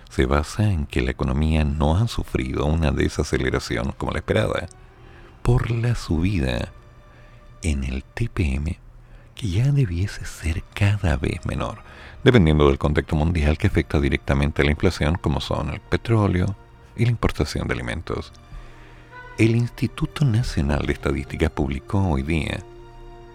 se 0.10 0.26
basa 0.26 0.72
en 0.72 0.86
que 0.86 1.02
la 1.02 1.12
economía 1.12 1.64
no 1.64 1.98
ha 1.98 2.08
sufrido 2.08 2.66
una 2.66 2.92
desaceleración 2.92 3.94
como 3.98 4.12
la 4.12 4.20
esperada 4.20 4.68
por 5.42 5.72
la 5.72 5.96
subida 5.96 6.70
en 7.62 7.84
el 7.84 8.04
TPM 8.04 8.78
que 9.36 9.48
ya 9.48 9.72
debiese 9.72 10.26
ser 10.26 10.64
cada 10.74 11.16
vez 11.16 11.46
menor, 11.46 11.78
dependiendo 12.26 12.68
del 12.68 12.78
contexto 12.78 13.16
mundial 13.16 13.58
que 13.58 13.68
afecta 13.68 14.00
directamente 14.00 14.62
a 14.62 14.66
la 14.66 14.72
inflación 14.72 15.16
como 15.16 15.40
son 15.40 15.70
el 15.70 15.80
petróleo 15.80 16.58
y 16.98 17.06
la 17.06 17.12
importación 17.12 17.66
de 17.68 17.74
alimentos. 17.74 18.34
El 19.40 19.56
Instituto 19.56 20.26
Nacional 20.26 20.86
de 20.86 20.92
Estadística 20.92 21.48
publicó 21.48 22.06
hoy 22.06 22.24
día, 22.24 22.60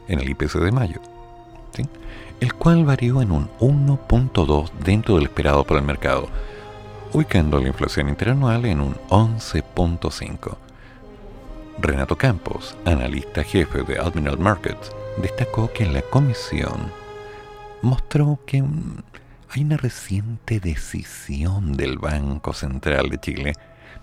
en 0.06 0.20
el 0.20 0.28
IPC 0.28 0.56
de 0.56 0.70
mayo, 0.70 1.00
el 2.40 2.52
cual 2.52 2.84
varió 2.84 3.22
en 3.22 3.32
un 3.32 3.48
1.2 3.58 4.70
dentro 4.84 5.14
del 5.14 5.24
esperado 5.24 5.64
por 5.64 5.78
el 5.78 5.82
mercado, 5.82 6.28
ubicando 7.14 7.58
la 7.58 7.68
inflación 7.68 8.10
interanual 8.10 8.66
en 8.66 8.82
un 8.82 8.96
11.5. 9.08 10.58
Renato 11.78 12.18
Campos, 12.18 12.76
analista 12.84 13.42
jefe 13.42 13.82
de 13.84 13.98
Admiral 13.98 14.38
Markets, 14.38 14.92
destacó 15.22 15.72
que 15.72 15.86
la 15.86 16.02
comisión 16.02 16.92
mostró 17.80 18.38
que 18.44 18.62
hay 19.48 19.62
una 19.62 19.78
reciente 19.78 20.60
decisión 20.60 21.72
del 21.72 21.96
Banco 21.96 22.52
Central 22.52 23.08
de 23.08 23.18
Chile 23.20 23.54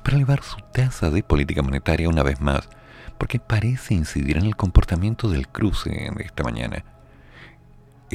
para 0.03 0.17
elevar 0.17 0.43
su 0.43 0.57
tasa 0.73 1.09
de 1.09 1.23
política 1.23 1.61
monetaria 1.61 2.09
una 2.09 2.23
vez 2.23 2.41
más, 2.41 2.69
porque 3.17 3.39
parece 3.39 3.93
incidir 3.93 4.37
en 4.37 4.45
el 4.45 4.55
comportamiento 4.55 5.29
del 5.29 5.47
cruce 5.47 5.89
de 5.89 6.23
esta 6.23 6.43
mañana 6.43 6.83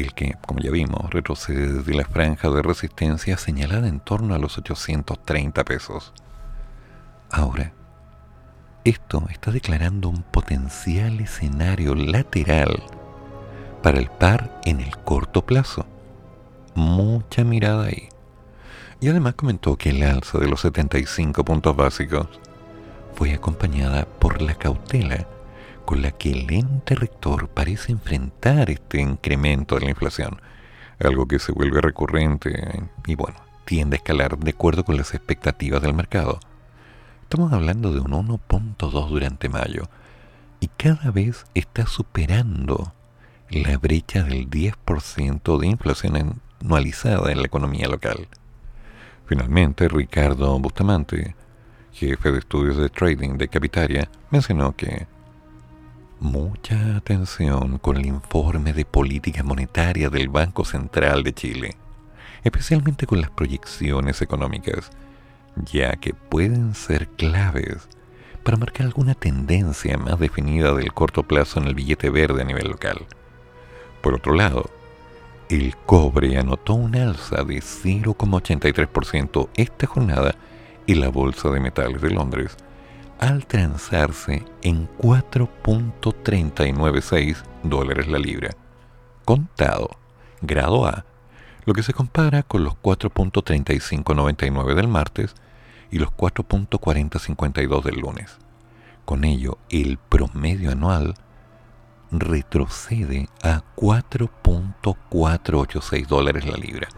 el 0.00 0.14
que, 0.14 0.34
como 0.46 0.60
ya 0.60 0.70
vimos, 0.70 1.10
retrocede 1.10 1.72
desde 1.72 1.94
la 1.94 2.04
franja 2.04 2.50
de 2.50 2.62
resistencia 2.62 3.36
señalada 3.36 3.88
en 3.88 4.00
torno 4.00 4.34
a 4.34 4.38
los 4.38 4.58
830 4.58 5.64
pesos. 5.64 6.12
Ahora, 7.30 7.72
esto 8.84 9.24
está 9.30 9.50
declarando 9.50 10.08
un 10.08 10.22
potencial 10.22 11.20
escenario 11.20 11.94
lateral 11.94 12.82
para 13.82 13.98
el 13.98 14.08
par 14.08 14.60
en 14.64 14.80
el 14.80 14.96
corto 14.98 15.44
plazo. 15.44 15.86
Mucha 16.74 17.42
mirada 17.42 17.86
ahí. 17.86 18.08
Y 19.01 19.09
además 19.09 19.35
comentó 19.35 19.77
que 19.77 19.90
el 19.90 20.02
alza 20.02 20.39
de 20.39 20.48
los 20.48 20.62
75 20.62 21.44
puntos 21.44 21.77
básicos 21.77 22.28
fue 23.14 23.35
acompañada 23.35 24.06
por 24.06 24.40
la 24.43 24.55
cautela 24.55 25.27
con 25.85 26.02
la 26.02 26.10
que 26.10 26.32
el 26.32 26.52
ente 26.52 26.94
rector 26.94 27.48
parece 27.48 27.93
enfrentar 27.93 28.70
este 28.70 29.01
incremento 29.01 29.77
de 29.77 29.85
la 29.85 29.90
inflación, 29.90 30.40
algo 30.98 31.27
que 31.27 31.39
se 31.39 31.52
vuelve 31.52 31.81
recurrente 31.81 32.82
y 33.06 33.14
bueno, 33.14 33.36
tiende 33.64 33.97
a 33.97 33.98
escalar 33.98 34.36
de 34.39 34.51
acuerdo 34.51 34.85
con 34.85 34.97
las 34.97 35.14
expectativas 35.14 35.81
del 35.81 35.94
mercado. 35.94 36.40
Estamos 37.23 37.52
hablando 37.52 37.93
de 37.93 38.01
un 38.01 38.12
1.2 38.12 39.09
durante 39.09 39.48
mayo 39.48 39.85
y 40.59 40.68
cada 40.68 41.10
vez 41.10 41.44
está 41.55 41.86
superando 41.86 42.93
la 43.51 43.78
brecha 43.78 44.24
del 44.24 44.51
10% 44.51 45.59
de 45.59 45.66
inflación 45.66 46.40
anualizada 46.60 47.31
en 47.31 47.39
la 47.39 47.47
economía 47.47 47.89
local. 47.89 48.28
Finalmente, 49.27 49.89
Ricardo 49.89 50.59
Bustamante, 50.59 51.35
jefe 51.93 52.32
de 52.32 52.39
estudios 52.39 52.77
de 52.77 52.89
trading 52.89 53.36
de 53.36 53.48
Capitaria, 53.48 54.09
mencionó 54.31 54.74
que 54.74 55.07
Mucha 56.19 56.97
atención 56.97 57.77
con 57.77 57.98
el 57.98 58.07
informe 58.07 58.73
de 58.73 58.86
política 58.86 59.43
monetaria 59.43 60.09
del 60.09 60.31
Banco 60.31 60.65
Central 60.65 61.23
de 61.23 61.35
Chile, 61.35 61.77
especialmente 62.43 63.07
con 63.07 63.20
las 63.20 63.28
proyecciones 63.28 64.23
económicas, 64.23 64.90
ya 65.57 65.94
que 65.97 66.15
pueden 66.15 66.74
ser 66.74 67.09
claves 67.09 67.86
para 68.43 68.57
marcar 68.57 68.86
alguna 68.86 69.15
tendencia 69.15 69.98
más 69.98 70.19
definida 70.19 70.73
del 70.73 70.94
corto 70.94 71.23
plazo 71.23 71.61
en 71.61 71.66
el 71.66 71.74
billete 71.74 72.09
verde 72.09 72.40
a 72.40 72.47
nivel 72.47 72.69
local. 72.69 73.05
Por 74.01 74.15
otro 74.15 74.32
lado, 74.32 74.70
el 75.48 75.77
cobre 75.77 76.36
anotó 76.39 76.74
un 76.74 76.97
alza 76.97 77.44
de 77.44 77.59
0,83% 77.59 79.48
esta 79.55 79.86
jornada 79.86 80.35
en 80.86 81.01
la 81.01 81.09
Bolsa 81.09 81.48
de 81.51 81.60
Metales 81.60 82.02
de 82.02 82.10
Londres, 82.10 82.56
al 83.18 83.47
transarse 83.47 84.44
en 84.62 84.89
4.396 84.98 87.36
dólares 87.62 88.09
la 88.09 88.18
libra, 88.18 88.51
contado, 89.24 89.90
grado 90.43 90.85
A, 90.86 91.06
lo 91.64 91.73
que 91.74 91.82
se 91.82 91.93
compara 91.93 92.43
con 92.43 92.64
los 92.64 92.74
4.3599 92.74 94.74
del 94.74 94.89
martes 94.89 95.35
y 95.90 95.98
los 95.98 96.10
4.4052 96.10 97.82
del 97.82 98.01
lunes. 98.01 98.39
Con 99.05 99.24
ello, 99.24 99.59
el 99.70 99.98
promedio 99.98 100.70
anual 100.73 101.14
retrocede 102.11 103.28
a 103.43 103.62
4.486 103.77 106.07
dólares 106.07 106.47
la 106.47 106.57
libra. 106.57 106.89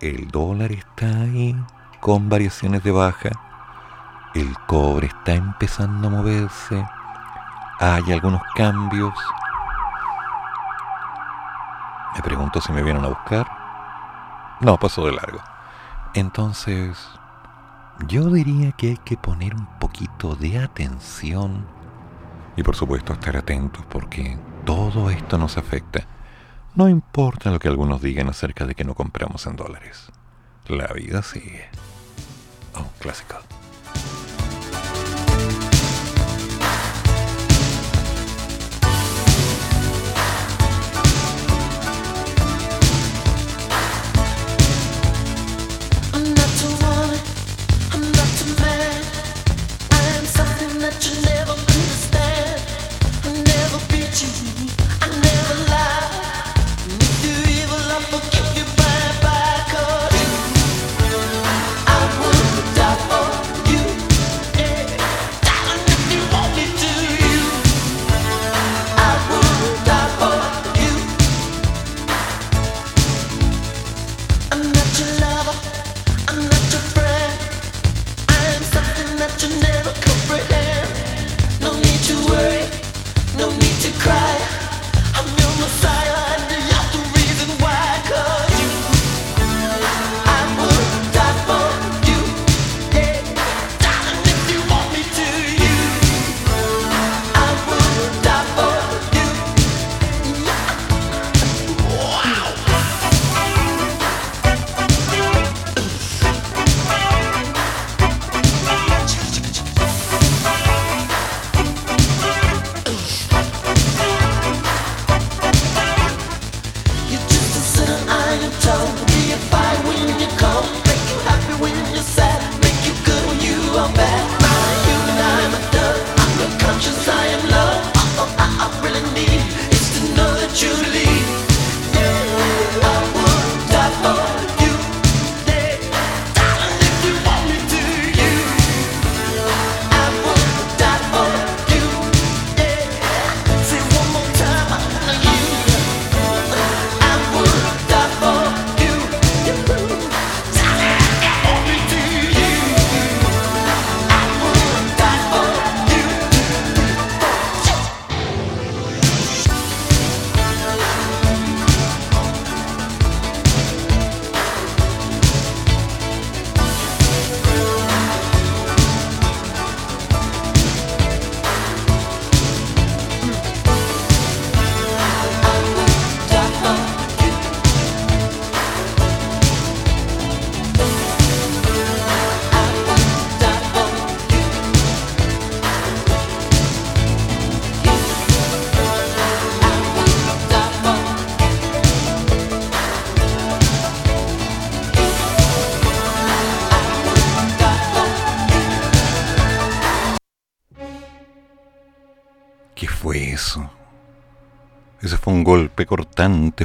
El 0.00 0.28
dólar 0.28 0.72
está 0.72 1.06
ahí 1.06 1.56
con 2.00 2.28
variaciones 2.28 2.82
de 2.82 2.90
baja 2.90 3.30
el 4.32 4.56
cobre 4.68 5.08
está 5.08 5.32
empezando 5.32 6.06
a 6.06 6.10
moverse, 6.10 6.86
hay 7.80 8.12
algunos 8.12 8.40
cambios. 8.54 9.12
Me 12.14 12.22
pregunto 12.22 12.60
si 12.60 12.72
me 12.72 12.84
vienen 12.84 13.04
a 13.04 13.08
buscar. 13.08 13.50
No, 14.60 14.78
pasó 14.78 15.04
de 15.06 15.12
largo. 15.12 15.40
Entonces, 16.14 16.96
yo 18.06 18.30
diría 18.30 18.70
que 18.70 18.90
hay 18.90 18.98
que 18.98 19.16
poner 19.16 19.56
un 19.56 19.66
poquito 19.80 20.36
de 20.36 20.60
atención 20.60 21.66
y 22.60 22.62
por 22.62 22.76
supuesto 22.76 23.14
estar 23.14 23.38
atentos 23.38 23.82
porque 23.88 24.36
todo 24.66 25.08
esto 25.08 25.38
nos 25.38 25.56
afecta. 25.56 26.06
No 26.74 26.90
importa 26.90 27.50
lo 27.50 27.58
que 27.58 27.68
algunos 27.68 28.02
digan 28.02 28.28
acerca 28.28 28.66
de 28.66 28.74
que 28.74 28.84
no 28.84 28.94
compramos 28.94 29.46
en 29.46 29.56
dólares. 29.56 30.12
La 30.68 30.88
vida 30.88 31.22
sigue. 31.22 31.70
Oh, 32.74 32.86
clásico. 32.98 33.36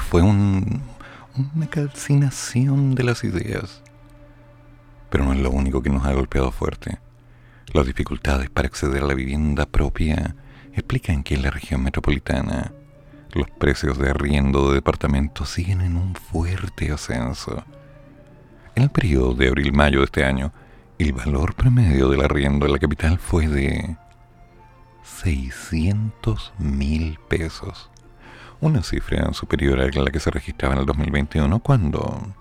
Fue 0.02 0.22
un, 0.22 0.82
una 1.56 1.68
calcinación 1.68 2.94
de 2.94 3.06
las 3.06 3.24
ideas. 3.24 3.82
Pero 5.10 5.24
no 5.24 5.32
es 5.32 5.40
lo 5.40 5.50
único 5.50 5.82
que 5.82 5.90
nos 5.90 6.06
ha 6.06 6.12
golpeado 6.12 6.52
fuerte. 6.52 7.00
Las 7.72 7.86
dificultades 7.86 8.50
para 8.50 8.68
acceder 8.68 9.02
a 9.02 9.08
la 9.08 9.14
vivienda 9.14 9.66
propia 9.66 10.36
explican 10.74 11.24
que 11.24 11.36
en 11.36 11.44
la 11.44 11.52
región 11.52 11.84
metropolitana 11.84 12.74
los 13.32 13.50
precios 13.50 13.98
de 13.98 14.10
arriendo 14.10 14.68
de 14.68 14.76
departamentos 14.76 15.48
siguen 15.48 15.80
en 15.80 15.96
un 15.96 16.16
fuerte 16.16 16.92
ascenso. 16.92 17.64
En 18.76 18.84
el 18.84 18.90
periodo 18.90 19.36
de 19.36 19.48
abril-mayo 19.48 20.00
de 20.00 20.06
este 20.06 20.26
año, 20.26 20.52
el 21.00 21.14
valor 21.14 21.56
promedio 21.56 22.10
del 22.10 22.26
arriendo 22.26 22.66
en 22.66 22.74
la 22.74 22.80
capital 22.80 23.20
fue 23.20 23.48
de 23.48 23.96
600 25.04 26.52
mil 26.60 27.18
pesos 27.30 27.90
una 28.68 28.84
cifra 28.84 29.32
superior 29.34 29.80
a 29.80 29.88
la 29.88 30.12
que 30.12 30.20
se 30.20 30.32
registraba 30.32 30.74
en 30.74 30.82
el 30.82 30.86
2021 30.86 31.60
cuando 31.60 32.34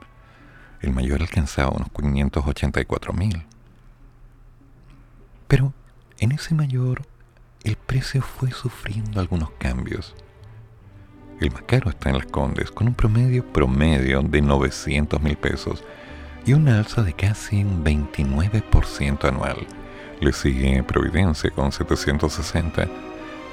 el 0.81 0.93
mayor 0.93 1.21
alcanzaba 1.21 1.71
unos 1.71 1.89
584 1.93 3.13
mil. 3.13 3.45
Pero 5.49 5.73
en 6.19 6.33
ese 6.33 6.55
mayor 6.55 7.03
el 7.63 7.77
precio 7.77 8.23
fue 8.23 8.51
sufriendo 8.51 9.21
algunos 9.21 9.51
cambios. 9.59 10.15
El 11.41 11.51
más 11.53 11.63
caro 11.63 11.91
está 11.91 12.11
en 12.11 12.19
las 12.19 12.27
Condes 12.27 12.71
con 12.71 12.89
un 12.89 12.95
promedio 12.95 13.45
promedio 13.53 14.23
de 14.23 14.41
900 14.41 15.21
mil 15.21 15.37
pesos 15.37 15.85
y 16.47 16.53
una 16.53 16.79
alza 16.79 17.03
de 17.03 17.13
casi 17.13 17.63
un 17.65 17.85
29% 17.85 19.25
anual. 19.29 19.67
Le 20.21 20.33
sigue 20.33 20.83
Providencia 20.83 21.51
con 21.51 21.73
760 21.73 22.89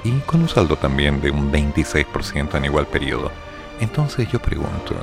y 0.04 0.18
con 0.20 0.42
un 0.42 0.48
saldo 0.48 0.76
también 0.76 1.20
de 1.20 1.30
un 1.30 1.52
26% 1.52 2.54
en 2.56 2.64
igual 2.64 2.86
periodo. 2.86 3.30
Entonces 3.80 4.28
yo 4.30 4.40
pregunto, 4.40 4.94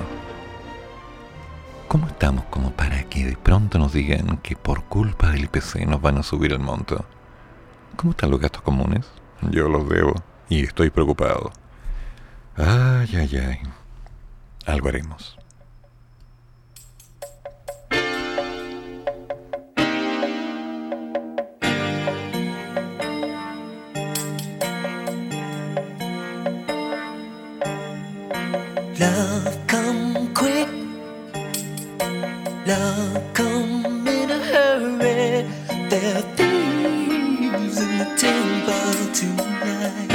¿cómo 1.87 2.07
estamos 2.07 2.45
como 2.45 2.71
para 2.71 3.03
que 3.03 3.25
de 3.25 3.37
pronto 3.37 3.79
nos 3.79 3.93
digan 3.93 4.37
que 4.37 4.55
por 4.55 4.83
culpa 4.83 5.31
del 5.31 5.45
IPC 5.45 5.87
nos 5.87 6.01
van 6.01 6.17
a 6.17 6.23
subir 6.23 6.51
el 6.51 6.59
monto? 6.59 7.05
¿Cómo 7.95 8.11
están 8.11 8.31
los 8.31 8.39
gastos 8.39 8.61
comunes? 8.61 9.05
Yo 9.41 9.67
los 9.69 9.87
debo 9.89 10.13
y 10.49 10.63
estoy 10.63 10.89
preocupado. 10.89 11.51
Ay, 12.55 13.09
ay, 13.15 13.37
ay. 13.37 13.59
Algo 14.65 14.89
haremos. 14.89 15.38
Love 28.99 29.57
come 29.65 30.33
quick, 30.33 30.67
love 32.67 33.33
come 33.33 34.05
in 34.05 34.29
a 34.29 34.39
hurry. 34.51 35.47
There 35.89 36.17
are 36.17 36.27
thieves 36.35 37.79
in 37.79 37.97
the 37.97 38.05
temple 38.17 39.13
tonight. 39.13 40.09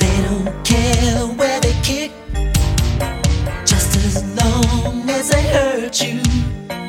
They 0.00 0.16
don't 0.26 0.64
care 0.64 1.26
where 1.38 1.60
they 1.60 1.74
kick, 1.84 2.10
just 3.64 3.94
as 3.94 4.24
long 4.36 5.08
as 5.08 5.30
they 5.30 5.42
hurt 5.42 6.02
you. 6.02 6.20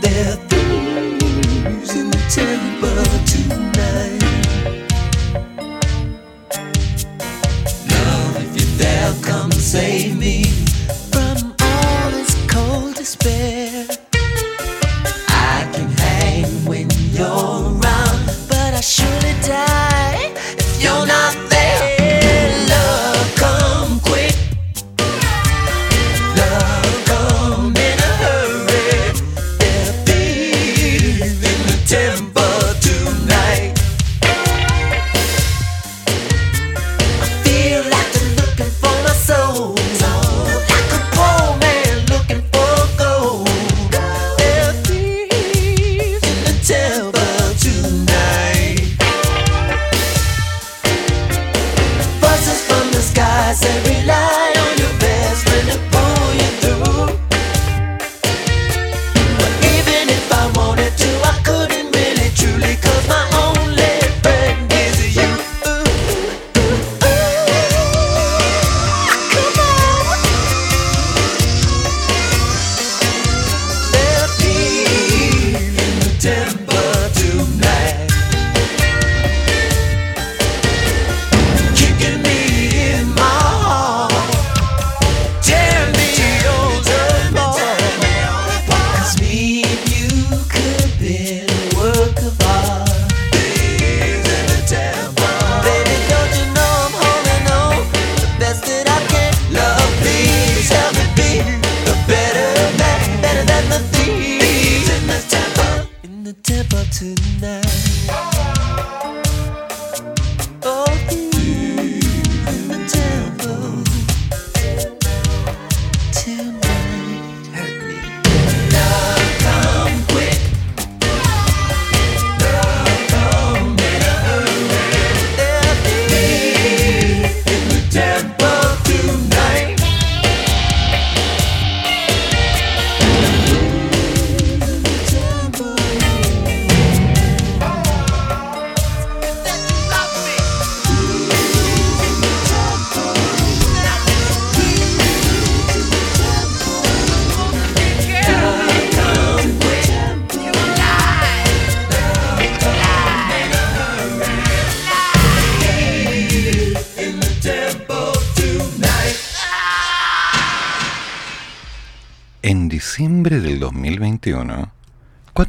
There 0.01 0.33
are 0.33 0.39
thieves 0.49 1.95
in 1.95 2.09
the 2.09 2.23
temple 2.31 3.12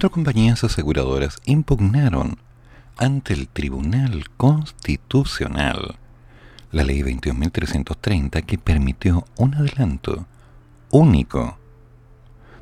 cuatro 0.04 0.22
compañías 0.22 0.62
aseguradoras 0.62 1.38
impugnaron 1.46 2.36
ante 2.98 3.32
el 3.32 3.48
Tribunal 3.48 4.28
Constitucional 4.36 5.96
la 6.72 6.84
Ley 6.84 7.00
21.330 7.00 8.44
que 8.44 8.58
permitió 8.58 9.24
un 9.38 9.54
adelanto 9.54 10.26
único 10.90 11.56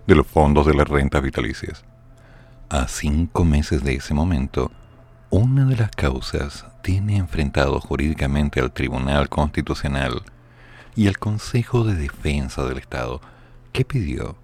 de 0.07 0.15
los 0.15 0.25
fondos 0.25 0.67
de 0.67 0.75
las 0.75 0.87
rentas 0.87 1.21
vitalicias. 1.21 1.85
A 2.69 2.87
cinco 2.87 3.45
meses 3.45 3.83
de 3.83 3.97
ese 3.97 4.15
momento, 4.15 4.71
una 5.31 5.65
de 5.65 5.75
las 5.75 5.91
causas 5.91 6.65
tiene 6.81 7.17
enfrentado 7.17 7.81
jurídicamente 7.81 8.61
al 8.61 8.71
Tribunal 8.71 9.29
Constitucional 9.29 10.23
y 10.95 11.09
al 11.09 11.19
Consejo 11.19 11.83
de 11.83 11.97
Defensa 11.97 12.65
del 12.67 12.79
Estado, 12.79 13.21
que 13.73 13.85
pidió 13.85 14.37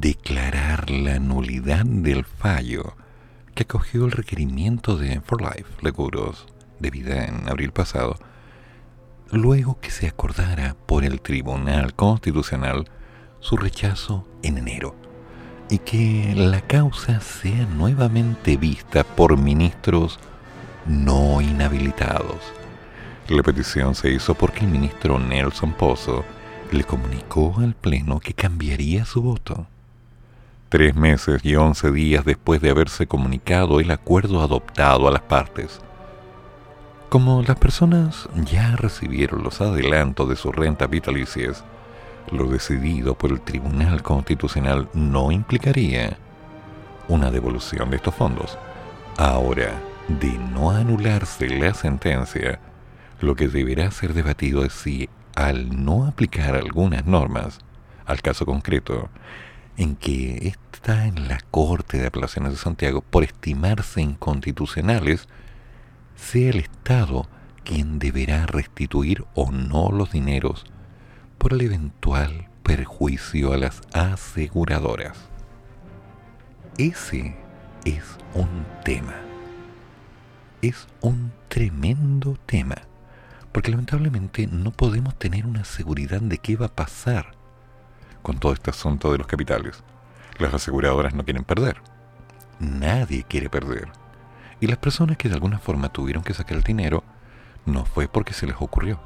declarar 0.00 0.90
la 0.90 1.20
nulidad 1.20 1.84
del 1.84 2.24
fallo 2.24 2.96
que 3.54 3.62
acogió 3.62 4.04
el 4.04 4.10
requerimiento 4.10 4.96
de 4.96 5.20
For 5.20 5.40
Life 5.40 5.70
Seguros 5.80 6.46
de 6.80 6.90
vida 6.90 7.24
en 7.26 7.48
abril 7.48 7.70
pasado, 7.70 8.16
luego 9.30 9.78
que 9.80 9.90
se 9.90 10.08
acordara 10.08 10.74
por 10.86 11.04
el 11.04 11.20
Tribunal 11.20 11.94
Constitucional 11.94 12.88
su 13.38 13.56
rechazo 13.56 14.26
en 14.42 14.58
enero 14.58 14.96
y 15.70 15.78
que 15.78 16.34
la 16.36 16.60
causa 16.60 17.20
sea 17.20 17.64
nuevamente 17.66 18.56
vista 18.56 19.04
por 19.04 19.38
ministros 19.38 20.18
no 20.86 21.40
inhabilitados. 21.40 22.40
La 23.28 23.42
petición 23.42 23.94
se 23.94 24.10
hizo 24.10 24.34
porque 24.34 24.60
el 24.60 24.68
ministro 24.68 25.18
Nelson 25.18 25.72
Pozo 25.72 26.24
le 26.72 26.82
comunicó 26.82 27.54
al 27.60 27.74
Pleno 27.74 28.18
que 28.18 28.34
cambiaría 28.34 29.04
su 29.04 29.22
voto. 29.22 29.68
Tres 30.74 30.96
meses 30.96 31.44
y 31.44 31.54
once 31.54 31.92
días 31.92 32.24
después 32.24 32.60
de 32.60 32.70
haberse 32.70 33.06
comunicado 33.06 33.78
el 33.78 33.92
acuerdo 33.92 34.42
adoptado 34.42 35.06
a 35.06 35.12
las 35.12 35.22
partes, 35.22 35.80
como 37.08 37.44
las 37.44 37.56
personas 37.60 38.28
ya 38.44 38.74
recibieron 38.74 39.44
los 39.44 39.60
adelantos 39.60 40.28
de 40.28 40.34
sus 40.34 40.52
rentas 40.52 40.90
vitalicias, 40.90 41.62
lo 42.32 42.46
decidido 42.46 43.14
por 43.14 43.30
el 43.30 43.40
Tribunal 43.40 44.02
Constitucional 44.02 44.88
no 44.94 45.30
implicaría 45.30 46.16
una 47.06 47.30
devolución 47.30 47.90
de 47.90 47.96
estos 47.98 48.16
fondos. 48.16 48.58
Ahora, 49.16 49.80
de 50.08 50.32
no 50.32 50.72
anularse 50.72 51.50
la 51.50 51.72
sentencia, 51.72 52.58
lo 53.20 53.36
que 53.36 53.46
deberá 53.46 53.92
ser 53.92 54.12
debatido 54.12 54.64
es 54.64 54.72
si, 54.72 55.08
al 55.36 55.84
no 55.84 56.04
aplicar 56.08 56.56
algunas 56.56 57.06
normas, 57.06 57.60
al 58.06 58.20
caso 58.22 58.44
concreto, 58.44 59.08
en 59.76 59.96
que 59.96 60.48
está 60.48 61.06
en 61.06 61.28
la 61.28 61.38
Corte 61.50 61.98
de 61.98 62.06
Apelaciones 62.06 62.52
de 62.52 62.58
Santiago 62.58 63.00
por 63.02 63.24
estimarse 63.24 64.02
inconstitucionales, 64.02 65.28
sea 66.16 66.50
el 66.50 66.60
Estado 66.60 67.26
quien 67.64 67.98
deberá 67.98 68.46
restituir 68.46 69.24
o 69.34 69.50
no 69.50 69.90
los 69.90 70.12
dineros 70.12 70.64
por 71.38 71.54
el 71.54 71.62
eventual 71.62 72.48
perjuicio 72.62 73.52
a 73.52 73.56
las 73.56 73.82
aseguradoras. 73.92 75.16
Ese 76.78 77.36
es 77.84 78.04
un 78.34 78.66
tema. 78.84 79.14
Es 80.62 80.86
un 81.00 81.32
tremendo 81.48 82.38
tema, 82.46 82.76
porque 83.52 83.70
lamentablemente 83.70 84.46
no 84.46 84.70
podemos 84.70 85.18
tener 85.18 85.46
una 85.46 85.64
seguridad 85.64 86.20
de 86.20 86.38
qué 86.38 86.56
va 86.56 86.66
a 86.66 86.74
pasar 86.74 87.33
con 88.24 88.38
todo 88.38 88.54
este 88.54 88.70
asunto 88.70 89.12
de 89.12 89.18
los 89.18 89.26
capitales. 89.26 89.84
Las 90.38 90.54
aseguradoras 90.54 91.14
no 91.14 91.24
quieren 91.24 91.44
perder. 91.44 91.76
Nadie 92.58 93.22
quiere 93.22 93.50
perder. 93.50 93.92
Y 94.60 94.66
las 94.66 94.78
personas 94.78 95.18
que 95.18 95.28
de 95.28 95.34
alguna 95.34 95.58
forma 95.58 95.90
tuvieron 95.90 96.24
que 96.24 96.32
sacar 96.32 96.56
el 96.56 96.64
dinero 96.64 97.04
no 97.66 97.84
fue 97.84 98.08
porque 98.08 98.32
se 98.32 98.46
les 98.46 98.56
ocurrió. 98.58 98.98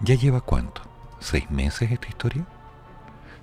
¿Ya 0.00 0.14
lleva 0.14 0.42
cuánto? 0.42 0.82
¿Seis 1.20 1.50
meses 1.50 1.90
esta 1.90 2.06
historia? 2.06 2.46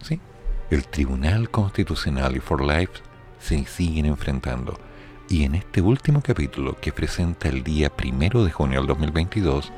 Sí. 0.01 0.21
El 0.69 0.87
Tribunal 0.87 1.49
Constitucional 1.49 2.35
y 2.35 2.39
For 2.39 2.63
Life 2.63 3.01
se 3.39 3.65
siguen 3.65 4.05
enfrentando. 4.05 4.79
Y 5.27 5.45
en 5.45 5.55
este 5.55 5.81
último 5.81 6.21
capítulo 6.21 6.79
que 6.79 6.93
presenta 6.93 7.49
el 7.49 7.63
día 7.63 7.89
primero 7.89 8.45
de 8.45 8.51
junio 8.51 8.79
del 8.79 8.87
2022, 8.87 9.73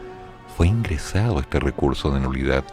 fue 0.57 0.67
ingresado 0.67 1.39
este 1.39 1.61
recurso 1.61 2.11
de 2.11 2.19
nulidad 2.19 2.65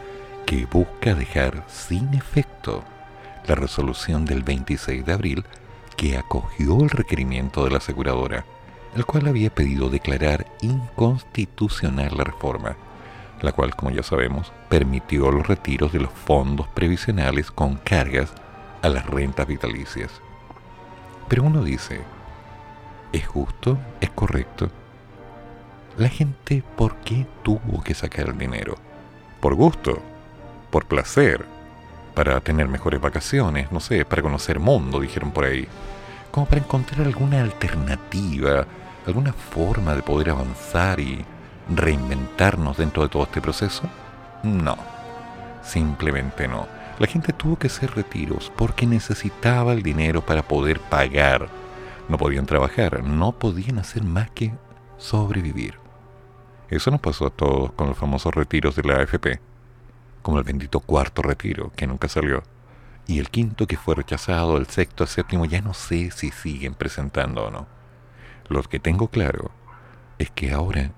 que 0.45 0.65
busca 0.65 1.15
dejar 1.15 1.63
sin 1.67 2.13
efecto 2.13 2.83
la 3.47 3.55
resolución 3.55 4.25
del 4.25 4.43
26 4.43 5.05
de 5.05 5.13
abril 5.13 5.45
que 5.97 6.17
acogió 6.17 6.81
el 6.81 6.89
requerimiento 6.89 7.63
de 7.63 7.71
la 7.71 7.77
aseguradora, 7.77 8.45
el 8.95 9.05
cual 9.05 9.27
había 9.27 9.53
pedido 9.53 9.89
declarar 9.89 10.45
inconstitucional 10.61 12.15
la 12.17 12.23
reforma, 12.23 12.75
la 13.41 13.51
cual, 13.51 13.75
como 13.75 13.91
ya 13.91 14.03
sabemos, 14.03 14.51
permitió 14.69 15.31
los 15.31 15.47
retiros 15.47 15.91
de 15.91 15.99
los 15.99 16.11
fondos 16.11 16.67
previsionales 16.69 17.51
con 17.51 17.75
cargas 17.75 18.33
a 18.81 18.89
las 18.89 19.05
rentas 19.05 19.47
vitalicias. 19.47 20.11
Pero 21.27 21.43
uno 21.43 21.63
dice, 21.63 22.01
¿es 23.11 23.25
justo? 23.27 23.77
¿Es 23.99 24.09
correcto? 24.11 24.69
La 25.97 26.09
gente, 26.09 26.63
¿por 26.75 26.97
qué 26.97 27.25
tuvo 27.41 27.81
que 27.83 27.93
sacar 27.93 28.29
el 28.29 28.37
dinero? 28.37 28.75
¿Por 29.39 29.55
gusto? 29.55 30.01
¿Por 30.69 30.85
placer? 30.85 31.45
¿Para 32.13 32.39
tener 32.41 32.67
mejores 32.67 33.01
vacaciones? 33.01 33.71
No 33.71 33.79
sé, 33.79 34.05
para 34.05 34.21
conocer 34.21 34.59
mundo, 34.59 34.99
dijeron 34.99 35.31
por 35.31 35.45
ahí. 35.45 35.67
Como 36.31 36.45
para 36.45 36.61
encontrar 36.61 37.05
alguna 37.05 37.41
alternativa, 37.41 38.65
alguna 39.05 39.33
forma 39.33 39.95
de 39.95 40.01
poder 40.01 40.31
avanzar 40.31 40.99
y 40.99 41.25
reinventarnos 41.73 42.77
dentro 42.77 43.03
de 43.03 43.09
todo 43.09 43.23
este 43.23 43.41
proceso? 43.41 43.83
No, 44.43 44.77
simplemente 45.63 46.47
no. 46.47 46.67
La 46.99 47.07
gente 47.07 47.33
tuvo 47.33 47.57
que 47.57 47.67
hacer 47.67 47.93
retiros 47.95 48.51
porque 48.55 48.85
necesitaba 48.85 49.73
el 49.73 49.83
dinero 49.83 50.25
para 50.25 50.43
poder 50.43 50.79
pagar. 50.79 51.49
No 52.07 52.17
podían 52.17 52.45
trabajar, 52.45 53.03
no 53.03 53.33
podían 53.33 53.79
hacer 53.79 54.03
más 54.03 54.29
que 54.31 54.53
sobrevivir. 54.97 55.75
Eso 56.69 56.91
nos 56.91 57.01
pasó 57.01 57.27
a 57.27 57.31
todos 57.31 57.71
con 57.73 57.89
los 57.89 57.97
famosos 57.97 58.33
retiros 58.33 58.75
de 58.75 58.83
la 58.83 58.95
AFP, 58.95 59.39
como 60.25 60.39
el 60.39 60.43
bendito 60.43 60.79
cuarto 60.79 61.21
retiro, 61.21 61.71
que 61.75 61.85
nunca 61.85 62.07
salió, 62.07 62.41
y 63.05 63.19
el 63.19 63.29
quinto 63.29 63.67
que 63.67 63.77
fue 63.77 63.93
rechazado, 63.93 64.57
el 64.57 64.65
sexto, 64.65 65.05
séptimo, 65.05 65.45
ya 65.45 65.61
no 65.61 65.75
sé 65.75 66.09
si 66.09 66.31
siguen 66.31 66.73
presentando 66.73 67.45
o 67.45 67.51
no. 67.51 67.67
Lo 68.47 68.63
que 68.63 68.79
tengo 68.79 69.09
claro 69.09 69.51
es 70.17 70.31
que 70.31 70.51
ahora 70.51 70.89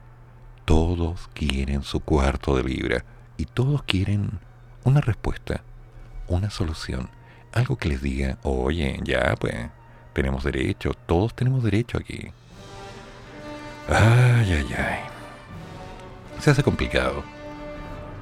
todos 0.63 1.29
quieren 1.33 1.83
su 1.83 1.99
cuarto 1.99 2.55
de 2.55 2.63
libra 2.63 3.03
y 3.35 3.43
todos 3.43 3.83
quieren 3.83 4.39
una 4.85 5.01
respuesta, 5.01 5.61
una 6.29 6.49
solución, 6.49 7.09
algo 7.51 7.75
que 7.75 7.89
les 7.89 8.01
diga, 8.01 8.37
oye, 8.43 8.97
ya 9.03 9.35
pues, 9.37 9.55
tenemos 10.13 10.45
derecho, 10.45 10.93
todos 11.05 11.35
tenemos 11.35 11.65
derecho 11.65 11.97
aquí. 11.97 12.31
Ay, 13.89 14.53
ay, 14.53 14.75
ay. 14.77 14.99
Se 16.39 16.51
hace 16.51 16.63
complicado. 16.63 17.36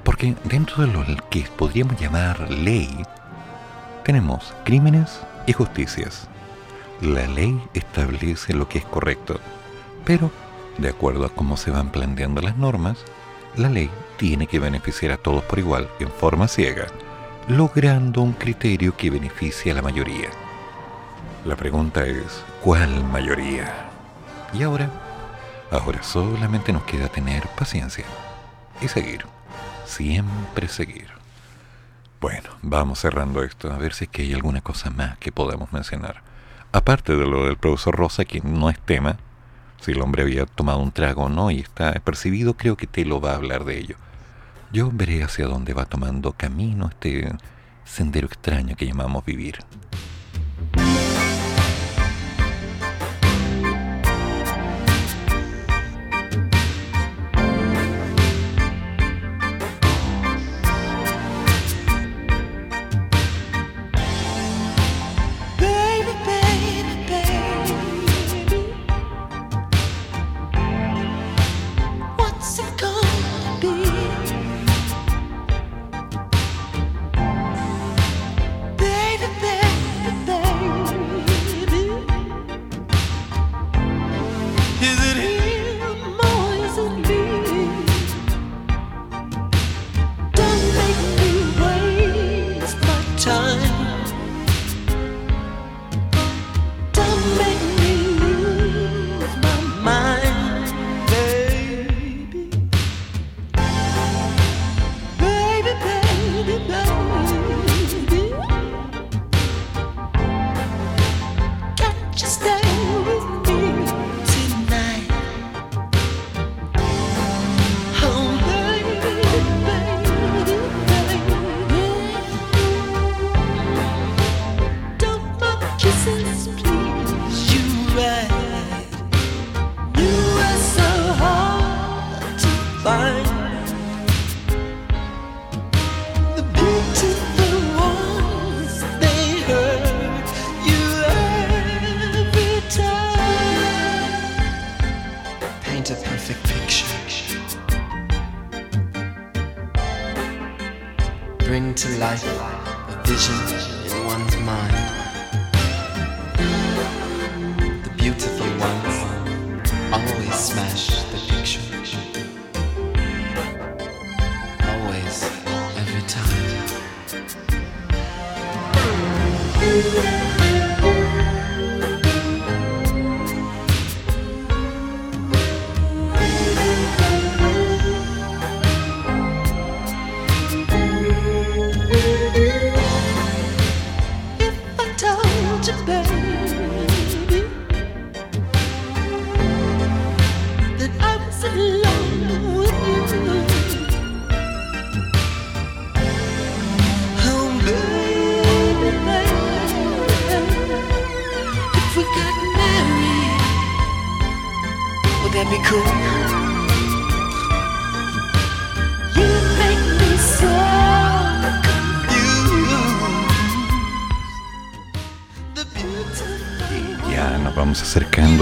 Porque 0.05 0.35
dentro 0.43 0.85
de 0.85 0.93
lo 0.93 1.03
que 1.29 1.45
podríamos 1.57 1.99
llamar 1.99 2.49
ley, 2.49 3.03
tenemos 4.03 4.53
crímenes 4.63 5.19
y 5.47 5.53
justicias. 5.53 6.29
La 7.01 7.27
ley 7.27 7.61
establece 7.73 8.53
lo 8.53 8.69
que 8.69 8.77
es 8.77 8.85
correcto, 8.85 9.39
pero 10.05 10.31
de 10.77 10.89
acuerdo 10.89 11.25
a 11.25 11.29
cómo 11.29 11.57
se 11.57 11.71
van 11.71 11.89
planteando 11.89 12.41
las 12.41 12.55
normas, 12.55 12.99
la 13.57 13.67
ley 13.67 13.89
tiene 14.17 14.45
que 14.45 14.59
beneficiar 14.59 15.11
a 15.11 15.17
todos 15.17 15.43
por 15.43 15.57
igual, 15.57 15.89
en 15.99 16.09
forma 16.09 16.47
ciega, 16.47 16.85
logrando 17.47 18.21
un 18.21 18.33
criterio 18.33 18.95
que 18.95 19.09
beneficie 19.09 19.71
a 19.71 19.75
la 19.75 19.81
mayoría. 19.81 20.29
La 21.45 21.55
pregunta 21.55 22.05
es, 22.05 22.43
¿cuál 22.61 23.03
mayoría? 23.05 23.89
Y 24.53 24.63
ahora, 24.63 24.89
ahora 25.71 26.03
solamente 26.03 26.71
nos 26.71 26.83
queda 26.83 27.07
tener 27.07 27.47
paciencia 27.49 28.05
y 28.81 28.87
seguir, 28.87 29.25
siempre 29.95 30.67
seguir. 30.67 31.07
Bueno, 32.19 32.49
vamos 32.61 32.99
cerrando 32.99 33.43
esto, 33.43 33.71
a 33.71 33.77
ver 33.77 33.93
si 33.93 34.05
es 34.05 34.09
que 34.09 34.23
hay 34.23 34.33
alguna 34.33 34.59
cosa 34.59 34.89
más 34.89 35.17
que 35.19 35.31
podamos 35.31 35.71
mencionar. 35.71 36.21
Aparte 36.73 37.15
de 37.15 37.25
lo 37.25 37.45
del 37.45 37.55
profesor 37.55 37.95
Rosa, 37.95 38.25
que 38.25 38.41
no 38.41 38.69
es 38.69 38.77
tema, 38.77 39.15
si 39.79 39.93
el 39.93 40.01
hombre 40.01 40.23
había 40.23 40.45
tomado 40.45 40.79
un 40.79 40.91
trago 40.91 41.23
o 41.23 41.29
no 41.29 41.49
y 41.49 41.59
está 41.59 41.93
percibido, 41.93 42.55
creo 42.55 42.75
que 42.75 42.87
te 42.87 43.05
lo 43.05 43.21
va 43.21 43.31
a 43.31 43.35
hablar 43.35 43.63
de 43.63 43.77
ello. 43.77 43.95
Yo 44.73 44.89
veré 44.91 45.23
hacia 45.23 45.47
dónde 45.47 45.73
va 45.73 45.85
tomando 45.85 46.33
camino 46.33 46.89
este 46.89 47.33
sendero 47.85 48.27
extraño 48.27 48.75
que 48.75 48.87
llamamos 48.87 49.23
vivir. 49.23 49.59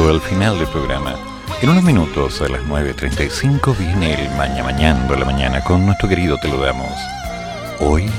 Al 0.10 0.22
final 0.22 0.58
del 0.58 0.68
programa. 0.68 1.16
En 1.62 1.70
unos 1.70 1.84
minutos, 1.84 2.42
a 2.42 2.50
las 2.50 2.62
9.35, 2.62 3.78
viene 3.78 4.14
el 4.14 4.30
Maña 4.36 4.64
Mañando 4.64 5.16
la 5.16 5.26
mañana 5.26 5.64
con 5.64 5.86
nuestro 5.86 6.10
querido 6.10 6.38
Te 6.38 6.48
lo 6.48 6.60
damos. 6.60 6.92
Hoy, 7.80 8.10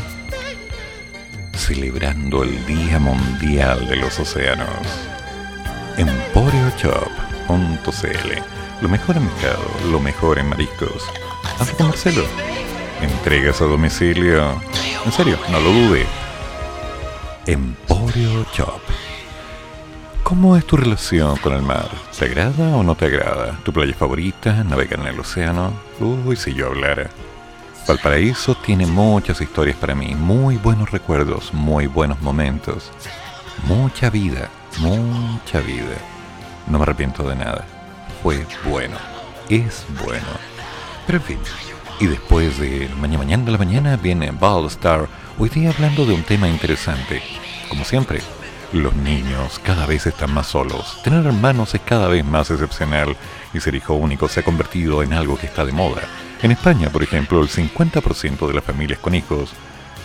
celebrando 1.53 2.43
el 2.43 2.65
Día 2.67 2.99
Mundial 2.99 3.89
de 3.89 3.97
los 3.97 4.19
Océanos. 4.19 4.69
EmporioShop.cl 5.97 8.54
Lo 8.85 8.91
mejor 8.91 9.17
en 9.17 9.25
mercado, 9.25 9.65
lo 9.91 9.99
mejor 9.99 10.39
en 10.39 10.47
mariscos. 10.47 11.09
Habla 11.59 11.73
con 11.73 11.87
Marcelo. 11.89 12.23
Entregas 13.01 13.63
a 13.63 13.65
domicilio. 13.65 14.61
En 15.07 15.11
serio, 15.11 15.39
no 15.51 15.59
lo 15.59 15.73
dude. 15.73 16.05
Emporio 17.47 18.45
Shop 18.53 18.83
¿Cómo 20.23 20.55
es 20.55 20.67
tu 20.67 20.77
relación 20.77 21.39
con 21.39 21.55
el 21.55 21.63
mar? 21.63 21.89
¿Te 22.19 22.27
agrada 22.27 22.77
o 22.77 22.83
no 22.83 22.95
te 22.95 23.07
agrada? 23.07 23.59
¿Tu 23.65 23.73
playa 23.73 23.95
favorita? 23.95 24.63
¿Navegar 24.65 25.01
en 25.01 25.07
el 25.07 25.19
océano? 25.19 25.73
Uy, 25.99 26.37
si 26.37 26.53
yo 26.53 26.67
hablara. 26.67 27.09
Valparaíso 27.89 28.55
tiene 28.55 28.85
muchas 28.85 29.41
historias 29.41 29.79
para 29.79 29.95
mí, 29.95 30.15
muy 30.15 30.59
buenos 30.59 30.91
recuerdos, 30.91 31.55
muy 31.55 31.87
buenos 31.87 32.21
momentos, 32.21 32.93
mucha 33.67 34.11
vida, 34.11 34.51
mucha 34.79 35.63
vida. 35.63 35.97
No 36.67 36.77
me 36.77 36.83
arrepiento 36.83 37.27
de 37.27 37.37
nada. 37.37 37.74
Fue 38.25 38.47
bueno, 38.65 38.97
es 39.51 39.85
bueno. 40.03 40.25
Pero 41.07 41.19
en 41.19 41.25
fin, 41.25 41.39
y 42.01 42.07
después 42.07 42.59
de 42.59 42.89
mañana 42.99 43.19
mañana 43.19 43.45
de 43.45 43.53
la 43.53 43.59
mañana 43.59 43.97
viene 43.99 44.31
Ball 44.31 44.65
Star, 44.69 45.09
hoy 45.39 45.51
día 45.51 45.69
hablando 45.69 46.07
de 46.07 46.15
un 46.15 46.23
tema 46.23 46.49
interesante. 46.49 47.23
Como 47.69 47.85
siempre, 47.85 48.23
los 48.73 48.95
niños 48.97 49.59
cada 49.59 49.85
vez 49.85 50.07
están 50.07 50.33
más 50.33 50.47
solos. 50.47 51.03
Tener 51.03 51.27
hermanos 51.27 51.75
es 51.75 51.83
cada 51.83 52.09
vez 52.09 52.25
más 52.25 52.51
excepcional 52.51 53.15
y 53.53 53.61
ser 53.61 53.75
hijo 53.75 53.93
único 53.93 54.27
se 54.27 54.41
ha 54.41 54.43
convertido 54.43 55.03
en 55.03 55.13
algo 55.13 55.37
que 55.37 55.45
está 55.45 55.67
de 55.67 55.73
moda. 55.73 56.01
En 56.41 56.51
España, 56.51 56.89
por 56.89 57.03
ejemplo, 57.03 57.43
el 57.43 57.51
50% 57.51 58.49
de 58.49 58.55
las 58.55 58.65
familias 58.65 59.01
con 59.01 59.15
hijos 59.15 59.51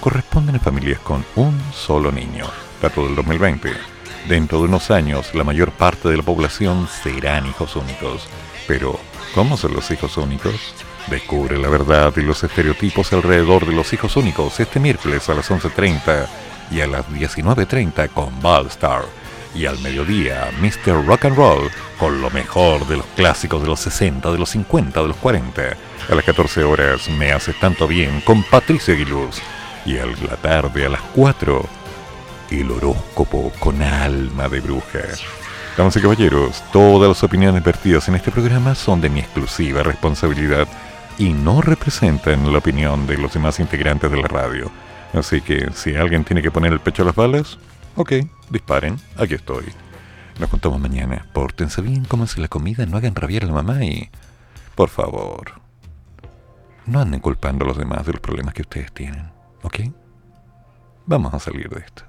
corresponden 0.01 0.57
a 0.57 0.59
familias 0.59 0.99
con 0.99 1.23
un 1.37 1.57
solo 1.73 2.11
niño. 2.11 2.47
Dato 2.81 3.05
del 3.05 3.15
2020. 3.15 3.98
Dentro 4.29 4.59
de 4.59 4.65
unos 4.65 4.91
años, 4.91 5.33
la 5.33 5.43
mayor 5.43 5.71
parte 5.71 6.07
de 6.07 6.15
la 6.15 6.21
población 6.21 6.87
serán 6.87 7.47
hijos 7.47 7.75
únicos. 7.75 8.27
Pero, 8.67 8.99
¿cómo 9.33 9.57
son 9.57 9.73
los 9.73 9.89
hijos 9.89 10.17
únicos? 10.17 10.75
Descubre 11.07 11.57
la 11.57 11.67
verdad 11.67 12.13
y 12.15 12.21
los 12.21 12.43
estereotipos 12.43 13.11
alrededor 13.11 13.65
de 13.65 13.73
los 13.73 13.91
hijos 13.91 14.15
únicos 14.17 14.59
este 14.59 14.79
miércoles 14.79 15.27
a 15.29 15.33
las 15.33 15.49
11.30 15.49 16.27
y 16.69 16.81
a 16.81 16.85
las 16.85 17.09
19.30 17.09 18.09
con 18.09 18.39
Ballstar. 18.39 19.01
Y 19.55 19.65
al 19.65 19.79
mediodía, 19.79 20.51
Mr. 20.61 21.03
Rock 21.07 21.25
and 21.25 21.35
Roll 21.35 21.71
con 21.97 22.21
lo 22.21 22.29
mejor 22.29 22.85
de 22.87 22.97
los 22.97 23.07
clásicos 23.15 23.63
de 23.63 23.67
los 23.67 23.79
60, 23.79 24.31
de 24.31 24.37
los 24.37 24.51
50, 24.51 25.01
de 25.01 25.07
los 25.07 25.17
40. 25.17 25.61
A 26.07 26.13
las 26.13 26.23
14 26.23 26.63
horas, 26.65 27.09
Me 27.09 27.31
Hace 27.31 27.53
Tanto 27.53 27.87
Bien 27.87 28.21
con 28.21 28.43
Patricia 28.43 28.93
Aguiluz. 28.93 29.41
Y 29.87 29.97
a 29.97 30.05
la 30.05 30.35
tarde, 30.35 30.85
a 30.85 30.89
las 30.89 31.01
4, 31.15 31.78
el 32.51 32.71
horóscopo 32.71 33.51
con 33.59 33.81
alma 33.81 34.49
de 34.49 34.59
bruja. 34.59 34.99
Damas 35.77 35.95
y 35.95 36.01
caballeros, 36.01 36.63
todas 36.73 37.07
las 37.07 37.23
opiniones 37.23 37.63
vertidas 37.63 38.07
en 38.07 38.15
este 38.15 38.31
programa 38.31 38.75
son 38.75 39.01
de 39.01 39.09
mi 39.09 39.19
exclusiva 39.19 39.83
responsabilidad 39.83 40.67
y 41.17 41.29
no 41.29 41.61
representan 41.61 42.51
la 42.51 42.57
opinión 42.57 43.05
de 43.07 43.17
los 43.17 43.33
demás 43.33 43.59
integrantes 43.59 44.09
de 44.09 44.17
la 44.17 44.27
radio. 44.27 44.71
Así 45.13 45.41
que 45.41 45.69
si 45.73 45.95
alguien 45.95 46.23
tiene 46.23 46.41
que 46.41 46.51
poner 46.51 46.73
el 46.73 46.79
pecho 46.79 47.03
a 47.03 47.05
las 47.05 47.15
balas, 47.15 47.57
ok, 47.95 48.13
disparen, 48.49 48.97
aquí 49.17 49.35
estoy. 49.35 49.65
Nos 50.39 50.49
contamos 50.49 50.79
mañana. 50.79 51.25
Pórtense 51.33 51.81
bien, 51.81 52.05
cómanse 52.05 52.41
la 52.41 52.47
comida, 52.47 52.85
no 52.85 52.97
hagan 52.97 53.15
rabiar 53.15 53.43
a 53.43 53.47
la 53.47 53.53
mamá 53.53 53.83
y... 53.83 54.09
Por 54.75 54.89
favor, 54.89 55.59
no 56.85 57.01
anden 57.01 57.19
culpando 57.19 57.65
a 57.65 57.67
los 57.67 57.77
demás 57.77 58.05
de 58.05 58.13
los 58.13 58.21
problemas 58.21 58.53
que 58.53 58.61
ustedes 58.61 58.91
tienen, 58.93 59.29
¿ok? 59.61 59.79
Vamos 61.05 61.33
a 61.33 61.39
salir 61.39 61.69
de 61.69 61.81
esto. 61.81 62.08